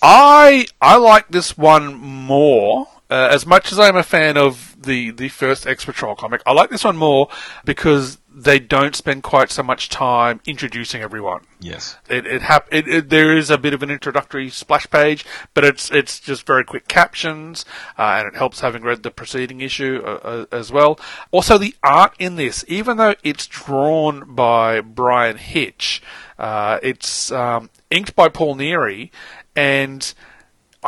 I 0.00 0.68
I 0.80 0.96
like 0.96 1.26
this 1.28 1.58
one 1.58 1.94
more. 1.94 2.86
Uh, 3.10 3.28
as 3.32 3.44
much 3.44 3.72
as 3.72 3.80
I'm 3.80 3.96
a 3.96 4.04
fan 4.04 4.36
of 4.36 4.67
the 4.80 5.10
the 5.10 5.28
first 5.28 5.66
X 5.66 5.84
Patrol 5.84 6.14
comic, 6.14 6.42
I 6.46 6.52
like 6.52 6.70
this 6.70 6.84
one 6.84 6.96
more 6.96 7.28
because 7.64 8.18
they 8.32 8.60
don't 8.60 8.94
spend 8.94 9.24
quite 9.24 9.50
so 9.50 9.64
much 9.64 9.88
time 9.88 10.40
introducing 10.46 11.02
everyone. 11.02 11.40
Yes. 11.58 11.96
It 12.08 12.26
it, 12.26 12.42
hap- 12.42 12.68
it, 12.70 12.86
it 12.86 13.08
there 13.08 13.36
is 13.36 13.50
a 13.50 13.58
bit 13.58 13.74
of 13.74 13.82
an 13.82 13.90
introductory 13.90 14.48
splash 14.50 14.88
page, 14.88 15.24
but 15.54 15.64
it's 15.64 15.90
it's 15.90 16.20
just 16.20 16.46
very 16.46 16.64
quick 16.64 16.86
captions, 16.86 17.64
uh, 17.98 18.18
and 18.18 18.28
it 18.28 18.36
helps 18.36 18.60
having 18.60 18.82
read 18.82 19.02
the 19.02 19.10
preceding 19.10 19.60
issue 19.60 20.00
uh, 20.04 20.20
uh, 20.22 20.44
as 20.52 20.70
well. 20.70 21.00
Also, 21.32 21.58
the 21.58 21.74
art 21.82 22.14
in 22.18 22.36
this, 22.36 22.64
even 22.68 22.96
though 22.96 23.14
it's 23.24 23.46
drawn 23.46 24.34
by 24.34 24.80
Bryan 24.80 25.38
Hitch, 25.38 26.00
uh, 26.38 26.78
it's 26.82 27.32
um, 27.32 27.70
inked 27.90 28.14
by 28.14 28.28
Paul 28.28 28.54
Neary, 28.54 29.10
and 29.56 30.14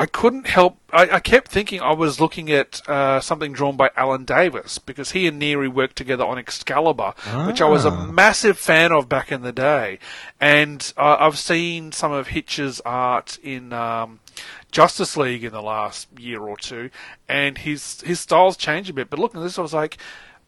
I 0.01 0.07
couldn't 0.07 0.47
help. 0.47 0.79
I, 0.91 1.11
I 1.11 1.21
kept 1.21 1.49
thinking 1.49 1.83
I 1.83 1.93
was 1.93 2.21
looking 2.21 2.51
at 2.51 2.81
uh, 2.89 3.21
something 3.21 3.53
drawn 3.53 3.77
by 3.77 3.91
Alan 3.95 4.25
Davis 4.25 4.79
because 4.79 5.11
he 5.11 5.27
and 5.27 5.41
Neary 5.41 5.71
worked 5.71 5.97
together 5.97 6.25
on 6.25 6.39
Excalibur, 6.39 7.13
which 7.47 7.61
I 7.61 7.67
was 7.67 7.85
a 7.85 7.91
massive 7.91 8.59
fan 8.59 8.93
of 8.93 9.11
back 9.11 9.31
in 9.31 9.43
the 9.43 9.53
day. 9.53 9.99
And 10.41 10.91
uh, 10.97 11.19
I've 11.21 11.39
seen 11.39 11.93
some 11.93 12.13
of 12.13 12.29
Hitch's 12.29 12.81
art 12.81 13.39
in 13.43 13.75
um, 13.75 14.21
Justice 14.73 15.19
League 15.19 15.45
in 15.45 15.53
the 15.53 15.61
last 15.61 16.09
year 16.19 16.41
or 16.41 16.57
two, 16.57 16.89
and 17.29 17.59
his 17.59 18.01
his 18.01 18.21
style's 18.21 18.57
changed 18.57 18.89
a 18.89 18.95
bit. 18.95 19.11
But 19.11 19.19
looking 19.19 19.43
at 19.43 19.45
this, 19.45 19.59
I 19.59 19.63
was 19.63 19.75
like, 19.75 19.99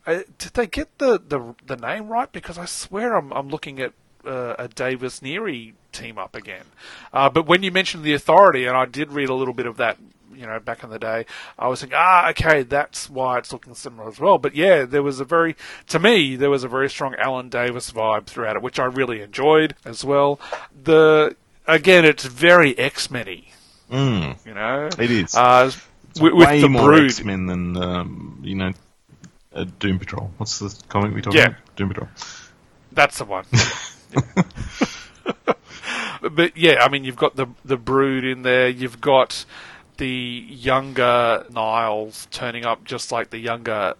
uh, 0.06 0.20
did 0.38 0.54
they 0.54 0.66
get 0.66 0.96
the, 0.96 1.20
the 1.20 1.54
the 1.66 1.76
name 1.76 2.08
right? 2.08 2.32
Because 2.32 2.56
I 2.56 2.64
swear 2.64 3.14
I'm 3.18 3.30
I'm 3.34 3.50
looking 3.50 3.80
at 3.80 3.92
uh, 4.24 4.54
a 4.58 4.68
Davis 4.68 5.20
Neary 5.20 5.74
team 5.92 6.18
up 6.18 6.34
again. 6.34 6.64
Uh, 7.12 7.28
but 7.28 7.46
when 7.46 7.62
you 7.62 7.70
mentioned 7.70 8.02
the 8.04 8.14
Authority, 8.14 8.64
and 8.66 8.76
I 8.76 8.86
did 8.86 9.12
read 9.12 9.28
a 9.28 9.34
little 9.34 9.54
bit 9.54 9.66
of 9.66 9.76
that, 9.76 9.98
you 10.34 10.46
know, 10.46 10.58
back 10.58 10.82
in 10.82 10.90
the 10.90 10.98
day, 10.98 11.26
I 11.58 11.68
was 11.68 11.80
thinking, 11.80 11.96
ah, 12.00 12.30
okay, 12.30 12.62
that's 12.62 13.08
why 13.10 13.38
it's 13.38 13.52
looking 13.52 13.74
similar 13.74 14.08
as 14.08 14.18
well. 14.18 14.38
But 14.38 14.54
yeah, 14.56 14.84
there 14.84 15.02
was 15.02 15.20
a 15.20 15.24
very, 15.24 15.54
to 15.88 15.98
me, 15.98 16.36
there 16.36 16.50
was 16.50 16.64
a 16.64 16.68
very 16.68 16.88
strong 16.90 17.14
Alan 17.16 17.48
Davis 17.50 17.92
vibe 17.92 18.26
throughout 18.26 18.56
it, 18.56 18.62
which 18.62 18.78
I 18.80 18.84
really 18.86 19.20
enjoyed 19.20 19.74
as 19.84 20.04
well. 20.04 20.40
The 20.84 21.36
again, 21.66 22.04
it's 22.04 22.24
very 22.24 22.76
X 22.78 23.10
Men-y, 23.10 23.44
Mm, 23.90 24.46
you 24.46 24.54
know. 24.54 24.88
it 24.98 25.10
is. 25.10 25.34
Uh, 25.36 25.70
with, 26.20 26.32
with 26.32 26.48
Way 26.48 26.60
the 26.62 26.68
more. 26.70 26.94
X 26.94 27.22
Men 27.22 27.46
than, 27.46 27.76
um, 27.76 28.40
you 28.42 28.54
know, 28.56 28.72
uh, 29.54 29.64
Doom 29.78 29.98
Patrol. 29.98 30.30
What's 30.38 30.58
the 30.60 30.74
comic 30.88 31.14
we 31.14 31.20
talking 31.20 31.38
Yeah. 31.40 31.46
about? 31.48 31.76
Doom 31.76 31.88
Patrol. 31.90 32.08
That's 32.90 33.18
the 33.18 33.24
one. 33.26 33.44
but 36.30 36.56
yeah, 36.56 36.82
I 36.84 36.88
mean, 36.88 37.04
you've 37.04 37.16
got 37.16 37.36
the 37.36 37.46
the 37.64 37.76
brood 37.76 38.24
in 38.24 38.42
there. 38.42 38.68
You've 38.68 39.00
got 39.00 39.44
the 39.98 40.46
younger 40.48 41.44
Niles 41.50 42.26
turning 42.30 42.64
up, 42.64 42.84
just 42.84 43.12
like 43.12 43.30
the 43.30 43.38
younger 43.38 43.94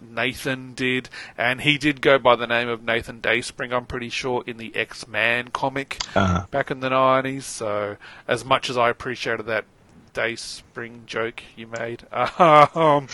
Nathan 0.00 0.74
did, 0.74 1.08
and 1.38 1.60
he 1.60 1.78
did 1.78 2.00
go 2.00 2.18
by 2.18 2.34
the 2.36 2.46
name 2.46 2.68
of 2.68 2.82
Nathan 2.82 3.20
Dayspring. 3.20 3.72
I'm 3.72 3.86
pretty 3.86 4.08
sure 4.08 4.42
in 4.46 4.56
the 4.56 4.74
X 4.74 5.06
Man 5.06 5.48
comic 5.48 5.98
Uh-huh. 6.14 6.46
back 6.50 6.70
in 6.70 6.80
the 6.80 6.88
'90s. 6.90 7.42
So, 7.44 7.96
as 8.26 8.44
much 8.44 8.68
as 8.68 8.76
I 8.76 8.90
appreciated 8.90 9.46
that 9.46 9.64
Dayspring 10.12 11.04
joke 11.06 11.42
you 11.56 11.66
made. 11.68 12.02
Um, 12.38 13.08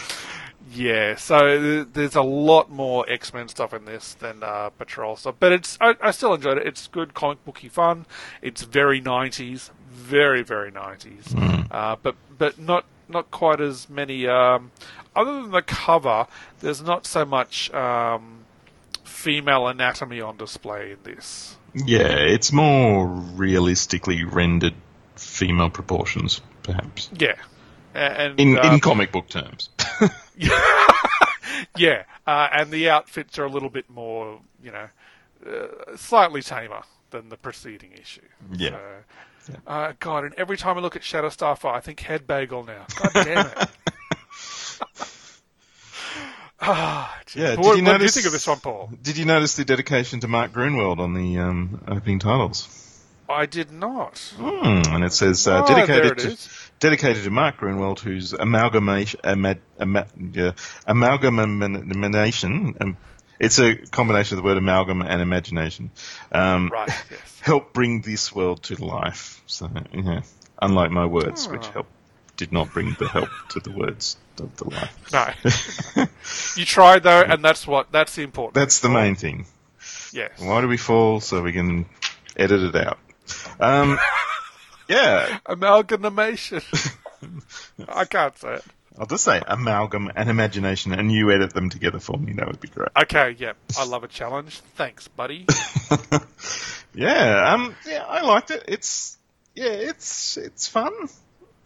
yeah, 0.73 1.15
so 1.17 1.39
th- 1.59 1.89
there's 1.93 2.17
a 2.17 2.23
lot 2.23 2.71
more 2.71 3.09
X 3.09 3.33
Men 3.33 3.49
stuff 3.49 3.73
in 3.73 3.85
this 3.85 4.15
than 4.15 4.43
uh, 4.43 4.71
Patrol 4.71 5.17
stuff, 5.17 5.37
but 5.39 5.53
it's 5.53 5.79
I, 5.81 5.95
I 6.01 6.11
still 6.11 6.35
enjoyed 6.35 6.59
it. 6.59 6.67
It's 6.67 6.87
good 6.89 7.15
comic 7.15 7.45
booky 7.45 7.69
fun. 7.69 8.07
It's 8.43 8.63
very 8.63 9.01
90s, 9.01 9.71
very 9.91 10.43
very 10.43 10.71
90s, 10.71 11.35
uh, 11.71 11.97
but 12.03 12.17
but 12.37 12.59
not 12.59 12.85
not 13.09 13.31
quite 13.31 13.61
as 13.61 13.89
many. 13.89 14.27
Um, 14.27 14.71
other 15.15 15.43
than 15.43 15.51
the 15.51 15.63
cover, 15.63 16.27
there's 16.61 16.83
not 16.83 17.07
so 17.07 17.25
much 17.25 17.73
um, 17.73 18.45
female 19.05 19.67
anatomy 19.67 20.21
on 20.21 20.37
display 20.37 20.93
in 20.93 20.99
this. 21.03 21.57
Yeah, 21.75 22.09
it's 22.09 22.53
more 22.53 23.07
realistically 23.07 24.25
rendered 24.25 24.75
female 25.17 25.71
proportions, 25.71 26.41
perhaps. 26.63 27.11
Yeah, 27.19 27.35
and 27.99 28.41
In 28.41 28.59
um, 28.59 28.75
in 28.75 28.81
comic 28.81 29.13
book 29.13 29.29
terms. 29.29 29.69
yeah, 31.77 32.05
uh, 32.27 32.49
and 32.53 32.71
the 32.71 32.89
outfits 32.91 33.39
are 33.39 33.45
a 33.45 33.51
little 33.51 33.71
bit 33.71 33.89
more, 33.91 34.41
you 34.63 34.71
know, 34.73 34.89
uh, 35.47 35.97
slightly 35.97 36.43
tamer 36.43 36.83
than 37.11 37.29
the 37.29 37.37
preceding 37.37 37.93
issue. 37.93 38.21
Yeah. 38.53 38.79
So, 39.45 39.55
uh, 39.67 39.93
God, 39.99 40.25
and 40.25 40.35
every 40.35 40.57
time 40.57 40.77
I 40.79 40.81
look 40.81 40.95
at 40.97 41.03
Shatter 41.03 41.29
Starfire, 41.29 41.73
I 41.75 41.81
think 41.81 42.01
head 42.01 42.27
bagel 42.27 42.65
now. 42.65 42.85
God 42.97 43.11
damn 43.25 43.47
it. 43.47 43.69
Ah, 46.61 47.17
gee. 47.27 47.41
Yeah, 47.41 47.55
But 47.55 47.57
did 47.57 47.59
what, 47.59 47.65
you 47.65 47.69
what 47.69 47.73
do 47.75 47.79
you 47.79 47.83
notice- 47.99 48.15
think 48.15 48.27
of 48.27 48.33
this 48.33 48.47
one, 48.47 48.59
Paul? 48.59 48.91
Did 49.01 49.17
you 49.17 49.25
notice 49.25 49.55
the 49.55 49.65
dedication 49.65 50.19
to 50.21 50.29
Mark 50.29 50.53
Gruenwald 50.53 50.99
on 50.99 51.15
the 51.15 51.39
um, 51.39 51.83
opening 51.87 52.19
titles? 52.19 52.69
I 53.29 53.47
did 53.47 53.71
not. 53.71 54.19
Hmm, 54.37 54.93
and 54.95 55.05
it 55.05 55.13
says 55.13 55.47
uh, 55.47 55.63
Oh, 55.63 55.69
dedicated 55.69 56.13
it 56.13 56.19
to 56.19 56.29
is. 56.33 56.68
Dedicated 56.81 57.25
to 57.25 57.31
Mark 57.31 57.59
Gruenwald, 57.59 57.99
whose 57.99 58.33
amalgamation 58.33 59.21
ama, 59.25 59.57
ama, 59.81 60.07
yeah, 60.33 60.53
amalgamation. 60.87 62.77
Um, 62.81 62.97
it's 63.41 63.59
a 63.59 63.77
combination 63.77 64.37
of 64.39 64.43
the 64.43 64.47
word 64.49 64.57
amalgam 64.59 65.03
and 65.03 65.21
imagination. 65.23 65.91
Um, 66.33 66.71
Right, 66.73 66.89
yes. 66.89 67.41
Help 67.41 67.73
bring 67.73 68.01
this 68.03 68.33
world 68.35 68.63
to 68.65 68.85
life. 68.85 69.43
So, 69.47 69.69
yeah, 69.93 70.21
unlike 70.61 70.91
my 70.91 71.07
words, 71.07 71.49
which 71.49 71.67
Oh. 71.69 71.73
help 71.73 71.87
did 72.37 72.53
not 72.53 72.73
bring 72.73 72.95
the 72.99 73.09
help 73.09 73.29
to 73.51 73.61
the 73.61 73.71
words 73.73 74.17
of 74.41 74.57
the 74.57 74.71
life. 74.71 75.13
No. 75.13 76.07
you 76.61 76.65
tried, 76.65 77.03
though, 77.03 77.23
and 77.23 77.45
that's 77.45 77.67
what 77.67 77.91
that's 77.91 78.15
the 78.15 78.23
important. 78.23 78.55
That's 78.55 78.79
the 78.81 78.89
main 78.89 79.15
thing. 79.17 79.47
Yes. 80.13 80.31
Why 80.39 80.61
do 80.61 80.69
we 80.69 80.77
fall? 80.77 81.21
So 81.21 81.43
we 81.43 81.53
can 81.53 81.87
edit 82.37 82.63
it 82.63 82.77
out. 82.77 82.99
Um, 83.61 83.99
yeah, 84.89 85.39
Amalgamation. 85.47 86.63
I 87.89 88.05
can't 88.05 88.37
say 88.37 88.55
it. 88.55 88.65
I'll 88.99 89.07
just 89.07 89.23
say 89.23 89.41
amalgam 89.47 90.11
and 90.17 90.29
imagination, 90.29 90.93
and 90.93 91.13
you 91.13 91.31
edit 91.31 91.55
them 91.55 91.71
together 91.71 92.01
for 92.01 92.19
me. 92.19 92.33
That 92.33 92.49
would 92.49 92.61
be 92.61 92.67
great. 92.67 92.89
Okay, 93.01 93.37
yeah. 93.39 93.53
I 93.79 93.85
love 93.85 94.03
a 94.03 94.09
challenge. 94.09 94.61
Thanks, 94.75 95.07
buddy. 95.07 95.47
Yeah, 96.99 97.55
um, 97.55 97.77
yeah, 97.87 98.05
I 98.05 98.23
liked 98.23 98.51
it. 98.51 98.65
It's 98.67 99.17
yeah, 99.55 99.71
it's 99.71 100.37
it's 100.37 100.67
fun. 100.67 100.93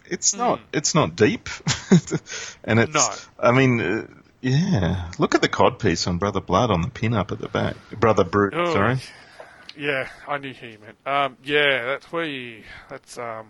It's 0.07 0.35
not 0.35 0.61
it's 0.75 0.95
not 0.95 1.16
deep, 1.16 1.49
and 2.64 2.79
it's. 2.79 2.95
No. 2.95 3.09
I 3.39 3.53
mean, 3.53 3.81
uh, 3.81 4.07
yeah. 4.43 5.11
Look 5.18 5.35
at 5.35 5.41
the 5.41 5.49
cod 5.49 5.79
piece 5.79 6.07
on 6.07 6.18
Brother 6.18 6.43
Blood 6.43 6.70
on 6.70 6.83
the 6.83 6.91
pin 6.91 7.14
up 7.14 7.33
at 7.33 7.39
the 7.39 7.49
back. 7.49 7.77
Brother 7.99 8.25
Brute, 8.25 8.53
sorry. 8.53 8.99
Yeah, 9.77 10.09
I 10.29 10.39
knew 10.39 10.53
who 10.53 10.66
you 10.66 10.79
meant. 10.79 10.97
Um, 11.07 11.37
yeah, 11.45 11.85
that's 11.87 12.11
where 12.12 12.25
you, 12.25 12.62
that's 12.91 13.16
um, 13.18 13.47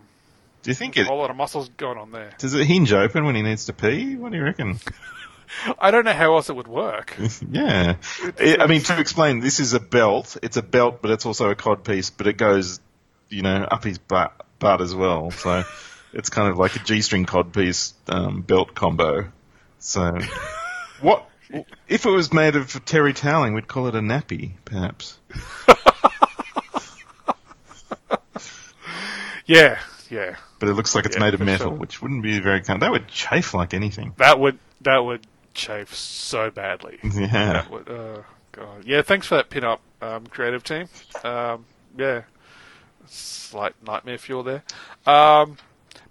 Do 0.61 0.71
you 0.71 0.75
think 0.75 0.97
a 0.97 1.01
it 1.01 1.07
whole 1.07 1.17
lot 1.17 1.29
of 1.29 1.35
muscles 1.35 1.69
going 1.77 1.97
on 1.97 2.11
there. 2.11 2.31
does 2.37 2.53
it 2.53 2.65
hinge 2.65 2.93
open 2.93 3.25
when 3.25 3.35
he 3.35 3.41
needs 3.41 3.65
to 3.65 3.73
pee? 3.73 4.15
What 4.15 4.31
do 4.31 4.37
you 4.37 4.43
reckon? 4.43 4.79
I 5.79 5.91
don't 5.91 6.05
know 6.05 6.13
how 6.13 6.35
else 6.35 6.49
it 6.49 6.55
would 6.55 6.67
work. 6.67 7.15
Yeah. 7.51 7.97
I 8.39 8.57
I 8.61 8.67
mean, 8.67 8.81
to 8.81 8.99
explain, 8.99 9.39
this 9.39 9.59
is 9.59 9.73
a 9.73 9.79
belt. 9.79 10.37
It's 10.41 10.57
a 10.57 10.63
belt, 10.63 11.01
but 11.01 11.11
it's 11.11 11.25
also 11.25 11.49
a 11.49 11.55
cod 11.55 11.83
piece, 11.83 12.09
but 12.09 12.25
it 12.27 12.37
goes, 12.37 12.79
you 13.29 13.41
know, 13.43 13.67
up 13.69 13.83
his 13.83 13.97
butt, 13.99 14.33
butt 14.59 14.81
as 14.81 14.95
well. 14.95 15.29
So 15.31 15.63
it's 16.13 16.29
kind 16.29 16.49
of 16.49 16.57
like 16.57 16.75
a 16.75 16.79
G-string 16.79 17.25
cod 17.25 17.53
piece 17.53 17.93
um, 18.07 18.41
belt 18.41 18.73
combo. 18.73 19.31
So 19.79 20.17
what 21.01 21.29
if 21.87 22.05
it 22.05 22.09
was 22.09 22.33
made 22.33 22.55
of 22.55 22.83
terry 22.85 23.13
toweling? 23.13 23.53
We'd 23.53 23.67
call 23.67 23.87
it 23.87 23.95
a 23.95 23.99
nappy, 23.99 24.53
perhaps. 24.65 25.19
Yeah, 29.45 29.79
yeah. 30.09 30.35
But 30.59 30.69
it 30.69 30.73
looks 30.73 30.95
like 30.95 31.05
it's 31.05 31.15
Yeah, 31.15 31.23
made 31.23 31.33
of 31.33 31.41
metal, 31.41 31.69
sure. 31.71 31.77
which 31.77 32.01
wouldn't 32.01 32.23
be 32.23 32.39
very. 32.39 32.61
kind. 32.61 32.81
that 32.81 32.91
would 32.91 33.07
chafe 33.07 33.53
like 33.53 33.73
anything. 33.73 34.13
That 34.17 34.39
would 34.39 34.59
that 34.81 34.99
would 34.99 35.25
chafe 35.53 35.93
so 35.95 36.49
badly. 36.49 36.99
Yeah. 37.03 37.27
That 37.53 37.69
would. 37.71 37.89
Oh 37.89 38.23
god. 38.51 38.85
Yeah. 38.85 39.01
Thanks 39.01 39.27
for 39.27 39.35
that 39.35 39.49
pin 39.49 39.63
up, 39.63 39.81
um, 40.01 40.27
creative 40.27 40.63
team. 40.63 40.87
Um, 41.23 41.65
yeah. 41.97 42.21
Slight 43.05 43.73
nightmare 43.85 44.17
fuel 44.17 44.43
there. 44.43 44.63
Um, 45.05 45.57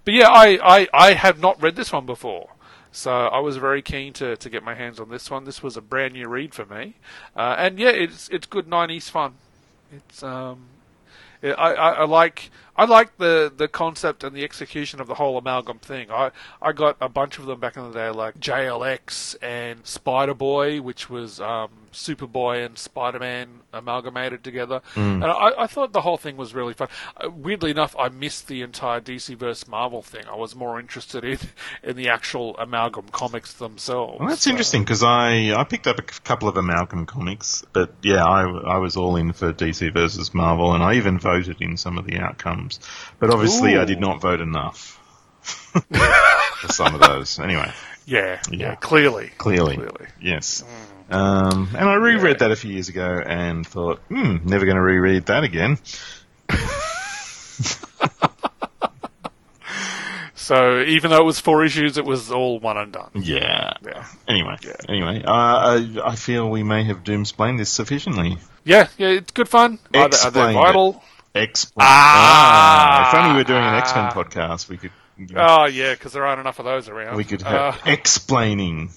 but 0.05 0.13
yeah, 0.13 0.27
I, 0.29 0.59
I 0.81 0.87
I 0.93 1.13
have 1.13 1.39
not 1.39 1.61
read 1.61 1.75
this 1.75 1.91
one 1.91 2.05
before. 2.05 2.49
So 2.91 3.11
I 3.11 3.39
was 3.39 3.57
very 3.57 3.81
keen 3.81 4.13
to, 4.13 4.35
to 4.37 4.49
get 4.51 4.61
my 4.63 4.75
hands 4.75 4.99
on 4.99 5.09
this 5.09 5.31
one. 5.31 5.45
This 5.45 5.63
was 5.63 5.75
a 5.75 5.81
brand 5.81 6.13
new 6.13 6.27
read 6.27 6.53
for 6.53 6.65
me, 6.65 6.93
uh, 7.35 7.55
and 7.57 7.79
yeah, 7.79 7.89
it's 7.89 8.29
it's 8.29 8.45
good 8.45 8.67
'90s 8.67 9.09
fun. 9.09 9.33
It's 9.91 10.21
um, 10.21 10.65
yeah, 11.41 11.53
I, 11.53 11.73
I, 11.73 11.89
I 11.93 12.05
like 12.05 12.51
I 12.75 12.85
like 12.85 13.17
the, 13.17 13.51
the 13.55 13.67
concept 13.67 14.23
and 14.23 14.35
the 14.35 14.43
execution 14.43 14.99
of 14.99 15.07
the 15.07 15.13
whole 15.15 15.37
amalgam 15.37 15.79
thing. 15.79 16.09
I, 16.11 16.31
I 16.61 16.71
got 16.71 16.97
a 16.99 17.09
bunch 17.09 17.37
of 17.37 17.45
them 17.45 17.59
back 17.59 17.77
in 17.77 17.83
the 17.83 17.93
day, 17.93 18.09
like 18.09 18.39
JLX 18.39 19.35
and 19.41 19.85
Spider 19.85 20.33
Boy, 20.33 20.81
which 20.81 21.09
was 21.09 21.39
um, 21.39 21.69
Superboy 21.91 22.65
and 22.65 22.77
Spider 22.77 23.19
Man 23.19 23.47
amalgamated 23.71 24.43
together. 24.43 24.81
And 24.95 25.23
I, 25.23 25.51
I 25.59 25.67
thought 25.67 25.93
the 25.93 26.01
whole 26.01 26.17
thing 26.17 26.35
was 26.37 26.53
really 26.55 26.73
fun. 26.73 26.87
Uh, 27.17 27.29
weirdly 27.29 27.69
enough, 27.71 27.95
I 27.97 28.09
missed 28.09 28.47
the 28.47 28.61
entire 28.63 29.01
DC 29.01 29.35
vs 29.37 29.67
Marvel 29.67 30.01
thing. 30.01 30.23
I 30.27 30.35
was 30.35 30.55
more 30.55 30.79
interested 30.79 31.23
in 31.23 31.37
in 31.83 31.95
the 31.95 32.09
actual 32.09 32.57
amalgam 32.57 33.05
comics 33.11 33.53
themselves. 33.53 34.19
Well, 34.19 34.29
that's 34.29 34.41
So- 34.43 34.49
interesting 34.49 34.83
because 34.83 35.03
I, 35.03 35.53
I 35.55 35.63
picked 35.63 35.85
up 35.87 35.99
a 35.99 36.03
couple 36.03 36.47
of 36.47 36.57
Amalgam 36.57 37.05
comics, 37.05 37.63
but 37.73 37.93
yeah, 38.01 38.23
I, 38.23 38.41
I 38.43 38.77
was 38.77 38.97
all 38.97 39.15
in 39.15 39.33
for 39.33 39.53
DC 39.53 39.93
versus 39.93 40.33
Marvel, 40.33 40.73
and 40.73 40.83
I 40.83 40.95
even 40.95 41.19
voted 41.19 41.61
in 41.61 41.77
some 41.77 41.97
of 41.99 42.05
the 42.05 42.17
outcomes. 42.19 42.62
But 43.19 43.29
obviously, 43.31 43.77
I 43.77 43.85
did 43.85 43.99
not 43.99 44.21
vote 44.21 44.41
enough 44.41 44.99
for 45.43 46.67
some 46.71 46.95
of 46.95 47.01
those. 47.01 47.39
Anyway, 47.39 47.71
Yeah, 48.05 48.39
yeah, 48.49 48.57
Yeah. 48.69 48.75
clearly, 48.75 49.31
clearly, 49.37 49.75
clearly. 49.77 50.07
yes. 50.21 50.63
Um, 51.09 51.69
and 51.77 51.87
I 51.89 51.95
reread 51.95 52.33
Yeah. 52.41 52.47
that 52.47 52.51
a 52.51 52.55
few 52.55 52.71
years 52.71 52.89
ago 52.89 53.21
and 53.25 53.65
thought, 53.67 53.99
hmm, 54.09 54.37
never 54.45 54.65
going 54.65 54.77
to 54.77 54.81
reread 54.81 55.25
that 55.27 55.43
again. 55.43 55.77
So 60.35 60.81
even 60.81 61.11
though 61.11 61.21
it 61.21 61.25
was 61.25 61.39
four 61.39 61.63
issues, 61.63 61.97
it 61.97 62.03
was 62.03 62.29
all 62.29 62.59
one 62.59 62.75
and 62.77 62.91
done. 62.91 63.11
Yeah. 63.15 63.71
Yeah. 63.81 64.05
Anyway, 64.27 64.57
Yeah. 64.61 64.73
anyway, 64.89 65.23
uh, 65.23 65.31
I, 65.31 65.99
I 66.03 66.15
feel 66.17 66.49
we 66.49 66.63
may 66.63 66.83
have 66.83 67.03
doomsplained 67.03 67.59
this 67.59 67.69
sufficiently. 67.69 68.37
Yeah, 68.65 68.87
yeah, 68.97 69.07
it's 69.09 69.31
good 69.31 69.47
fun. 69.47 69.79
Are 69.85 69.89
they, 69.93 69.99
are 69.99 70.09
they 70.09 70.15
Explained 70.17 70.53
vital? 70.55 71.03
Explain. 71.35 71.85
Ah! 71.87 73.09
if 73.09 73.15
only 73.15 73.31
we 73.31 73.37
were 73.39 73.43
doing 73.43 73.63
an 73.63 73.75
X 73.75 73.95
Men 73.95 74.11
podcast, 74.11 74.69
we 74.69 74.77
could. 74.77 74.91
Oh 75.35 75.65
yeah, 75.65 75.93
because 75.93 76.13
there 76.13 76.25
aren't 76.25 76.39
enough 76.41 76.59
of 76.59 76.65
those 76.65 76.89
around. 76.89 77.15
we 77.17 77.23
could 77.23 77.43
Uh, 77.43 77.71
have 77.71 77.81
explaining. 77.87 78.91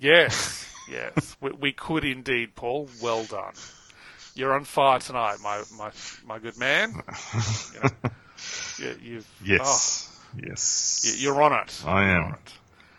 yes, 0.00 0.68
yes, 0.90 1.36
we, 1.40 1.50
we 1.52 1.72
could 1.72 2.04
indeed, 2.04 2.54
Paul. 2.54 2.88
Well 3.02 3.24
done. 3.24 3.52
You're 4.34 4.54
on 4.54 4.64
fire 4.64 4.98
tonight, 4.98 5.36
my 5.42 5.62
my 5.76 5.90
my 6.26 6.38
good 6.38 6.58
man. 6.58 6.94
You 7.74 7.80
know, 7.82 7.90
you, 8.78 8.96
you've 9.02 9.26
Yes. 9.42 10.10
oh, 10.36 10.40
yes. 10.46 11.02
you- 11.06 11.22
you're 11.32 11.40
on 11.42 11.54
it. 11.54 11.82
I 11.86 12.02
am. 12.10 12.34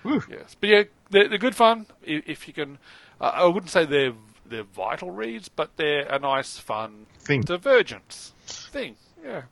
On 0.03 0.15
it. 0.15 0.23
Yes, 0.31 0.55
but 0.59 0.69
yeah, 0.69 0.83
they're, 1.11 1.27
they're 1.29 1.37
good 1.37 1.55
fun. 1.55 1.85
If 2.03 2.47
you 2.47 2.53
can, 2.55 2.79
uh, 3.21 3.31
I 3.35 3.45
wouldn't 3.45 3.69
say 3.69 3.85
they're 3.85 4.13
they're 4.47 4.63
vital 4.63 5.11
reads, 5.11 5.47
but 5.47 5.75
they're 5.77 6.07
a 6.07 6.17
nice, 6.17 6.57
fun 6.57 7.05
Thing. 7.19 7.41
divergence 7.41 8.33
thing. 8.51 8.95
Yeah. 9.23 9.43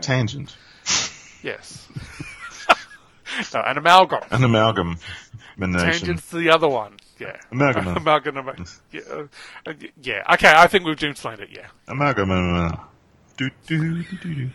Tangent. 0.00 0.56
Yes. 1.42 1.88
no, 3.54 3.60
an 3.60 3.78
amalgam. 3.78 4.20
An 4.30 4.44
amalgam. 4.44 4.98
Tangent's 5.58 6.30
the 6.30 6.50
other 6.50 6.68
one. 6.68 6.96
Yeah. 7.18 7.36
Amalgam. 7.50 7.86
amalgam. 7.96 8.66
Yeah. 8.92 9.00
uh, 9.66 9.72
yeah. 10.02 10.22
Okay, 10.34 10.52
I 10.54 10.66
think 10.66 10.84
we've 10.84 11.02
explained 11.02 11.40
it. 11.40 11.50
Yeah. 11.52 11.68
Amalgam. 11.88 12.30
uh, 12.30 12.76
Do, 13.36 13.50
do, 13.66 14.02
do, 14.02 14.02
do, 14.02 14.34
do. 14.34 14.50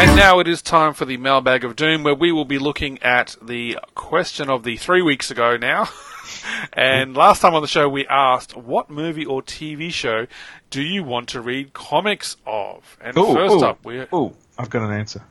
And 0.00 0.16
now 0.16 0.38
it 0.38 0.48
is 0.48 0.62
time 0.62 0.94
for 0.94 1.04
the 1.04 1.18
mailbag 1.18 1.62
of 1.62 1.76
doom, 1.76 2.04
where 2.04 2.14
we 2.14 2.32
will 2.32 2.46
be 2.46 2.58
looking 2.58 3.02
at 3.02 3.36
the 3.42 3.78
question 3.94 4.48
of 4.48 4.62
the 4.62 4.78
three 4.78 5.02
weeks 5.02 5.30
ago 5.30 5.58
now. 5.58 5.90
And 6.72 7.16
last 7.16 7.42
time 7.42 7.54
on 7.54 7.60
the 7.60 7.68
show, 7.68 7.88
we 7.88 8.06
asked, 8.06 8.56
what 8.56 8.88
movie 8.88 9.26
or 9.26 9.42
TV 9.42 9.90
show 9.92 10.26
do 10.70 10.80
you 10.80 11.02
want 11.02 11.28
to 11.30 11.40
read 11.40 11.72
comics 11.72 12.36
of? 12.46 12.96
And 13.00 13.18
Ooh, 13.18 13.34
first 13.34 13.54
ooh, 13.56 13.64
up, 13.64 13.84
we 13.84 13.98
ooh, 14.14 14.32
I've 14.56 14.70
got 14.70 14.88
an 14.88 14.92
answer. 14.92 15.22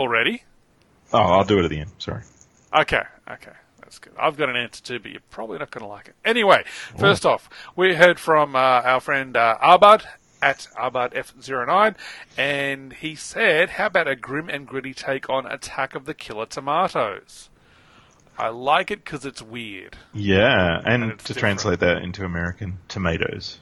already. 0.00 0.42
Oh, 1.12 1.18
I'll 1.18 1.44
do 1.44 1.58
it 1.60 1.64
at 1.64 1.70
the 1.70 1.78
end. 1.78 1.90
Sorry. 1.98 2.22
Okay, 2.76 3.02
okay. 3.30 3.52
That's 3.80 3.98
good. 4.00 4.12
I've 4.18 4.36
got 4.36 4.50
an 4.50 4.56
answer 4.56 4.82
too, 4.82 4.98
but 4.98 5.12
you're 5.12 5.20
probably 5.30 5.58
not 5.58 5.70
going 5.70 5.82
to 5.82 5.88
like 5.88 6.08
it. 6.08 6.14
Anyway, 6.24 6.64
first 6.98 7.24
off, 7.24 7.48
we 7.76 7.94
heard 7.94 8.18
from 8.18 8.56
uh, 8.56 8.58
our 8.58 9.00
friend 9.00 9.36
uh, 9.36 9.56
Arbad 9.62 10.04
at 10.40 10.68
Abad 10.78 11.12
F09, 11.12 11.94
and 12.36 12.92
he 12.92 13.14
said, 13.14 13.70
How 13.70 13.86
about 13.86 14.08
a 14.08 14.16
grim 14.16 14.48
and 14.48 14.66
gritty 14.66 14.94
take 14.94 15.28
on 15.28 15.46
Attack 15.46 15.94
of 15.94 16.04
the 16.04 16.14
Killer 16.14 16.46
Tomatoes? 16.46 17.48
I 18.36 18.48
like 18.50 18.90
it 18.92 19.04
because 19.04 19.24
it's 19.24 19.42
weird. 19.42 19.96
Yeah, 20.14 20.80
and, 20.84 21.02
And 21.02 21.12
to 21.12 21.16
different. 21.18 21.38
translate 21.40 21.80
that 21.80 22.02
into 22.02 22.24
American, 22.24 22.78
tomatoes. 22.86 23.58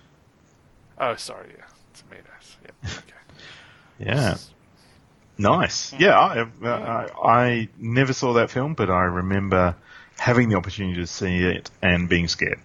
Oh, 0.98 1.14
sorry, 1.16 1.54
yeah. 1.56 1.64
Tomatoes. 1.94 2.56
Yep. 2.62 2.74
Okay. 2.84 4.10
Yeah. 4.10 4.36
Nice. 5.38 5.90
Hmm. 5.92 6.02
Yeah, 6.02 6.18
I, 6.18 6.40
uh, 6.62 7.08
I, 7.24 7.30
I 7.30 7.68
never 7.78 8.12
saw 8.12 8.34
that 8.34 8.50
film, 8.50 8.74
but 8.74 8.90
I 8.90 9.04
remember 9.04 9.74
having 10.18 10.50
the 10.50 10.56
opportunity 10.56 11.00
to 11.00 11.06
see 11.06 11.38
it 11.38 11.70
and 11.80 12.08
being 12.08 12.28
scared. 12.28 12.58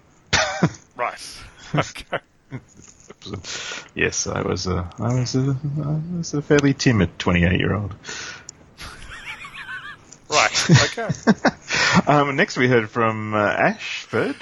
right. 0.97 1.37
Okay. 1.73 2.19
Yes, 3.95 4.27
I 4.27 4.41
was 4.41 4.67
a, 4.67 4.89
I 4.99 5.13
was 5.13 5.35
a, 5.35 5.55
I 5.83 6.17
was 6.17 6.33
a 6.33 6.41
fairly 6.41 6.73
timid 6.73 7.17
28 7.19 7.59
year 7.59 7.73
old. 7.73 7.95
Right. 10.29 10.69
Okay. 10.83 11.09
Um, 12.07 12.37
next, 12.37 12.55
we 12.57 12.69
heard 12.69 12.89
from 12.89 13.33
uh, 13.33 13.37
Ashford 13.37 14.37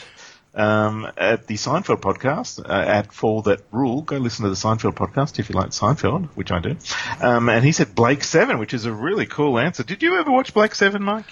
um, 0.53 1.11
at 1.17 1.47
the 1.47 1.55
Seinfeld 1.55 1.99
podcast 1.99 2.63
uh, 2.63 2.71
at 2.71 3.11
For 3.11 3.41
That 3.43 3.61
Rule. 3.71 4.01
Go 4.03 4.17
listen 4.17 4.43
to 4.43 4.49
the 4.49 4.55
Seinfeld 4.55 4.93
podcast 4.93 5.39
if 5.39 5.49
you 5.49 5.55
like 5.55 5.69
Seinfeld, 5.69 6.27
which 6.35 6.51
I 6.51 6.59
do. 6.59 6.75
Um, 7.21 7.49
and 7.49 7.65
he 7.65 7.71
said 7.71 7.95
Blake 7.95 8.23
Seven, 8.23 8.59
which 8.59 8.73
is 8.75 8.85
a 8.85 8.93
really 8.93 9.25
cool 9.25 9.57
answer. 9.57 9.83
Did 9.83 10.03
you 10.03 10.19
ever 10.19 10.31
watch 10.31 10.53
Blake 10.53 10.75
Seven, 10.75 11.01
Mike? 11.01 11.25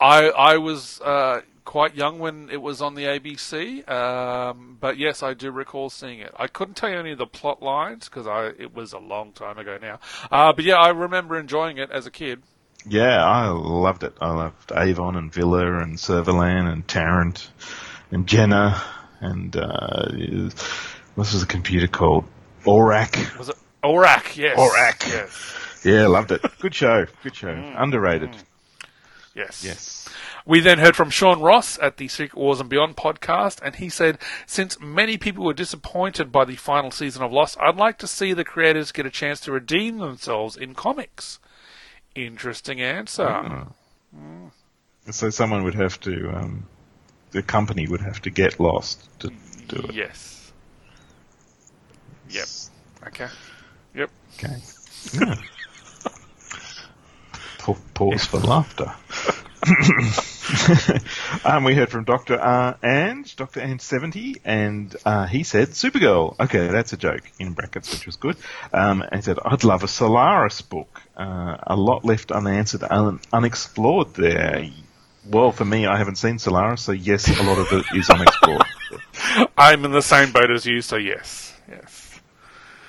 I 0.00 0.28
I 0.30 0.56
was 0.56 1.00
uh, 1.02 1.42
quite 1.64 1.94
young 1.94 2.18
when 2.18 2.50
it 2.50 2.60
was 2.60 2.82
on 2.82 2.94
the 2.94 3.04
ABC, 3.04 3.88
um, 3.88 4.76
but 4.80 4.98
yes, 4.98 5.22
I 5.22 5.34
do 5.34 5.50
recall 5.50 5.90
seeing 5.90 6.20
it. 6.20 6.32
I 6.36 6.46
couldn't 6.46 6.74
tell 6.74 6.90
you 6.90 6.98
any 6.98 7.12
of 7.12 7.18
the 7.18 7.26
plot 7.26 7.62
lines 7.62 8.08
because 8.08 8.26
I 8.26 8.46
it 8.46 8.74
was 8.74 8.92
a 8.92 8.98
long 8.98 9.32
time 9.32 9.58
ago 9.58 9.78
now. 9.80 10.00
Uh, 10.30 10.52
but 10.52 10.64
yeah, 10.64 10.76
I 10.76 10.90
remember 10.90 11.38
enjoying 11.38 11.78
it 11.78 11.90
as 11.90 12.06
a 12.06 12.10
kid. 12.10 12.42
Yeah, 12.86 13.24
I 13.24 13.48
loved 13.48 14.02
it. 14.02 14.14
I 14.20 14.32
loved 14.32 14.72
Avon 14.74 15.16
and 15.16 15.32
Vila 15.32 15.80
and 15.80 15.96
Servalan 15.96 16.70
and 16.72 16.86
Tarrant 16.86 17.48
and 18.10 18.26
Jenna 18.26 18.82
and 19.20 19.56
uh, 19.56 20.08
what 21.14 21.32
was 21.32 21.40
the 21.40 21.46
computer 21.46 21.86
called? 21.86 22.24
Orac. 22.64 23.38
Was 23.38 23.48
it 23.48 23.56
Orac? 23.82 24.36
Yes. 24.36 24.58
Orac. 24.58 25.08
Yes. 25.08 25.84
Yeah, 25.84 26.06
loved 26.06 26.32
it. 26.32 26.42
Good 26.60 26.74
show. 26.74 27.06
Good 27.22 27.34
show. 27.34 27.48
Mm. 27.48 27.80
Underrated. 27.80 28.30
Yes. 29.34 29.64
Yes. 29.64 30.01
We 30.44 30.60
then 30.60 30.78
heard 30.78 30.96
from 30.96 31.10
Sean 31.10 31.40
Ross 31.40 31.78
at 31.80 31.96
the 31.98 32.08
Secret 32.08 32.36
Wars 32.36 32.60
and 32.60 32.68
Beyond 32.68 32.96
podcast, 32.96 33.60
and 33.62 33.76
he 33.76 33.88
said, 33.88 34.18
Since 34.46 34.80
many 34.80 35.16
people 35.16 35.44
were 35.44 35.54
disappointed 35.54 36.32
by 36.32 36.44
the 36.44 36.56
final 36.56 36.90
season 36.90 37.22
of 37.22 37.32
Lost, 37.32 37.56
I'd 37.60 37.76
like 37.76 37.98
to 37.98 38.08
see 38.08 38.32
the 38.32 38.44
creators 38.44 38.92
get 38.92 39.06
a 39.06 39.10
chance 39.10 39.38
to 39.40 39.52
redeem 39.52 39.98
themselves 39.98 40.56
in 40.56 40.74
comics. 40.74 41.38
Interesting 42.14 42.80
answer. 42.80 43.66
So 45.10 45.30
someone 45.30 45.64
would 45.64 45.74
have 45.74 45.98
to, 46.00 46.30
um, 46.36 46.66
the 47.30 47.42
company 47.42 47.86
would 47.86 48.00
have 48.00 48.20
to 48.22 48.30
get 48.30 48.60
lost 48.60 49.08
to 49.20 49.28
do 49.68 49.76
it. 49.88 49.94
Yes. 49.94 50.52
Yep. 52.30 52.46
Okay. 53.08 53.28
Yep. 53.94 54.10
Okay. 54.34 54.56
Yeah. 55.14 55.34
Pause 57.94 58.26
for 58.26 58.40
laughter. 58.40 58.92
um, 61.44 61.62
we 61.62 61.74
heard 61.74 61.88
from 61.88 62.02
Dr. 62.04 62.34
Uh, 62.40 62.74
Ange, 62.82 63.36
Dr. 63.36 63.60
Ange70, 63.60 64.40
and 64.44 64.96
uh, 65.04 65.26
he 65.26 65.44
said 65.44 65.68
Supergirl. 65.68 66.38
Okay, 66.40 66.66
that's 66.66 66.92
a 66.92 66.96
joke 66.96 67.22
in 67.38 67.52
brackets, 67.52 67.92
which 67.92 68.04
was 68.06 68.16
good. 68.16 68.36
Um, 68.72 69.02
and 69.02 69.14
he 69.14 69.22
said, 69.22 69.38
I'd 69.44 69.62
love 69.62 69.84
a 69.84 69.88
Solaris 69.88 70.62
book. 70.62 71.02
Uh, 71.16 71.58
a 71.62 71.76
lot 71.76 72.04
left 72.04 72.32
unanswered, 72.32 72.82
un- 72.90 73.20
unexplored 73.32 74.14
there. 74.14 74.68
Well, 75.30 75.52
for 75.52 75.64
me, 75.64 75.86
I 75.86 75.96
haven't 75.96 76.16
seen 76.16 76.40
Solaris, 76.40 76.82
so 76.82 76.90
yes, 76.90 77.28
a 77.28 77.42
lot 77.44 77.58
of 77.58 77.72
it 77.72 77.84
is 77.96 78.10
unexplored. 78.10 78.64
I'm 79.56 79.84
in 79.84 79.92
the 79.92 80.02
same 80.02 80.32
boat 80.32 80.50
as 80.50 80.66
you, 80.66 80.80
so 80.80 80.96
yes. 80.96 81.54
Yes. 81.68 82.20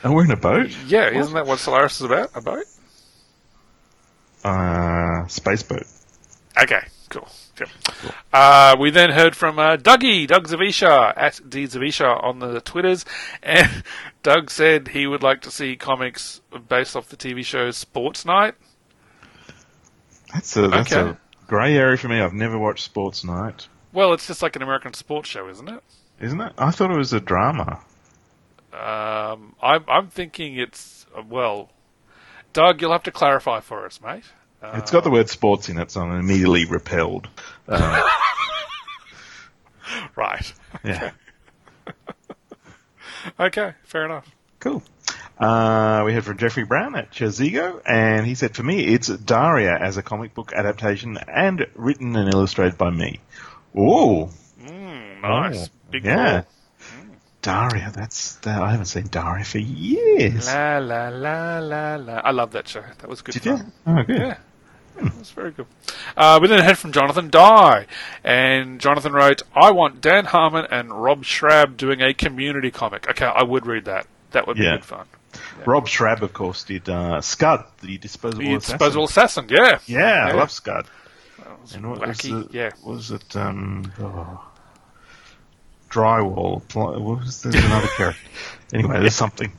And 0.01 0.15
we're 0.15 0.25
in 0.25 0.31
a 0.31 0.37
boat? 0.37 0.71
Yeah, 0.87 1.09
isn't 1.09 1.33
that 1.33 1.45
what 1.45 1.59
Solaris 1.59 2.01
is 2.01 2.05
about? 2.07 2.31
A 2.33 2.41
boat? 2.41 2.65
Uh, 4.43 5.27
space 5.27 5.61
boat. 5.61 5.85
Okay, 6.61 6.85
cool. 7.09 7.27
Yep. 7.59 7.69
Uh, 8.31 8.75
we 8.79 8.89
then 8.89 9.11
heard 9.11 9.35
from 9.35 9.59
uh, 9.59 9.77
Dougie, 9.77 10.27
Doug 10.27 10.47
Zavisha, 10.47 11.13
at 11.15 11.39
D 11.47 11.63
Zavisha 11.65 12.23
on 12.23 12.39
the 12.39 12.61
Twitters, 12.61 13.05
and 13.43 13.83
Doug 14.23 14.49
said 14.49 14.89
he 14.89 15.05
would 15.07 15.23
like 15.23 15.41
to 15.41 15.51
see 15.51 15.75
comics 15.75 16.41
based 16.67 16.95
off 16.95 17.09
the 17.09 17.17
TV 17.17 17.43
show 17.45 17.69
Sports 17.71 18.25
Night. 18.25 18.55
That's 20.33 20.55
a, 20.57 20.67
that's 20.67 20.91
Okay. 20.91 21.09
a 21.11 21.17
grey 21.47 21.75
area 21.77 21.97
for 21.97 22.07
me. 22.07 22.19
I've 22.19 22.33
never 22.33 22.57
watched 22.57 22.83
Sports 22.85 23.23
Night. 23.23 23.67
Well, 23.91 24.13
it's 24.13 24.25
just 24.25 24.41
like 24.41 24.55
an 24.55 24.63
American 24.63 24.93
sports 24.93 25.29
show, 25.29 25.47
isn't 25.49 25.69
it? 25.69 25.83
Isn't 26.19 26.41
it? 26.41 26.53
I 26.57 26.71
thought 26.71 26.89
it 26.89 26.97
was 26.97 27.13
a 27.13 27.19
drama. 27.19 27.79
Um, 28.73 29.55
I'm, 29.61 29.83
I'm 29.87 30.07
thinking 30.07 30.57
it's, 30.57 31.05
uh, 31.15 31.21
well, 31.29 31.69
Doug, 32.53 32.81
you'll 32.81 32.91
have 32.91 33.03
to 33.03 33.11
clarify 33.11 33.59
for 33.59 33.85
us, 33.85 34.01
mate. 34.01 34.23
Uh, 34.63 34.77
It's 34.77 34.91
got 34.91 35.03
the 35.03 35.09
word 35.11 35.29
sports 35.29 35.67
in 35.69 35.77
it, 35.77 35.91
so 35.91 36.01
I'm 36.01 36.19
immediately 36.19 36.65
repelled. 36.65 37.27
Uh, 37.67 38.01
Right. 40.15 40.53
yeah. 40.83 41.11
Okay, 43.39 43.73
fair 43.83 44.05
enough. 44.05 44.29
Cool. 44.59 44.81
Uh, 45.37 46.03
we 46.05 46.13
heard 46.13 46.23
from 46.23 46.37
Jeffrey 46.37 46.63
Brown 46.63 46.95
at 46.95 47.11
Chazigo, 47.11 47.81
and 47.85 48.25
he 48.25 48.35
said, 48.35 48.55
for 48.55 48.63
me, 48.63 48.83
it's 48.85 49.07
Daria 49.07 49.75
as 49.77 49.97
a 49.97 50.03
comic 50.03 50.33
book 50.33 50.53
adaptation 50.53 51.17
and 51.27 51.65
written 51.75 52.15
and 52.15 52.33
illustrated 52.33 52.77
by 52.77 52.89
me. 52.89 53.19
Ooh. 53.75 54.29
Mm, 54.61 55.21
nice. 55.21 55.67
Oh, 55.67 55.71
Big 55.91 56.05
yeah. 56.05 56.43
Daria, 57.41 57.91
that's, 57.93 58.35
that, 58.37 58.61
I 58.61 58.71
haven't 58.71 58.85
seen 58.85 59.07
Daria 59.07 59.43
for 59.43 59.57
years. 59.59 60.47
La 60.47 60.77
la 60.77 61.09
la 61.09 61.59
la 61.59 61.95
la. 61.97 62.13
I 62.23 62.31
love 62.31 62.51
that 62.51 62.67
show. 62.67 62.83
That 62.99 63.09
was 63.09 63.21
good 63.21 63.33
Did 63.33 63.43
fun. 63.43 63.73
you? 63.87 63.93
Oh, 63.99 64.03
good. 64.03 64.17
Yeah. 64.17 64.37
That 65.01 65.17
was 65.17 65.31
very 65.31 65.51
good. 65.51 65.65
Uh, 66.15 66.39
we 66.41 66.47
then 66.47 66.63
heard 66.63 66.77
from 66.77 66.91
Jonathan 66.91 67.29
Dye, 67.29 67.87
and 68.23 68.79
Jonathan 68.79 69.11
wrote, 69.13 69.41
"I 69.55 69.71
want 69.71 70.01
Dan 70.01 70.25
Harmon 70.25 70.65
and 70.69 70.91
Rob 70.91 71.25
Schrab 71.25 71.77
doing 71.77 72.01
a 72.01 72.13
community 72.13 72.71
comic." 72.71 73.09
Okay, 73.09 73.25
I 73.25 73.43
would 73.43 73.65
read 73.65 73.85
that. 73.85 74.05
That 74.31 74.47
would 74.47 74.57
be 74.57 74.63
Yeah. 74.63 74.75
good 74.77 74.85
fun. 74.85 75.05
Rob 75.65 75.87
Schrab, 75.87 76.21
of 76.21 76.31
course, 76.33 76.63
did 76.63 76.87
uh, 76.89 77.21
Scud, 77.21 77.65
the 77.81 77.97
disposable 77.97 78.43
The 78.43 78.53
assassin. 78.55 78.77
Disposable 78.77 79.05
Assassin, 79.05 79.47
yeah. 79.49 79.79
Yeah, 79.87 80.27
I 80.27 80.33
love 80.33 80.51
Scud. 80.51 80.85
And 81.73 81.89
what 81.89 81.99
wacky, 82.01 82.31
was 82.33 82.45
it? 82.45 82.53
yeah. 82.53 82.69
Was 82.83 83.11
it 83.11 83.35
um, 83.35 83.91
oh, 83.99 84.45
drywall? 85.89 86.61
What 86.75 87.01
was 87.01 87.41
there's 87.41 87.55
another 87.55 87.87
character? 87.97 88.21
Anyway, 88.73 88.99
there's 88.99 89.15
something. 89.15 89.51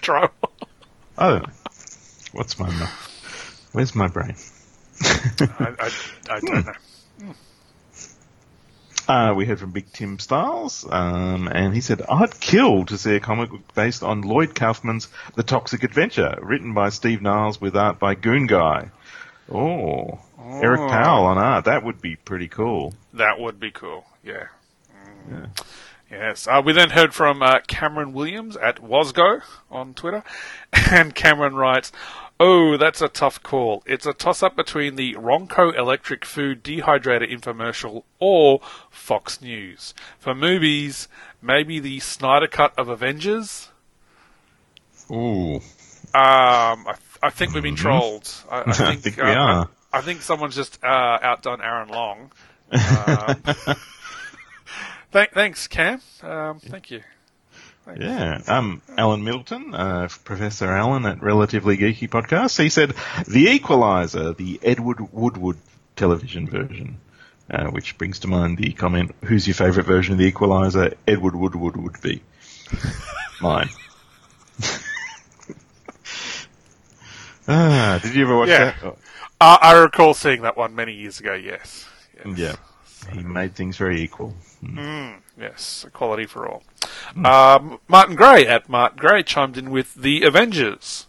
Try. 0.00 0.28
I 1.18 1.28
don't. 1.30 1.46
What's 2.32 2.58
my 2.58 2.70
ma- 2.70 2.88
Where's 3.72 3.94
my 3.94 4.08
brain? 4.08 4.36
I, 5.02 5.74
I, 5.78 5.90
I 6.30 6.40
don't 6.40 6.66
know. 6.66 6.72
Uh, 9.08 9.34
we 9.34 9.44
heard 9.44 9.58
from 9.58 9.72
Big 9.72 9.92
Tim 9.92 10.18
Styles, 10.18 10.86
um, 10.88 11.48
and 11.48 11.74
he 11.74 11.80
said, 11.80 12.02
I'd 12.08 12.38
kill 12.38 12.86
to 12.86 12.96
see 12.96 13.16
a 13.16 13.20
comic 13.20 13.50
book 13.50 13.74
based 13.74 14.02
on 14.04 14.22
Lloyd 14.22 14.54
Kaufman's 14.54 15.08
The 15.34 15.42
Toxic 15.42 15.82
Avenger, 15.82 16.38
written 16.40 16.72
by 16.72 16.90
Steve 16.90 17.20
Niles 17.20 17.60
with 17.60 17.76
art 17.76 17.98
by 17.98 18.14
Goon 18.14 18.46
Guy. 18.46 18.90
Oh, 19.50 20.20
Eric 20.38 20.88
Powell 20.88 21.26
on 21.26 21.36
art. 21.36 21.64
That 21.64 21.84
would 21.84 22.00
be 22.00 22.14
pretty 22.14 22.48
cool. 22.48 22.94
That 23.14 23.40
would 23.40 23.58
be 23.58 23.72
cool. 23.72 24.04
Yeah. 24.22 24.46
Mm. 25.28 25.50
Yes. 26.10 26.46
Uh, 26.46 26.62
we 26.64 26.72
then 26.72 26.90
heard 26.90 27.12
from 27.12 27.42
uh, 27.42 27.60
Cameron 27.66 28.12
Williams 28.12 28.56
at 28.56 28.80
Wasgo 28.80 29.42
on 29.70 29.94
Twitter, 29.94 30.22
and 30.72 31.14
Cameron 31.14 31.56
writes, 31.56 31.90
"Oh, 32.44 32.76
that's 32.76 33.00
a 33.00 33.08
tough 33.08 33.42
call. 33.42 33.82
It's 33.86 34.06
a 34.06 34.12
toss-up 34.12 34.56
between 34.56 34.96
the 34.96 35.14
Ronco 35.14 35.76
Electric 35.76 36.24
Food 36.24 36.64
Dehydrator 36.64 37.30
infomercial 37.30 38.02
or 38.18 38.60
Fox 38.90 39.40
News. 39.40 39.94
For 40.18 40.34
movies, 40.34 41.08
maybe 41.40 41.78
the 41.78 42.00
Snyder 42.00 42.48
Cut 42.48 42.76
of 42.76 42.88
Avengers." 42.88 43.68
Ooh. 45.10 45.56
Um, 45.56 45.62
I, 46.14 46.94
I 47.22 47.30
think 47.30 47.54
we've 47.54 47.62
been 47.62 47.76
trolled. 47.76 48.28
I, 48.50 48.62
I 48.66 48.72
think, 48.72 49.02
think 49.02 49.16
we 49.18 49.22
uh, 49.22 49.34
are. 49.34 49.70
I, 49.92 49.98
I 49.98 50.00
think 50.00 50.22
someone's 50.22 50.56
just 50.56 50.82
uh, 50.82 51.18
outdone 51.22 51.60
Aaron 51.60 51.88
Long 51.88 52.32
Um, 52.72 53.42
th- 55.12 55.30
thanks, 55.34 55.68
Cam. 55.68 56.00
Um, 56.22 56.58
thank 56.58 56.90
you. 56.90 57.02
Yeah. 57.98 58.40
Um, 58.46 58.80
Alan 58.96 59.24
Middleton, 59.24 59.74
uh, 59.74 60.08
Professor 60.24 60.70
Alan 60.70 61.04
at 61.04 61.22
Relatively 61.22 61.76
Geeky 61.76 62.08
Podcast, 62.08 62.60
he 62.62 62.68
said, 62.68 62.94
The 63.26 63.48
Equalizer, 63.50 64.32
the 64.32 64.60
Edward 64.62 65.00
Woodward 65.12 65.56
television 65.96 66.48
version. 66.48 66.98
Uh, 67.50 67.66
which 67.70 67.98
brings 67.98 68.20
to 68.20 68.28
mind 68.28 68.56
the 68.56 68.72
comment, 68.72 69.14
who's 69.24 69.46
your 69.46 69.54
favourite 69.54 69.86
version 69.86 70.12
of 70.12 70.18
The 70.18 70.24
Equalizer? 70.26 70.94
Edward 71.06 71.34
Woodward 71.34 71.76
would 71.76 72.00
be. 72.00 72.22
Mine. 73.42 73.68
ah, 77.48 77.98
did 78.02 78.14
you 78.14 78.22
ever 78.24 78.36
watch 78.38 78.48
Yeah. 78.48 78.64
that? 78.66 78.76
Oh, 78.84 78.96
Uh, 79.40 79.58
I 79.60 79.72
recall 79.72 80.14
seeing 80.14 80.42
that 80.42 80.56
one 80.56 80.74
many 80.74 80.92
years 80.94 81.18
ago. 81.20 81.34
Yes. 81.34 81.84
yes. 82.24 82.38
yeah. 82.38 82.54
He 83.10 83.22
made 83.22 83.54
things 83.54 83.76
very 83.76 84.00
equal. 84.00 84.34
Yes, 85.38 85.84
equality 85.86 86.26
for 86.26 86.48
all. 86.48 86.62
Um, 87.24 87.80
Martin 87.88 88.14
Gray 88.14 88.46
at 88.46 88.68
Martin 88.68 88.98
Gray 88.98 89.22
chimed 89.22 89.56
in 89.58 89.70
with 89.70 89.94
the 89.94 90.22
Avengers. 90.24 91.06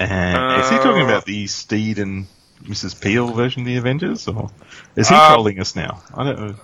And 0.00 0.60
is 0.60 0.70
he 0.70 0.76
talking 0.76 1.02
Uh, 1.02 1.06
about 1.06 1.24
the 1.24 1.46
Steed 1.46 1.98
and 1.98 2.26
Mrs. 2.64 3.00
Peel 3.00 3.28
version 3.32 3.62
of 3.62 3.66
the 3.66 3.76
Avengers, 3.76 4.26
or 4.28 4.50
is 4.96 5.08
he 5.08 5.14
Um, 5.14 5.32
trolling 5.32 5.60
us 5.60 5.76
now? 5.76 6.02
I 6.14 6.24
don't 6.24 6.38
know. 6.40 6.54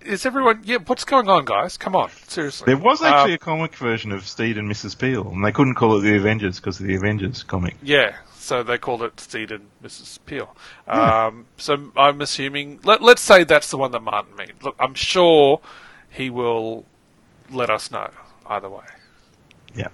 Is 0.00 0.24
everyone? 0.24 0.62
Yeah, 0.64 0.78
what's 0.86 1.04
going 1.04 1.28
on, 1.28 1.44
guys? 1.44 1.76
Come 1.76 1.94
on, 1.94 2.08
seriously. 2.28 2.64
There 2.66 2.76
was 2.82 3.02
actually 3.02 3.32
Um, 3.32 3.34
a 3.34 3.38
comic 3.38 3.74
version 3.76 4.10
of 4.12 4.26
Steed 4.26 4.56
and 4.56 4.70
Mrs. 4.70 4.96
Peel, 4.98 5.28
and 5.28 5.44
they 5.44 5.52
couldn't 5.52 5.74
call 5.74 5.98
it 5.98 6.02
the 6.02 6.16
Avengers 6.16 6.60
because 6.60 6.80
of 6.80 6.86
the 6.86 6.94
Avengers 6.94 7.42
comic. 7.42 7.76
Yeah, 7.82 8.16
so 8.48 8.62
they 8.62 8.78
called 8.78 9.02
it 9.02 9.20
Steed 9.20 9.52
and 9.52 9.68
Mrs. 9.84 10.18
Peel. 10.24 10.56
Um, 10.86 11.44
so 11.58 11.92
I'm 11.94 12.22
assuming. 12.22 12.80
Let, 12.82 13.02
let's 13.02 13.20
say 13.20 13.44
that's 13.44 13.70
the 13.70 13.76
one 13.76 13.92
that 13.92 14.00
Martin 14.00 14.34
means. 14.36 14.62
Look, 14.62 14.74
I'm 14.80 14.94
sure 14.94 15.60
he 16.08 16.30
will 16.30 16.86
let 17.50 17.68
us 17.68 17.90
know 17.90 18.10
either 18.46 18.70
way. 18.70 18.86
Yeah. 19.74 19.88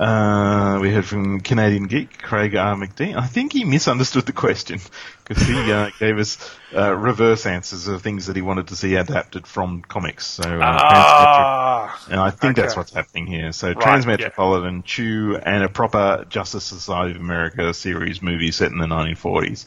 Uh, 0.00 0.78
we 0.80 0.90
heard 0.90 1.04
from 1.04 1.40
Canadian 1.40 1.86
Geek, 1.86 2.16
Craig 2.22 2.56
R. 2.56 2.74
McDee. 2.74 3.14
I 3.14 3.26
think 3.26 3.52
he 3.52 3.64
misunderstood 3.64 4.24
the 4.24 4.32
question 4.32 4.80
because 5.22 5.42
he 5.42 5.70
uh, 5.70 5.90
gave 5.98 6.18
us 6.18 6.38
uh, 6.74 6.94
reverse 6.96 7.44
answers 7.44 7.86
of 7.86 8.00
things 8.00 8.24
that 8.26 8.34
he 8.34 8.40
wanted 8.40 8.68
to 8.68 8.76
see 8.76 8.94
adapted 8.94 9.46
from 9.46 9.82
comics. 9.82 10.26
So, 10.26 10.42
uh, 10.42 10.78
Ah, 10.80 12.06
And 12.10 12.18
I 12.18 12.30
think 12.30 12.56
that's 12.56 12.74
what's 12.74 12.94
happening 12.94 13.26
here. 13.26 13.52
So 13.52 13.72
Right, 13.72 13.76
Transmetropolitan, 13.76 14.84
Chew, 14.84 15.36
and 15.36 15.64
a 15.64 15.68
proper 15.68 16.24
Justice 16.30 16.64
Society 16.64 17.10
of 17.16 17.20
America 17.20 17.74
series 17.74 18.22
movie 18.22 18.52
set 18.52 18.72
in 18.72 18.78
the 18.78 18.86
1940s. 18.86 19.66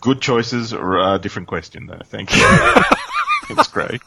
Good 0.00 0.20
choices, 0.20 0.72
or 0.72 0.98
a 1.14 1.18
different 1.18 1.48
question 1.48 1.88
though. 1.88 2.00
Thank 2.04 2.30
you. 2.36 2.46
It's 3.50 3.66
great. 3.68 4.00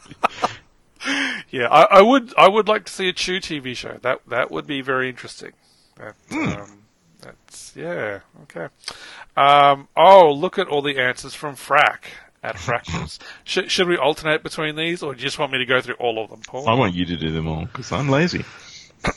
Yeah. 1.50 1.68
I, 1.68 1.98
I 1.98 2.02
would. 2.02 2.34
I 2.36 2.48
would 2.48 2.68
like 2.68 2.84
to 2.86 2.92
see 2.92 3.08
a 3.08 3.12
Chew 3.12 3.40
TV 3.40 3.76
show. 3.76 3.98
That 4.02 4.20
that 4.28 4.50
would 4.50 4.66
be 4.66 4.80
very 4.80 5.08
interesting. 5.08 5.52
That, 5.96 6.14
um, 6.30 6.82
that's 7.20 7.74
yeah. 7.76 8.20
Okay. 8.42 8.68
Um, 9.36 9.88
oh, 9.96 10.32
look 10.32 10.58
at 10.58 10.68
all 10.68 10.82
the 10.82 10.98
answers 10.98 11.34
from 11.34 11.56
Frack 11.56 12.04
at 12.42 12.56
Fractals. 12.56 13.18
should, 13.44 13.70
should 13.70 13.88
we 13.88 13.96
alternate 13.96 14.42
between 14.42 14.76
these, 14.76 15.02
or 15.02 15.14
do 15.14 15.18
you 15.18 15.24
just 15.24 15.38
want 15.38 15.52
me 15.52 15.58
to 15.58 15.66
go 15.66 15.80
through 15.80 15.96
all 15.96 16.22
of 16.22 16.30
them, 16.30 16.40
Paul? 16.46 16.68
I 16.68 16.74
want 16.74 16.94
you 16.94 17.04
to 17.06 17.16
do 17.16 17.30
them 17.30 17.48
all 17.48 17.66
because 17.66 17.92
I'm 17.92 18.08
lazy. 18.08 18.44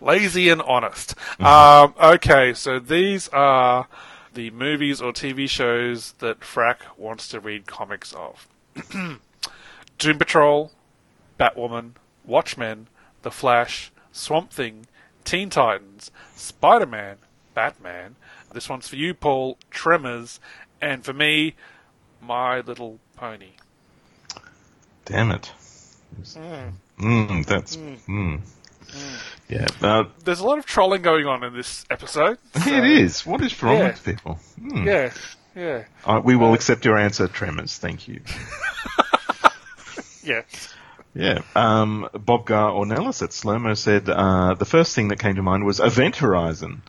lazy 0.00 0.48
and 0.48 0.62
honest. 0.62 1.14
Um, 1.40 1.94
okay, 2.02 2.54
so 2.54 2.78
these 2.78 3.28
are 3.28 3.86
the 4.34 4.50
movies 4.50 5.02
or 5.02 5.12
TV 5.12 5.48
shows 5.48 6.12
that 6.18 6.40
Frack 6.40 6.78
wants 6.96 7.28
to 7.28 7.40
read 7.40 7.66
comics 7.66 8.14
of 8.14 8.48
Doom 10.00 10.16
Patrol, 10.18 10.72
Batwoman, 11.38 11.92
Watchmen, 12.24 12.86
The 13.20 13.30
Flash, 13.30 13.92
Swamp 14.12 14.50
Thing, 14.50 14.86
Teen 15.24 15.50
Titans, 15.50 16.10
Spider 16.34 16.86
Man, 16.86 17.16
Batman. 17.54 18.16
This 18.52 18.66
one's 18.68 18.88
for 18.88 18.96
you, 18.96 19.12
Paul, 19.12 19.58
Tremors, 19.70 20.40
and 20.80 21.04
for 21.04 21.12
me, 21.12 21.54
My 22.22 22.60
Little 22.60 22.98
Pony. 23.14 23.50
Damn 25.04 25.30
it. 25.32 25.52
Mm, 26.98 27.44
that's. 27.44 27.76
Mm. 27.76 28.40
Yeah. 29.50 29.66
Uh, 29.82 30.04
There's 30.24 30.40
a 30.40 30.46
lot 30.46 30.58
of 30.58 30.64
trolling 30.66 31.02
going 31.02 31.26
on 31.26 31.44
in 31.44 31.52
this 31.54 31.84
episode. 31.90 32.38
so- 32.54 32.70
it 32.70 32.84
is. 32.84 33.26
What 33.26 33.42
is 33.42 33.62
wrong 33.62 33.76
Yeah. 33.78 33.86
with 33.88 34.02
people? 34.04 34.38
Hmm. 34.58 34.86
Yeah, 34.86 35.12
yeah, 35.54 35.84
Uh, 36.06 36.20
we 36.24 36.36
will 36.36 36.54
accept 36.54 36.84
your 36.86 36.96
answer, 36.96 37.28
Tremors. 37.28 37.76
Thank 37.76 38.08
you. 38.08 38.20
yeah. 40.22 40.42
Yeah. 41.14 41.42
Um, 41.54 42.08
Bob 42.12 42.46
Gar 42.46 42.72
Ornelas 42.72 43.22
at 43.22 43.30
Slomo 43.30 43.76
said 43.76 44.08
uh, 44.08 44.54
the 44.54 44.64
first 44.64 44.94
thing 44.94 45.08
that 45.08 45.18
came 45.18 45.36
to 45.36 45.42
mind 45.42 45.64
was 45.64 45.80
Event 45.80 46.16
Horizon. 46.16 46.82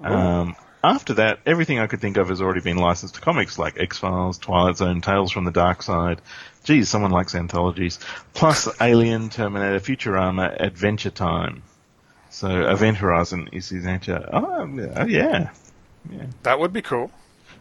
Um, 0.00 0.56
after 0.82 1.14
that, 1.14 1.40
everything 1.44 1.78
I 1.80 1.86
could 1.86 2.00
think 2.00 2.16
of 2.16 2.28
has 2.28 2.40
already 2.40 2.60
been 2.60 2.76
licensed 2.76 3.16
to 3.16 3.20
comics 3.20 3.58
like 3.58 3.78
X 3.78 3.98
Files, 3.98 4.38
Twilight 4.38 4.76
Zone, 4.76 5.00
Tales 5.00 5.32
from 5.32 5.44
the 5.44 5.50
Dark 5.50 5.82
Side. 5.82 6.20
Geez, 6.64 6.88
someone 6.88 7.10
likes 7.10 7.34
anthologies. 7.34 7.98
Plus 8.34 8.68
Alien, 8.80 9.28
Terminator, 9.28 9.80
Futurama, 9.80 10.54
Adventure 10.60 11.10
Time. 11.10 11.62
So 12.30 12.68
Event 12.68 12.98
Horizon 12.98 13.48
is 13.52 13.68
his 13.68 13.86
answer. 13.86 14.28
Oh, 14.32 14.78
oh 14.96 15.06
yeah. 15.06 15.50
That 16.42 16.58
would 16.60 16.72
be 16.72 16.82
cool. 16.82 17.10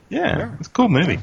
Yeah, 0.10 0.56
it's 0.60 0.68
a 0.68 0.72
cool 0.72 0.90
movie. 0.90 1.20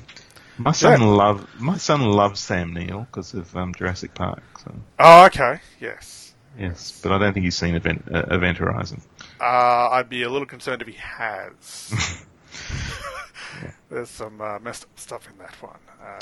My 0.58 0.72
son 0.72 1.00
love 1.00 1.48
my 1.60 1.76
son 1.78 2.02
loves 2.02 2.40
Sam 2.40 2.72
Neill 2.74 3.06
because 3.10 3.34
of 3.34 3.56
um, 3.56 3.74
Jurassic 3.74 4.14
Park. 4.14 4.42
So 4.62 4.72
Oh, 4.98 5.24
okay. 5.26 5.60
Yes. 5.80 6.34
yes, 6.58 7.00
but 7.02 7.12
I 7.12 7.18
don't 7.18 7.32
think 7.34 7.44
he's 7.44 7.56
seen 7.56 7.74
Event 7.74 8.04
uh, 8.12 8.24
Event 8.30 8.58
Horizon. 8.58 9.02
Uh, 9.40 9.88
I'd 9.90 10.08
be 10.08 10.22
a 10.22 10.28
little 10.30 10.46
concerned 10.46 10.80
if 10.82 10.88
he 10.88 10.94
has. 10.94 12.24
There's 13.90 14.10
some 14.10 14.40
uh, 14.40 14.58
messed 14.60 14.84
up 14.84 14.98
stuff 14.98 15.28
in 15.30 15.38
that 15.38 15.54
one. 15.62 15.78
Uh, 16.02 16.18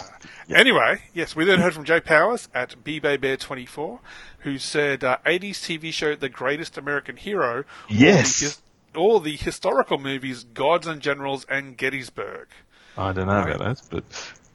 Anyway, 0.55 1.03
yes, 1.15 1.35
we 1.35 1.45
then 1.45 1.59
heard 1.61 1.73
from 1.75 1.85
Jay 1.85 2.01
Powers 2.01 2.49
at 2.55 2.77
bbbear24, 2.85 3.99
who 4.41 4.59
said 4.59 5.03
uh, 5.05 5.19
80s 5.25 5.51
TV 5.61 5.93
show 5.93 6.15
The 6.15 6.29
Greatest 6.29 6.77
American 6.77 7.17
Hero. 7.17 7.59
or 7.61 7.65
the 7.89 7.95
Yes. 7.95 8.41
his- 8.41 8.61
Or 8.95 9.21
the 9.21 9.37
historical 9.37 9.99
movies 9.99 10.45
Gods 10.45 10.87
and 10.87 11.01
Generals 11.01 11.47
and 11.49 11.77
Gettysburg. 11.77 12.49
I 12.97 13.13
don't 13.13 13.27
know 13.27 13.43
about 13.43 13.59
that, 13.59 13.83
but 13.91 14.05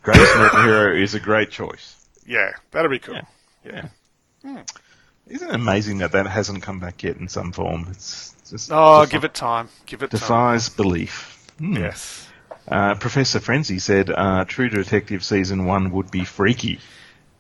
Greatest 0.04 0.36
American 0.36 0.64
Hero 0.64 0.96
is 0.96 1.16
a 1.16 1.20
great 1.20 1.50
choice. 1.52 1.96
Yeah, 2.26 2.52
that'd 2.72 2.92
be 2.92 3.00
cool. 3.00 3.16
Yeah. 3.66 3.88
Yeah. 4.44 4.64
Isn't 5.28 5.50
it 5.50 5.56
amazing 5.56 5.98
that 6.00 6.12
that 6.14 6.28
hasn't 6.28 6.64
come 6.64 6.80
back 6.80 7.04
yet 7.04 7.18
in 7.18 7.28
some 7.28 7.52
form? 7.52 7.88
It's 7.90 8.34
just 8.50 8.70
Oh, 8.72 9.02
defi- 9.02 9.12
give 9.12 9.24
it 9.26 9.34
time. 9.34 9.70
Give 9.86 10.04
it 10.04 10.12
time. 10.12 10.20
defies 10.20 10.70
belief. 10.70 11.46
Hmm. 11.58 11.76
Yes. 11.78 12.28
Uh, 12.68 12.96
Professor 12.96 13.40
Frenzy 13.40 13.80
said 13.80 14.10
uh, 14.10 14.46
True 14.46 14.70
Detective 14.70 15.24
season 15.24 15.66
one 15.66 15.92
would 15.92 16.12
be 16.12 16.24
freaky. 16.26 16.80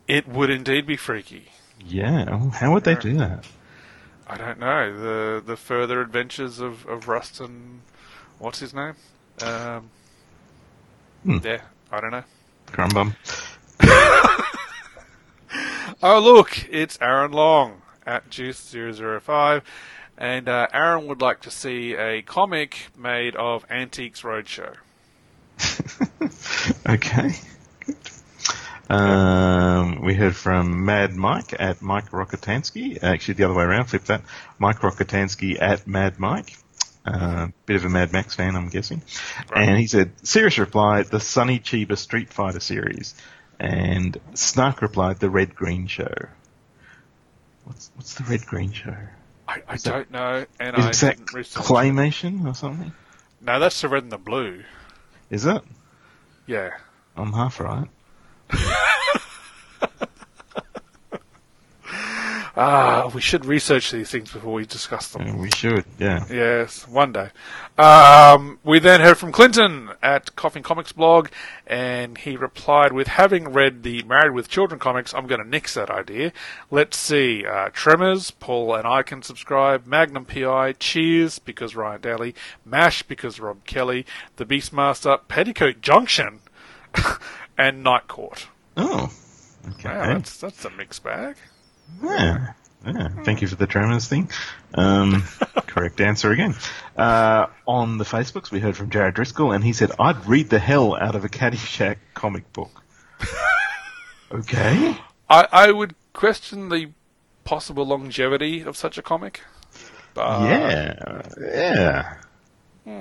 It 0.07 0.27
would 0.27 0.49
indeed 0.49 0.85
be 0.87 0.97
freaky. 0.97 1.49
Yeah, 1.85 2.49
how 2.51 2.73
would 2.73 2.83
they 2.85 2.95
do 2.95 3.17
that? 3.17 3.45
I 4.25 4.35
don't 4.37 4.59
know 4.59 4.97
the 4.97 5.41
the 5.45 5.55
further 5.55 6.01
adventures 6.01 6.59
of, 6.59 6.85
of 6.87 7.07
Rust 7.07 7.39
and 7.39 7.81
what's 8.39 8.59
his 8.59 8.73
name? 8.73 8.95
Um, 9.41 9.89
Hmm. 11.23 11.37
Yeah, 11.43 11.61
I 11.91 12.01
don't 12.01 12.11
know. 12.11 12.23
Crumbum. 12.67 13.15
Oh 16.03 16.19
look, 16.19 16.67
it's 16.69 16.99
Aaron 17.01 17.31
Long 17.31 17.81
at 18.05 18.29
Juice005, 18.29 19.63
and 20.15 20.47
uh, 20.47 20.67
Aaron 20.71 21.07
would 21.07 21.21
like 21.21 21.41
to 21.41 21.49
see 21.51 21.95
a 21.95 22.21
comic 22.21 22.89
made 22.95 23.35
of 23.35 23.65
Antiques 23.69 24.21
Roadshow. 24.21 24.75
Okay. 26.87 27.31
Um, 28.89 30.01
we 30.01 30.13
heard 30.13 30.35
from 30.35 30.85
Mad 30.85 31.15
Mike 31.15 31.53
at 31.59 31.81
Mike 31.81 32.11
Rokotansky. 32.11 33.01
Actually, 33.03 33.33
the 33.35 33.43
other 33.43 33.53
way 33.53 33.63
around, 33.63 33.85
flip 33.85 34.03
that. 34.05 34.21
Mike 34.59 34.79
Rokotansky 34.79 35.61
at 35.61 35.87
Mad 35.87 36.19
Mike. 36.19 36.57
Uh, 37.07 37.47
bit 37.65 37.77
of 37.77 37.85
a 37.85 37.89
Mad 37.89 38.11
Max 38.11 38.35
fan, 38.35 38.55
I'm 38.57 38.67
guessing. 38.67 39.01
And 39.55 39.77
he 39.77 39.87
said, 39.87 40.11
serious 40.27 40.57
reply, 40.57 41.03
the 41.03 41.21
Sonny 41.21 41.57
Chiba 41.59 41.97
Street 41.97 42.33
Fighter 42.33 42.59
series. 42.59 43.15
And 43.61 44.17
Snark 44.33 44.81
replied, 44.81 45.19
the 45.19 45.29
Red 45.29 45.55
Green 45.55 45.87
Show. 45.87 46.13
What's, 47.63 47.91
what's 47.95 48.15
the 48.15 48.25
Red 48.25 48.45
Green 48.45 48.73
Show? 48.73 48.95
I, 49.47 49.61
I 49.69 49.77
don't 49.77 50.11
know, 50.11 50.45
and 50.59 50.75
I 50.75 50.89
Is 50.89 50.99
that 50.99 51.15
didn't 51.15 51.33
research. 51.33 51.63
claymation 51.63 52.45
or 52.45 52.53
something? 52.53 52.91
No, 53.39 53.57
that's 53.59 53.79
the 53.81 53.87
red 53.87 54.03
and 54.03 54.11
the 54.11 54.17
blue. 54.17 54.63
Is 55.29 55.45
it? 55.45 55.61
Yeah. 56.45 56.71
I'm 57.15 57.31
half 57.31 57.61
right. 57.61 57.87
Ah, 62.59 63.11
we 63.13 63.21
should 63.21 63.45
research 63.45 63.91
these 63.91 64.09
things 64.09 64.31
before 64.31 64.51
we 64.51 64.65
discuss 64.65 65.09
them. 65.09 65.27
Yeah, 65.27 65.35
we 65.35 65.51
should, 65.51 65.85
yeah. 65.99 66.25
Yes, 66.27 66.87
one 66.87 67.11
day. 67.11 67.29
Um, 67.77 68.57
we 68.63 68.79
then 68.79 68.99
heard 68.99 69.19
from 69.19 69.31
Clinton 69.31 69.91
at 70.01 70.35
Coughing 70.35 70.63
Comics 70.63 70.91
blog, 70.91 71.27
and 71.67 72.17
he 72.17 72.35
replied 72.35 72.93
with, 72.93 73.09
having 73.09 73.53
read 73.53 73.83
the 73.83 74.01
Married 74.03 74.33
with 74.33 74.49
Children 74.49 74.79
comics, 74.79 75.13
I'm 75.13 75.27
going 75.27 75.41
to 75.41 75.47
nix 75.47 75.75
that 75.75 75.91
idea. 75.91 76.33
Let's 76.71 76.97
see. 76.97 77.45
Uh, 77.45 77.69
Tremors, 77.71 78.31
Paul 78.31 78.73
and 78.73 78.87
I 78.87 79.03
can 79.03 79.21
subscribe. 79.21 79.85
Magnum 79.85 80.25
PI, 80.25 80.73
Cheers, 80.79 81.37
because 81.37 81.75
Ryan 81.75 82.01
Daly. 82.01 82.33
MASH, 82.65 83.03
because 83.03 83.39
Rob 83.39 83.65
Kelly. 83.65 84.03
The 84.37 84.45
Beastmaster, 84.45 85.19
Petticoat 85.27 85.81
Junction, 85.81 86.39
and 87.57 87.83
Night 87.83 88.07
Court. 88.07 88.47
Oh, 88.75 89.13
okay. 89.73 89.89
Wow, 89.89 90.13
that's, 90.13 90.37
that's 90.37 90.65
a 90.65 90.71
mixed 90.71 91.03
bag. 91.03 91.35
Yeah. 92.03 92.53
Yeah. 92.85 93.09
Thank 93.23 93.41
you 93.41 93.47
for 93.47 93.55
the 93.55 93.67
tremors 93.67 94.07
thing. 94.07 94.29
Um, 94.73 95.23
correct 95.67 95.99
answer 95.99 96.31
again. 96.31 96.55
Uh, 96.95 97.47
on 97.67 97.97
the 97.97 98.05
Facebooks, 98.05 98.51
we 98.51 98.59
heard 98.59 98.77
from 98.77 98.89
Jared 98.89 99.15
Driscoll, 99.15 99.51
and 99.51 99.63
he 99.63 99.73
said, 99.73 99.91
I'd 99.99 100.25
read 100.25 100.49
the 100.49 100.59
hell 100.59 100.95
out 100.95 101.15
of 101.15 101.25
a 101.25 101.29
Caddyshack 101.29 101.97
comic 102.13 102.51
book. 102.53 102.83
okay. 104.31 104.97
I, 105.29 105.47
I 105.51 105.71
would 105.71 105.95
question 106.13 106.69
the 106.69 106.91
possible 107.43 107.85
longevity 107.85 108.61
of 108.61 108.77
such 108.77 108.97
a 108.97 109.01
comic. 109.01 109.41
But, 110.13 110.41
yeah. 110.43 111.21
Yeah. 111.39 112.17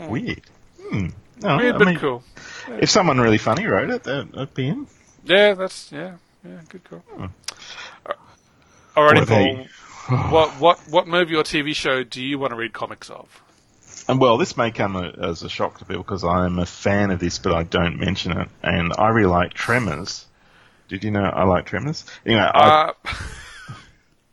Weird. 0.08 0.42
Hmm. 0.82 1.08
No, 1.40 1.56
Weird 1.58 1.74
I 1.74 1.78
but 1.78 1.86
mean, 1.86 1.98
cool. 1.98 2.24
If 2.68 2.90
someone 2.90 3.20
really 3.20 3.38
funny 3.38 3.66
wrote 3.66 3.90
it, 3.90 4.02
that, 4.04 4.32
that'd 4.32 4.54
be 4.54 4.66
him. 4.66 4.86
Yeah, 5.24 5.54
that's 5.54 5.90
yeah, 5.92 6.16
yeah, 6.44 6.60
good 6.68 6.84
call. 6.84 7.02
Alrighty, 8.96 9.68
What 10.08 10.30
what 10.30 10.50
what 10.60 10.78
what 10.88 11.08
movie 11.08 11.34
or 11.34 11.42
TV 11.42 11.74
show 11.74 12.02
do 12.02 12.22
you 12.22 12.38
want 12.38 12.50
to 12.52 12.56
read 12.56 12.72
comics 12.72 13.10
of? 13.10 13.42
And 14.08 14.20
well, 14.20 14.38
this 14.38 14.56
may 14.56 14.70
come 14.70 14.94
a, 14.96 15.08
as 15.08 15.42
a 15.42 15.48
shock 15.48 15.78
to 15.78 15.84
people 15.84 16.02
because 16.04 16.22
I'm 16.24 16.58
a 16.60 16.66
fan 16.66 17.10
of 17.10 17.18
this, 17.18 17.38
but 17.38 17.52
I 17.52 17.64
don't 17.64 17.98
mention 17.98 18.38
it. 18.38 18.48
And 18.62 18.92
I 18.96 19.08
really 19.08 19.28
like 19.30 19.52
Tremors. 19.52 20.26
Did 20.88 21.02
you 21.02 21.10
know 21.10 21.24
I 21.24 21.42
like 21.44 21.66
Tremors? 21.66 22.04
Anyway, 22.24 22.40
I, 22.40 22.68
Uh, 22.68 22.92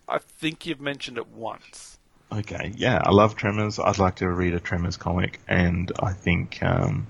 I 0.07 0.19
think 0.19 0.65
you've 0.67 0.81
mentioned 0.81 1.17
it 1.17 1.27
once. 1.27 1.97
okay, 2.31 2.71
yeah, 2.75 3.01
I 3.03 3.09
love 3.11 3.35
Tremors. 3.35 3.79
I'd 3.79 3.97
like 3.97 4.17
to 4.17 4.29
read 4.29 4.53
a 4.53 4.59
Tremors 4.59 4.97
comic, 4.97 5.39
and 5.47 5.91
I 5.99 6.13
think 6.13 6.59
um, 6.61 7.07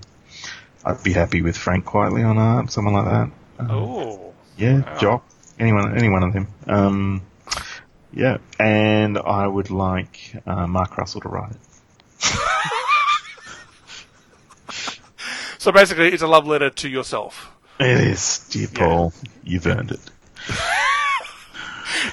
I'd 0.86 1.02
be 1.02 1.12
happy 1.12 1.42
with 1.42 1.56
Frank 1.58 1.84
Quitely 1.84 2.26
on 2.26 2.38
art, 2.38 2.70
someone 2.70 2.94
like 2.94 3.04
that. 3.04 3.30
Um, 3.58 3.70
Oh, 3.70 4.32
Yeah, 4.56 4.80
Wow. 4.80 4.98
Jock, 4.98 5.28
anyone, 5.58 5.98
any 5.98 6.08
one 6.08 6.22
of 6.22 6.32
them. 6.32 6.48
Um, 6.66 7.22
yeah, 8.14 8.38
and 8.58 9.18
I 9.18 9.46
would 9.46 9.70
like 9.70 10.36
uh, 10.46 10.66
Mark 10.66 10.96
Russell 10.96 11.20
to 11.22 11.28
write 11.28 11.52
it. 11.52 11.58
so 15.58 15.72
basically, 15.72 16.08
it's 16.08 16.22
a 16.22 16.26
love 16.26 16.46
letter 16.46 16.70
to 16.70 16.88
yourself. 16.88 17.50
It 17.80 17.86
is, 17.86 18.46
dear 18.50 18.68
Paul. 18.68 19.12
You've 19.42 19.66
earned 19.66 19.90
it. 19.90 20.00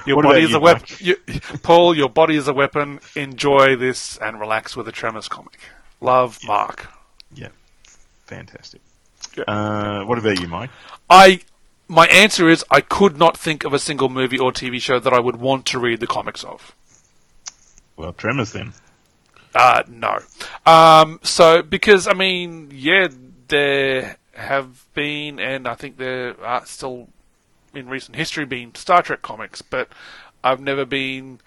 Your 0.06 0.16
What 0.16 0.24
body 0.24 0.44
is 0.44 0.52
you, 0.52 0.58
a 0.58 0.60
weapon. 0.60 0.86
You, 1.00 1.16
Paul, 1.62 1.96
your 1.96 2.10
body 2.10 2.36
is 2.36 2.48
a 2.48 2.54
weapon. 2.54 3.00
Enjoy 3.16 3.76
this 3.76 4.18
and 4.18 4.40
relax 4.40 4.76
with 4.76 4.88
a 4.88 4.92
Tremors 4.92 5.28
comic. 5.28 5.60
Love, 6.00 6.40
Mark. 6.46 6.88
Yeah, 7.34 7.50
fantastic. 8.26 8.82
Yeah. 9.38 9.44
Uh, 9.44 10.06
what 10.06 10.18
about 10.18 10.40
you, 10.40 10.48
Mike? 10.48 10.72
I. 11.10 11.42
My 11.92 12.08
answer 12.08 12.48
is 12.48 12.64
I 12.72 12.80
could 12.80 13.18
not 13.18 13.36
think 13.36 13.66
of 13.66 13.74
a 13.74 13.80
single 13.80 14.08
movie 14.08 14.40
or 14.40 14.54
TV 14.54 14.82
show 14.82 14.98
that 14.98 15.12
I 15.12 15.20
would 15.20 15.36
want 15.36 15.66
to 15.68 15.80
read 15.80 16.00
the 16.00 16.08
comics 16.08 16.42
of. 16.42 16.74
Well, 17.98 18.14
Tremors 18.14 18.54
then. 18.54 18.72
Uh, 19.54 19.84
no. 19.90 20.20
Um, 20.66 21.20
so, 21.22 21.62
because, 21.62 22.08
I 22.08 22.14
mean, 22.14 22.70
yeah, 22.74 23.10
there 23.50 24.16
have 24.36 24.86
been, 24.94 25.38
and 25.38 25.68
I 25.68 25.76
think 25.76 25.98
there 25.98 26.42
are 26.42 26.66
still 26.66 27.10
in 27.74 27.90
recent 27.90 28.16
history 28.16 28.46
been 28.46 28.74
Star 28.74 29.02
Trek 29.02 29.22
comics, 29.22 29.62
but 29.62 29.90
I've 30.46 30.62
never 30.62 30.86
been 30.86 31.42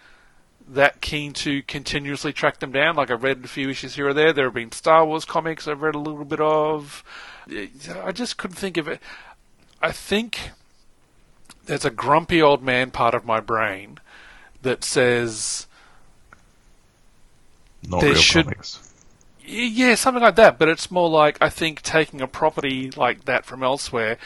that 0.69 1.01
keen 1.01 1.33
to 1.33 1.63
continuously 1.63 2.35
track 2.35 2.59
them 2.59 2.71
down. 2.71 2.97
Like, 2.97 3.11
I've 3.11 3.23
read 3.23 3.47
a 3.47 3.49
few 3.49 3.71
issues 3.71 3.95
here 3.95 4.09
or 4.09 4.13
there. 4.13 4.35
There 4.35 4.45
have 4.45 4.55
been 4.55 4.73
Star 4.73 5.07
Wars 5.07 5.25
comics 5.25 5.67
I've 5.67 5.81
read 5.81 5.95
a 5.95 5.99
little 5.99 6.27
bit 6.27 6.41
of. 6.41 7.03
I 7.49 8.13
just 8.13 8.37
couldn't 8.37 8.57
think 8.57 8.77
of 8.77 8.89
it. 8.89 9.01
I 9.85 9.93
think 9.93 10.51
there's 11.67 11.85
a 11.85 11.91
grumpy 11.91 12.41
old 12.41 12.63
man 12.63 12.91
part 12.91 13.15
of 13.15 13.27
my 13.27 13.39
brain 13.39 13.99
that 14.63 14.83
says, 14.83 15.67
Not 17.87 18.01
There 18.01 18.13
real 18.13 18.21
should- 18.21 18.45
comics. 18.47 18.81
Yeah, 19.47 19.95
something 19.95 20.23
like 20.23 20.37
that. 20.37 20.59
But 20.59 20.71
it's 20.71 20.91
more 20.91 21.11
like 21.11 21.37
I 21.39 21.51
think 21.51 21.83
taking 21.83 22.23
a 22.23 22.27
property 22.27 22.91
like 22.93 23.27
that 23.27 23.45
from 23.45 23.63
elsewhere 23.63 24.17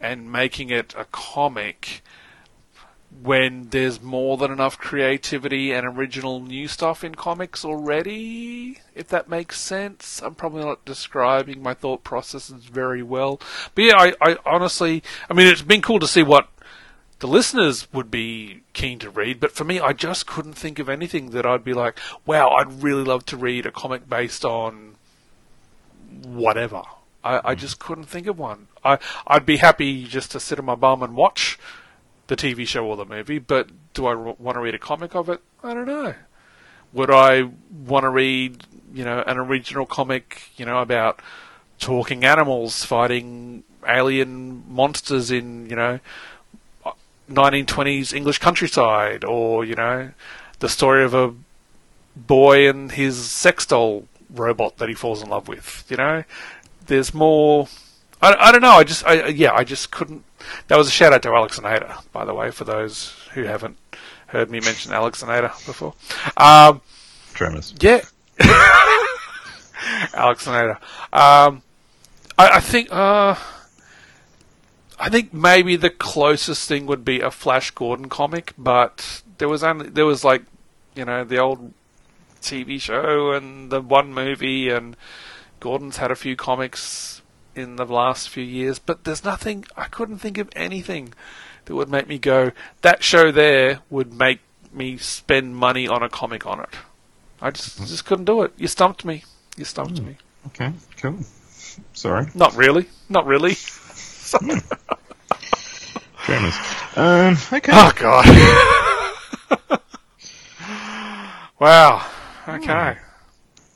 and 0.00 0.32
making 0.32 0.70
it 0.70 0.94
a 0.96 1.04
comic 1.04 2.02
when 3.22 3.68
there's 3.70 4.02
more 4.02 4.36
than 4.36 4.50
enough 4.50 4.78
creativity 4.78 5.72
and 5.72 5.86
original 5.86 6.40
new 6.40 6.66
stuff 6.66 7.04
in 7.04 7.14
comics 7.14 7.64
already. 7.64 8.78
If 8.94 9.08
that 9.08 9.28
makes 9.28 9.60
sense, 9.60 10.20
I'm 10.22 10.34
probably 10.34 10.64
not 10.64 10.84
describing 10.84 11.62
my 11.62 11.74
thought 11.74 12.02
processes 12.02 12.64
very 12.64 13.02
well. 13.02 13.40
But 13.74 13.84
yeah, 13.84 13.96
I, 13.96 14.14
I 14.20 14.36
honestly, 14.44 15.02
I 15.30 15.34
mean, 15.34 15.46
it's 15.46 15.62
been 15.62 15.82
cool 15.82 16.00
to 16.00 16.08
see 16.08 16.22
what 16.22 16.48
the 17.20 17.28
listeners 17.28 17.86
would 17.92 18.10
be 18.10 18.62
keen 18.72 18.98
to 18.98 19.10
read, 19.10 19.38
but 19.38 19.52
for 19.52 19.62
me, 19.62 19.78
I 19.78 19.92
just 19.92 20.26
couldn't 20.26 20.54
think 20.54 20.80
of 20.80 20.88
anything 20.88 21.30
that 21.30 21.46
I'd 21.46 21.62
be 21.62 21.74
like, 21.74 22.00
wow, 22.26 22.50
I'd 22.50 22.82
really 22.82 23.04
love 23.04 23.24
to 23.26 23.36
read 23.36 23.66
a 23.66 23.70
comic 23.70 24.08
based 24.08 24.44
on 24.44 24.96
whatever. 26.24 26.82
I, 27.22 27.50
I 27.50 27.54
hmm. 27.54 27.60
just 27.60 27.78
couldn't 27.78 28.06
think 28.06 28.26
of 28.26 28.38
one. 28.38 28.66
I, 28.84 28.98
I'd 29.26 29.46
be 29.46 29.58
happy 29.58 30.04
just 30.04 30.32
to 30.32 30.40
sit 30.40 30.58
on 30.58 30.64
my 30.64 30.74
bum 30.74 31.02
and 31.02 31.14
watch 31.14 31.58
the 32.32 32.54
TV 32.54 32.66
show 32.66 32.86
or 32.86 32.96
the 32.96 33.04
movie, 33.04 33.38
but 33.38 33.68
do 33.92 34.06
I 34.06 34.14
r- 34.14 34.34
want 34.38 34.56
to 34.56 34.60
read 34.60 34.74
a 34.74 34.78
comic 34.78 35.14
of 35.14 35.28
it? 35.28 35.42
I 35.62 35.74
don't 35.74 35.86
know. 35.86 36.14
Would 36.94 37.10
I 37.10 37.50
want 37.86 38.04
to 38.04 38.08
read, 38.08 38.64
you 38.94 39.04
know, 39.04 39.22
an 39.26 39.36
original 39.36 39.84
comic, 39.84 40.50
you 40.56 40.64
know, 40.64 40.78
about 40.78 41.20
talking 41.78 42.24
animals 42.24 42.84
fighting 42.84 43.64
alien 43.86 44.64
monsters 44.72 45.30
in, 45.30 45.68
you 45.68 45.76
know, 45.76 46.00
1920s 47.30 48.14
English 48.14 48.38
countryside, 48.38 49.24
or 49.24 49.64
you 49.64 49.74
know, 49.74 50.10
the 50.60 50.68
story 50.70 51.04
of 51.04 51.12
a 51.12 51.34
boy 52.16 52.66
and 52.68 52.92
his 52.92 53.30
sex 53.30 53.66
doll 53.66 54.06
robot 54.30 54.78
that 54.78 54.88
he 54.88 54.94
falls 54.94 55.22
in 55.22 55.28
love 55.28 55.48
with. 55.48 55.84
You 55.88 55.98
know, 55.98 56.24
there's 56.86 57.12
more. 57.12 57.68
I, 58.22 58.48
I 58.48 58.52
don't 58.52 58.62
know. 58.62 58.70
I 58.70 58.84
just, 58.84 59.04
I, 59.04 59.26
yeah, 59.26 59.52
I 59.52 59.64
just 59.64 59.90
couldn't. 59.90 60.24
That 60.68 60.78
was 60.78 60.88
a 60.88 60.90
shout 60.90 61.12
out 61.12 61.22
to 61.22 61.30
Alex 61.30 61.58
and 61.58 61.66
Ada, 61.66 61.98
by 62.12 62.24
the 62.24 62.32
way, 62.34 62.50
for 62.50 62.64
those 62.64 63.14
who 63.34 63.42
haven't 63.42 63.76
heard 64.28 64.50
me 64.50 64.60
mention 64.60 64.92
Alex 64.92 65.22
and 65.22 65.30
Ada 65.30 65.48
before. 65.66 65.94
Um, 66.36 66.80
Tremors. 67.34 67.74
yeah. 67.80 68.02
Alex 70.14 70.46
and 70.46 70.56
Ada. 70.56 70.80
Um, 71.12 71.62
I, 72.38 72.56
I 72.56 72.60
think. 72.60 72.88
Uh, 72.92 73.34
I 74.98 75.08
think 75.08 75.34
maybe 75.34 75.74
the 75.74 75.90
closest 75.90 76.68
thing 76.68 76.86
would 76.86 77.04
be 77.04 77.18
a 77.20 77.32
Flash 77.32 77.72
Gordon 77.72 78.08
comic, 78.08 78.52
but 78.56 79.22
there 79.38 79.48
was 79.48 79.64
only 79.64 79.88
there 79.88 80.06
was 80.06 80.22
like, 80.22 80.44
you 80.94 81.04
know, 81.04 81.24
the 81.24 81.38
old 81.38 81.72
TV 82.40 82.80
show 82.80 83.32
and 83.32 83.72
the 83.72 83.80
one 83.80 84.14
movie, 84.14 84.68
and 84.68 84.96
Gordon's 85.58 85.96
had 85.96 86.12
a 86.12 86.14
few 86.14 86.36
comics 86.36 87.21
in 87.54 87.76
the 87.76 87.86
last 87.86 88.28
few 88.28 88.44
years, 88.44 88.78
but 88.78 89.04
there's 89.04 89.24
nothing. 89.24 89.64
I 89.76 89.84
couldn't 89.84 90.18
think 90.18 90.38
of 90.38 90.48
anything 90.54 91.14
that 91.64 91.74
would 91.74 91.88
make 91.88 92.08
me 92.08 92.18
go. 92.18 92.52
That 92.82 93.02
show 93.02 93.30
there 93.30 93.80
would 93.90 94.12
make 94.12 94.40
me 94.72 94.96
spend 94.96 95.56
money 95.56 95.86
on 95.86 96.02
a 96.02 96.08
comic 96.08 96.46
on 96.46 96.60
it. 96.60 96.70
I 97.40 97.50
just 97.50 97.78
hmm. 97.78 97.84
just 97.84 98.04
couldn't 98.04 98.24
do 98.24 98.42
it. 98.42 98.52
You 98.56 98.68
stumped 98.68 99.04
me. 99.04 99.24
You 99.56 99.64
stumped 99.64 99.98
hmm. 99.98 100.06
me. 100.06 100.16
Okay, 100.48 100.72
cool. 100.96 101.18
Sorry. 101.92 102.26
Not 102.34 102.54
really. 102.56 102.86
Not 103.08 103.26
really. 103.26 103.56
Um, 106.94 107.36
okay. 107.52 107.72
Oh 107.74 107.92
God. 107.96 108.26
wow. 111.58 112.06
Okay. 112.46 112.96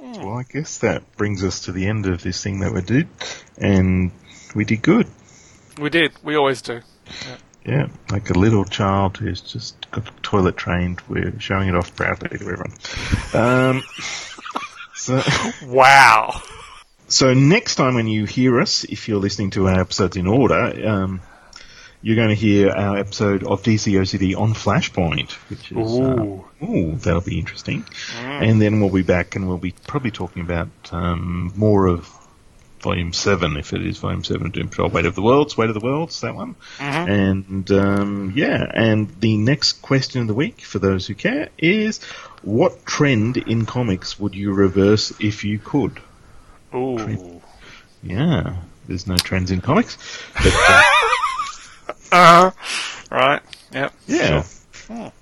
Hmm. 0.00 0.12
Well, 0.12 0.38
I 0.38 0.44
guess 0.44 0.78
that 0.78 1.16
brings 1.16 1.42
us 1.42 1.60
to 1.62 1.72
the 1.72 1.86
end 1.86 2.06
of 2.06 2.22
this 2.22 2.42
thing 2.42 2.60
that 2.60 2.72
we 2.72 2.82
did, 2.82 3.08
and 3.58 4.10
we 4.54 4.64
did 4.64 4.82
good. 4.82 5.06
We 5.78 5.90
did. 5.90 6.12
We 6.22 6.36
always 6.36 6.62
do. 6.62 6.80
Yeah, 7.64 7.88
like 8.10 8.30
a 8.30 8.38
little 8.38 8.64
child 8.64 9.16
who's 9.16 9.40
just 9.40 9.90
got 9.90 10.10
toilet 10.22 10.56
trained. 10.56 11.00
We're 11.08 11.38
showing 11.40 11.68
it 11.68 11.74
off 11.74 11.94
proudly 11.96 12.28
to 12.28 12.34
everyone. 12.36 12.72
Um, 13.34 13.82
so, 14.94 15.20
Wow. 15.64 16.42
so 17.08 17.34
next 17.34 17.74
time 17.74 17.94
when 17.94 18.06
you 18.06 18.24
hear 18.24 18.60
us, 18.60 18.84
if 18.84 19.08
you're 19.08 19.18
listening 19.20 19.50
to 19.50 19.66
our 19.68 19.80
episodes 19.80 20.16
in 20.16 20.26
order, 20.28 20.88
um, 20.88 21.20
you're 22.02 22.14
going 22.16 22.28
to 22.28 22.34
hear 22.36 22.70
our 22.70 22.98
episode 22.98 23.42
of 23.42 23.64
DC 23.64 23.92
DCOCD 23.92 24.38
on 24.40 24.54
Flashpoint, 24.54 25.32
which 25.50 25.72
is 25.72 25.76
Ooh. 25.98 26.44
Uh, 26.62 26.64
ooh, 26.64 26.92
that'll 26.96 27.20
be 27.20 27.38
interesting. 27.38 27.84
And 28.14 28.62
then 28.62 28.80
we'll 28.80 28.90
be 28.90 29.02
back, 29.02 29.34
and 29.34 29.48
we'll 29.48 29.58
be 29.58 29.74
probably 29.88 30.12
talking 30.12 30.42
about 30.42 30.68
um, 30.92 31.52
more 31.56 31.86
of 31.86 32.08
Volume 32.86 33.12
Seven, 33.12 33.56
if 33.56 33.72
it 33.72 33.84
is 33.84 33.98
Volume 33.98 34.22
Seven 34.22 34.46
of 34.46 34.52
Doom 34.52 34.68
Patrol, 34.68 34.88
Weight 34.88 35.06
of 35.06 35.16
the 35.16 35.22
Worlds, 35.22 35.56
Weight 35.56 35.70
of 35.70 35.74
the 35.74 35.84
Worlds, 35.84 36.20
that 36.20 36.36
one. 36.36 36.54
And 36.78 37.68
um, 37.72 38.32
yeah, 38.36 38.64
and 38.72 39.08
the 39.20 39.36
next 39.36 39.82
question 39.82 40.20
of 40.20 40.28
the 40.28 40.34
week, 40.34 40.60
for 40.60 40.78
those 40.78 41.04
who 41.04 41.16
care, 41.16 41.48
is 41.58 42.00
what 42.42 42.86
trend 42.86 43.38
in 43.38 43.66
comics 43.66 44.20
would 44.20 44.36
you 44.36 44.52
reverse 44.52 45.12
if 45.18 45.42
you 45.42 45.58
could? 45.58 46.00
Ooh. 46.72 47.42
Yeah, 48.04 48.56
there's 48.86 49.08
no 49.08 49.16
trends 49.16 49.50
in 49.50 49.60
comics, 49.60 49.98
but 50.34 50.54
uh, 50.54 50.82
Uh, 52.12 52.50
right. 53.10 53.42
Yep. 53.72 53.92
yeah. 54.06 54.44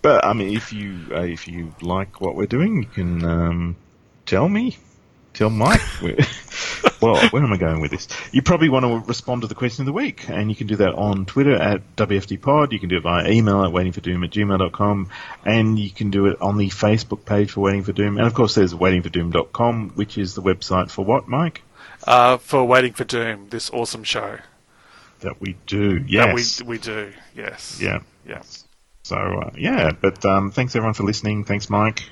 But 0.03 0.23
I 0.23 0.35
mean, 0.35 0.55
if 0.55 0.71
you 0.73 1.01
uh, 1.11 1.21
if 1.23 1.49
you 1.49 1.75
like 1.81 2.21
what 2.21 2.37
we're 2.37 2.45
doing, 2.47 2.83
you 2.83 2.89
can 2.89 3.25
um, 3.25 3.77
tell 4.27 4.49
me, 4.51 4.77
tell 5.35 5.51
Mike. 5.51 5.80
Where, 6.01 6.16
well, 7.01 7.28
where 7.28 7.43
am 7.43 7.53
I 7.53 7.57
going 7.59 7.80
with 7.80 7.91
this? 7.91 8.09
You 8.32 8.41
probably 8.41 8.68
want 8.70 8.85
to 8.85 9.07
respond 9.07 9.43
to 9.43 9.49
the 9.49 9.55
question 9.55 9.82
of 9.82 9.87
the 9.87 9.93
week, 9.93 10.28
and 10.28 10.49
you 10.49 10.57
can 10.57 10.66
do 10.66 10.76
that 10.76 10.95
on 10.95 11.26
Twitter 11.26 11.55
at 11.55 11.97
WFDPod. 11.97 12.72
You 12.72 12.78
can 12.80 12.89
do 12.89 12.97
it 12.97 13.03
via 13.03 13.28
email 13.30 13.62
at 13.64 13.70
waitingfordoom 13.72 14.24
at 14.24 14.30
gmail.com, 14.30 15.11
and 15.45 15.78
you 15.78 15.91
can 15.91 16.11
do 16.11 16.26
it 16.26 16.41
on 16.41 16.57
the 16.57 16.68
Facebook 16.70 17.24
page 17.26 17.53
for 17.53 17.61
Waiting 17.61 17.82
for 17.85 17.93
Doom. 17.93 18.16
And 18.16 18.26
of 18.26 18.32
course, 18.35 18.55
there's 18.55 18.72
waitingfordoom.com, 18.72 19.91
which 19.91 20.16
is 20.16 20.35
the 20.35 20.43
website 20.43 20.91
for 20.91 21.05
what, 21.05 21.28
Mike? 21.28 21.62
Uh, 22.07 22.39
for 22.39 22.64
Waiting 22.64 22.93
for 22.95 23.05
Doom, 23.05 23.49
this 23.51 23.70
awesome 23.70 24.05
show. 24.05 24.39
That 25.20 25.41
we 25.41 25.57
do. 25.66 26.01
That 26.01 26.09
Yes. 26.09 26.62
we, 26.62 26.68
we 26.68 26.78
do. 26.78 27.12
Yes. 27.35 27.80
yeah. 27.82 28.01
Yeah. 28.26 28.43
So 29.03 29.16
uh, 29.16 29.51
yeah, 29.59 29.91
but 30.01 30.24
um, 30.24 30.51
thanks 30.51 30.74
everyone 30.74 30.95
for 30.95 31.03
listening. 31.03 31.45
Thanks, 31.45 31.68
Mike. 31.68 32.05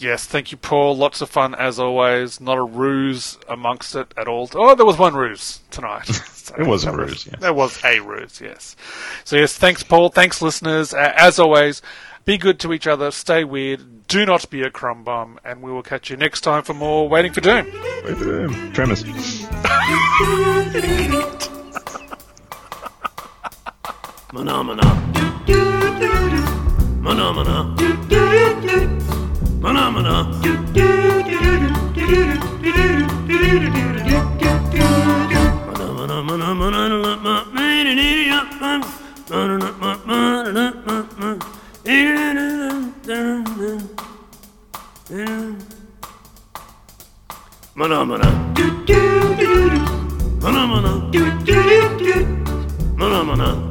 Yes, 0.00 0.24
thank 0.24 0.50
you, 0.50 0.56
Paul. 0.56 0.96
Lots 0.96 1.20
of 1.20 1.28
fun 1.28 1.54
as 1.54 1.78
always. 1.78 2.40
Not 2.40 2.56
a 2.56 2.62
ruse 2.62 3.36
amongst 3.48 3.94
it 3.94 4.12
at 4.16 4.26
all. 4.28 4.48
Oh, 4.54 4.74
there 4.74 4.86
was 4.86 4.96
one 4.98 5.14
ruse 5.14 5.60
tonight. 5.70 6.08
So 6.50 6.56
It 6.58 6.66
was 6.66 6.82
a 6.84 6.90
that 6.90 6.96
ruse, 6.96 7.26
yes. 7.26 7.36
There 7.38 7.52
was 7.52 7.78
a 7.84 8.00
ruse, 8.00 8.40
yes. 8.40 8.74
So 9.24 9.36
yes, 9.36 9.56
thanks, 9.56 9.84
Paul. 9.84 10.08
Thanks, 10.08 10.42
listeners. 10.42 10.92
Uh, 10.92 11.12
as 11.14 11.38
always, 11.38 11.80
be 12.24 12.38
good 12.38 12.58
to 12.60 12.72
each 12.72 12.88
other. 12.88 13.12
Stay 13.12 13.44
weird. 13.44 14.08
Do 14.08 14.26
not 14.26 14.50
be 14.50 14.62
a 14.62 14.70
crumb 14.70 15.04
bum, 15.04 15.38
and 15.44 15.62
we 15.62 15.70
will 15.70 15.84
catch 15.84 16.10
you 16.10 16.16
next 16.16 16.40
time 16.40 16.64
for 16.64 16.74
more 16.74 17.08
Waiting 17.08 17.32
for 17.32 17.40
Doom. 17.40 17.66
Wait 18.04 18.16
for 18.16 18.24
them. 18.24 18.72
Tremors. 18.72 19.02
Phenomena. 24.32 24.82
Phenomena. 27.04 27.76
Mana 29.62 29.90
mana. 29.90 30.26
Mana 35.66 35.84
mana 35.94 36.22
mana 36.24 36.88
mana 36.96 38.06
yapmam. 38.30 38.80
Mana 39.30 39.58
mana 39.60 39.80
mana 39.90 40.40
mana 47.76 48.04
mana 48.04 48.06
mana 48.06 48.28
mana 50.40 50.72
mana 50.72 50.92
mana 52.98 53.22
mana 53.24 53.24
mana 53.24 53.70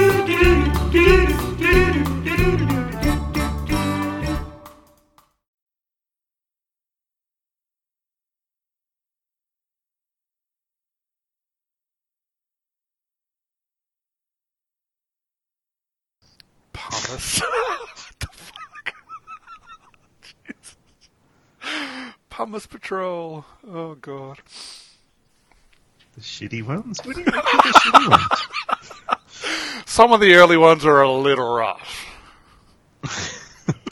Pumice. 16.89 17.39
what 17.41 18.19
the 18.19 18.27
fuck? 18.27 18.93
Jesus. 20.47 20.77
Pumice 22.29 22.65
Patrol. 22.67 23.45
Oh, 23.67 23.95
God. 23.95 24.39
The 26.15 26.21
shitty 26.21 26.63
ones? 26.63 26.99
What 27.05 27.15
do 27.15 27.21
you 27.21 27.25
mean 27.31 27.35
the 27.35 27.41
shitty 27.81 28.09
ones? 28.09 29.83
Some 29.85 30.11
of 30.11 30.19
the 30.19 30.33
early 30.35 30.57
ones 30.57 30.85
are 30.85 31.01
a 31.01 31.11
little 31.11 31.53
rough. 31.53 32.05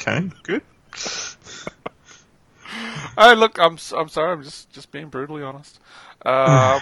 Okay, 0.02 0.30
good. 0.44 0.64
Hey, 3.18 3.36
look, 3.36 3.60
I'm 3.60 3.74
s- 3.74 3.92
I'm 3.96 4.08
sorry. 4.10 4.32
I'm 4.32 4.44
just 4.44 4.72
just 4.72 4.92
being 4.92 5.10
brutally 5.10 5.44
honest. 5.44 5.80
Uh, 6.26 6.80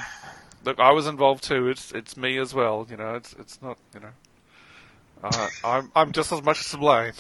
look, 0.64 0.80
I 0.80 0.92
was 0.92 1.08
involved 1.08 1.44
too. 1.44 1.68
It's 1.68 1.92
it's 1.92 2.16
me 2.16 2.38
as 2.38 2.54
well. 2.54 2.86
You 2.90 2.96
know, 2.98 3.16
it's 3.16 3.34
it's 3.40 3.60
not 3.62 3.78
you 3.94 4.00
know. 4.02 4.10
Uh, 5.24 5.48
I'm 5.64 5.92
I'm 5.96 6.12
just 6.12 6.32
as 6.32 6.44
much 6.44 6.70
to 6.72 6.78
blame. 6.78 7.14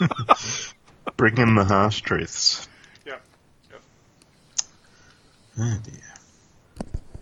Bring 1.16 1.38
in 1.38 1.54
the 1.54 1.64
harsh 1.64 2.00
truths. 2.00 2.68
Yeah. 3.06 3.16
Oh 5.58 5.78
dear. 5.82 5.94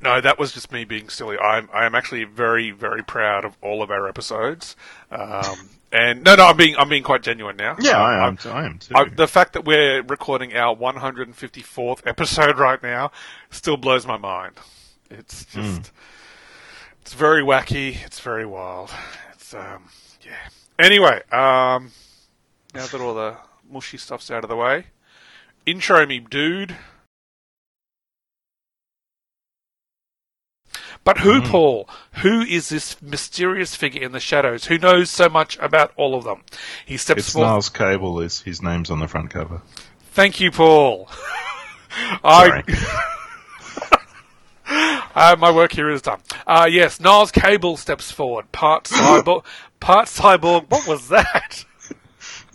No, 0.02 0.20
that 0.20 0.38
was 0.38 0.52
just 0.52 0.72
me 0.72 0.84
being 0.84 1.08
silly. 1.10 1.38
I'm 1.38 1.68
I 1.74 1.84
am 1.84 1.94
actually 1.94 2.24
very 2.24 2.70
very 2.70 3.02
proud 3.02 3.44
of 3.44 3.56
all 3.62 3.82
of 3.82 3.90
our 3.90 4.08
episodes. 4.08 4.76
Um, 5.10 5.68
and 5.92 6.22
no, 6.24 6.36
no, 6.36 6.46
I'm 6.46 6.56
being 6.56 6.76
I'm 6.76 6.88
being 6.88 7.02
quite 7.02 7.22
genuine 7.22 7.56
now. 7.56 7.76
Yeah, 7.80 7.98
I 7.98 8.14
am. 8.16 8.22
I'm- 8.22 8.36
too- 8.38 8.50
I 8.50 8.64
am 8.64 8.78
too. 8.78 8.94
I, 8.96 9.04
the 9.04 9.26
fact 9.28 9.52
that 9.54 9.64
we're 9.64 10.02
recording 10.02 10.56
our 10.56 10.74
154th 10.74 12.06
episode 12.06 12.58
right 12.58 12.82
now 12.82 13.10
still 13.50 13.76
blows 13.76 14.06
my 14.06 14.16
mind. 14.16 14.54
It's 15.10 15.44
just, 15.46 15.90
it's 17.02 17.14
very 17.14 17.42
wacky. 17.42 17.96
It's 18.06 18.20
very 18.20 18.46
wild. 18.46 18.90
It's 19.52 19.54
um, 19.54 19.82
yeah. 20.24 20.48
Anyway, 20.78 21.22
um, 21.32 21.90
now 22.72 22.86
that 22.86 23.00
all 23.00 23.14
the 23.14 23.36
mushy 23.68 23.96
stuff's 23.96 24.30
out 24.30 24.44
of 24.44 24.50
the 24.50 24.54
way, 24.54 24.86
intro 25.66 26.06
me, 26.06 26.20
dude. 26.20 26.76
But 31.02 31.18
who, 31.18 31.42
Paul? 31.42 31.88
Who 32.22 32.42
is 32.42 32.68
this 32.68 33.02
mysterious 33.02 33.74
figure 33.74 34.02
in 34.02 34.12
the 34.12 34.20
shadows 34.20 34.66
who 34.66 34.78
knows 34.78 35.10
so 35.10 35.28
much 35.28 35.58
about 35.58 35.92
all 35.96 36.14
of 36.14 36.22
them? 36.22 36.44
He 36.86 36.96
steps 36.96 37.18
it's 37.18 37.32
forth. 37.32 37.46
Niles 37.46 37.68
Cable. 37.70 38.20
Is 38.20 38.42
his 38.42 38.62
name's 38.62 38.90
on 38.90 39.00
the 39.00 39.08
front 39.08 39.30
cover? 39.30 39.62
Thank 40.12 40.38
you, 40.38 40.52
Paul. 40.52 41.08
I, 42.22 42.62
uh, 45.14 45.36
my 45.38 45.50
work 45.50 45.72
here 45.72 45.90
is 45.90 46.02
done. 46.02 46.20
Uh, 46.46 46.66
yes, 46.70 47.00
Niles 47.00 47.30
Cable 47.32 47.76
steps 47.76 48.10
forward. 48.10 48.50
Part 48.52 48.84
cyborg. 48.90 49.44
part 49.80 50.06
cyborg. 50.06 50.70
What 50.70 50.86
was 50.86 51.08
that? 51.08 51.64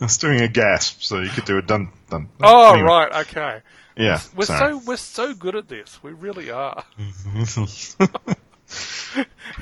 I 0.00 0.04
was 0.04 0.18
doing 0.18 0.40
a 0.42 0.48
gasp, 0.48 1.00
so 1.00 1.20
you 1.20 1.30
could 1.30 1.44
do 1.46 1.56
a 1.58 1.62
dun 1.62 1.88
dun. 2.10 2.22
dun. 2.24 2.30
Oh, 2.42 2.74
Anyway, 2.74 2.88
right. 2.88 3.26
Okay. 3.26 3.60
Yeah. 3.96 4.20
We're 4.34 4.44
sorry. 4.44 4.72
so 4.74 4.82
we're 4.86 4.96
so 4.98 5.32
good 5.34 5.56
at 5.56 5.68
this. 5.68 6.02
We 6.02 6.12
really 6.12 6.50
are. 6.50 6.84
Uh, 6.98 8.06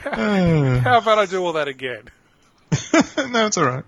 How 0.80 0.98
about 0.98 1.18
I 1.18 1.26
do 1.26 1.44
all 1.44 1.52
that 1.52 1.68
again? 1.68 2.04
no, 3.30 3.46
it's 3.46 3.56
all 3.56 3.64
right. 3.64 3.84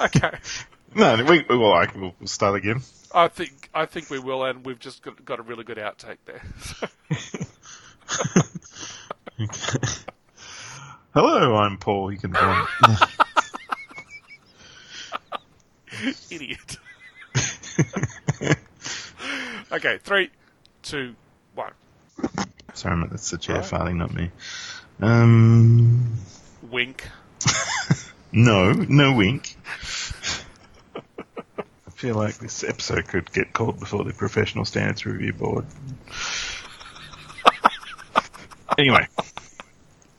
Okay. 0.00 0.30
No, 0.94 1.24
we 1.24 1.42
well, 1.48 1.72
I, 1.72 1.88
we'll 1.94 2.14
we'll 2.20 2.26
start 2.26 2.54
again. 2.54 2.82
I 3.14 3.28
think 3.28 3.70
I 3.72 3.86
think 3.86 4.10
we 4.10 4.18
will, 4.18 4.44
and 4.44 4.62
we've 4.66 4.78
just 4.78 5.00
got, 5.02 5.24
got 5.24 5.38
a 5.38 5.42
really 5.42 5.64
good 5.64 5.78
outtake 5.78 6.18
there. 6.26 6.42
Hello, 11.14 11.56
I'm 11.56 11.76
Paul. 11.78 12.12
You 12.12 12.18
can 12.18 12.32
find. 12.32 12.66
Idiot. 16.30 16.78
okay, 19.72 19.98
three, 20.02 20.30
two, 20.82 21.14
one. 21.54 21.72
Sorry, 22.74 22.96
mate, 22.96 23.10
that's 23.10 23.30
the 23.30 23.38
chair 23.38 23.58
farting, 23.58 23.96
not 23.96 24.12
me. 24.14 24.30
Um, 25.00 26.14
Wink. 26.70 27.06
no, 28.32 28.72
no 28.72 29.14
wink. 29.14 29.56
I 30.96 31.90
feel 31.90 32.14
like 32.14 32.38
this 32.38 32.64
episode 32.64 33.06
could 33.08 33.30
get 33.32 33.52
called 33.52 33.78
before 33.78 34.04
the 34.04 34.12
Professional 34.12 34.64
Standards 34.64 35.04
Review 35.04 35.32
Board 35.32 35.66
anyway, 38.78 39.06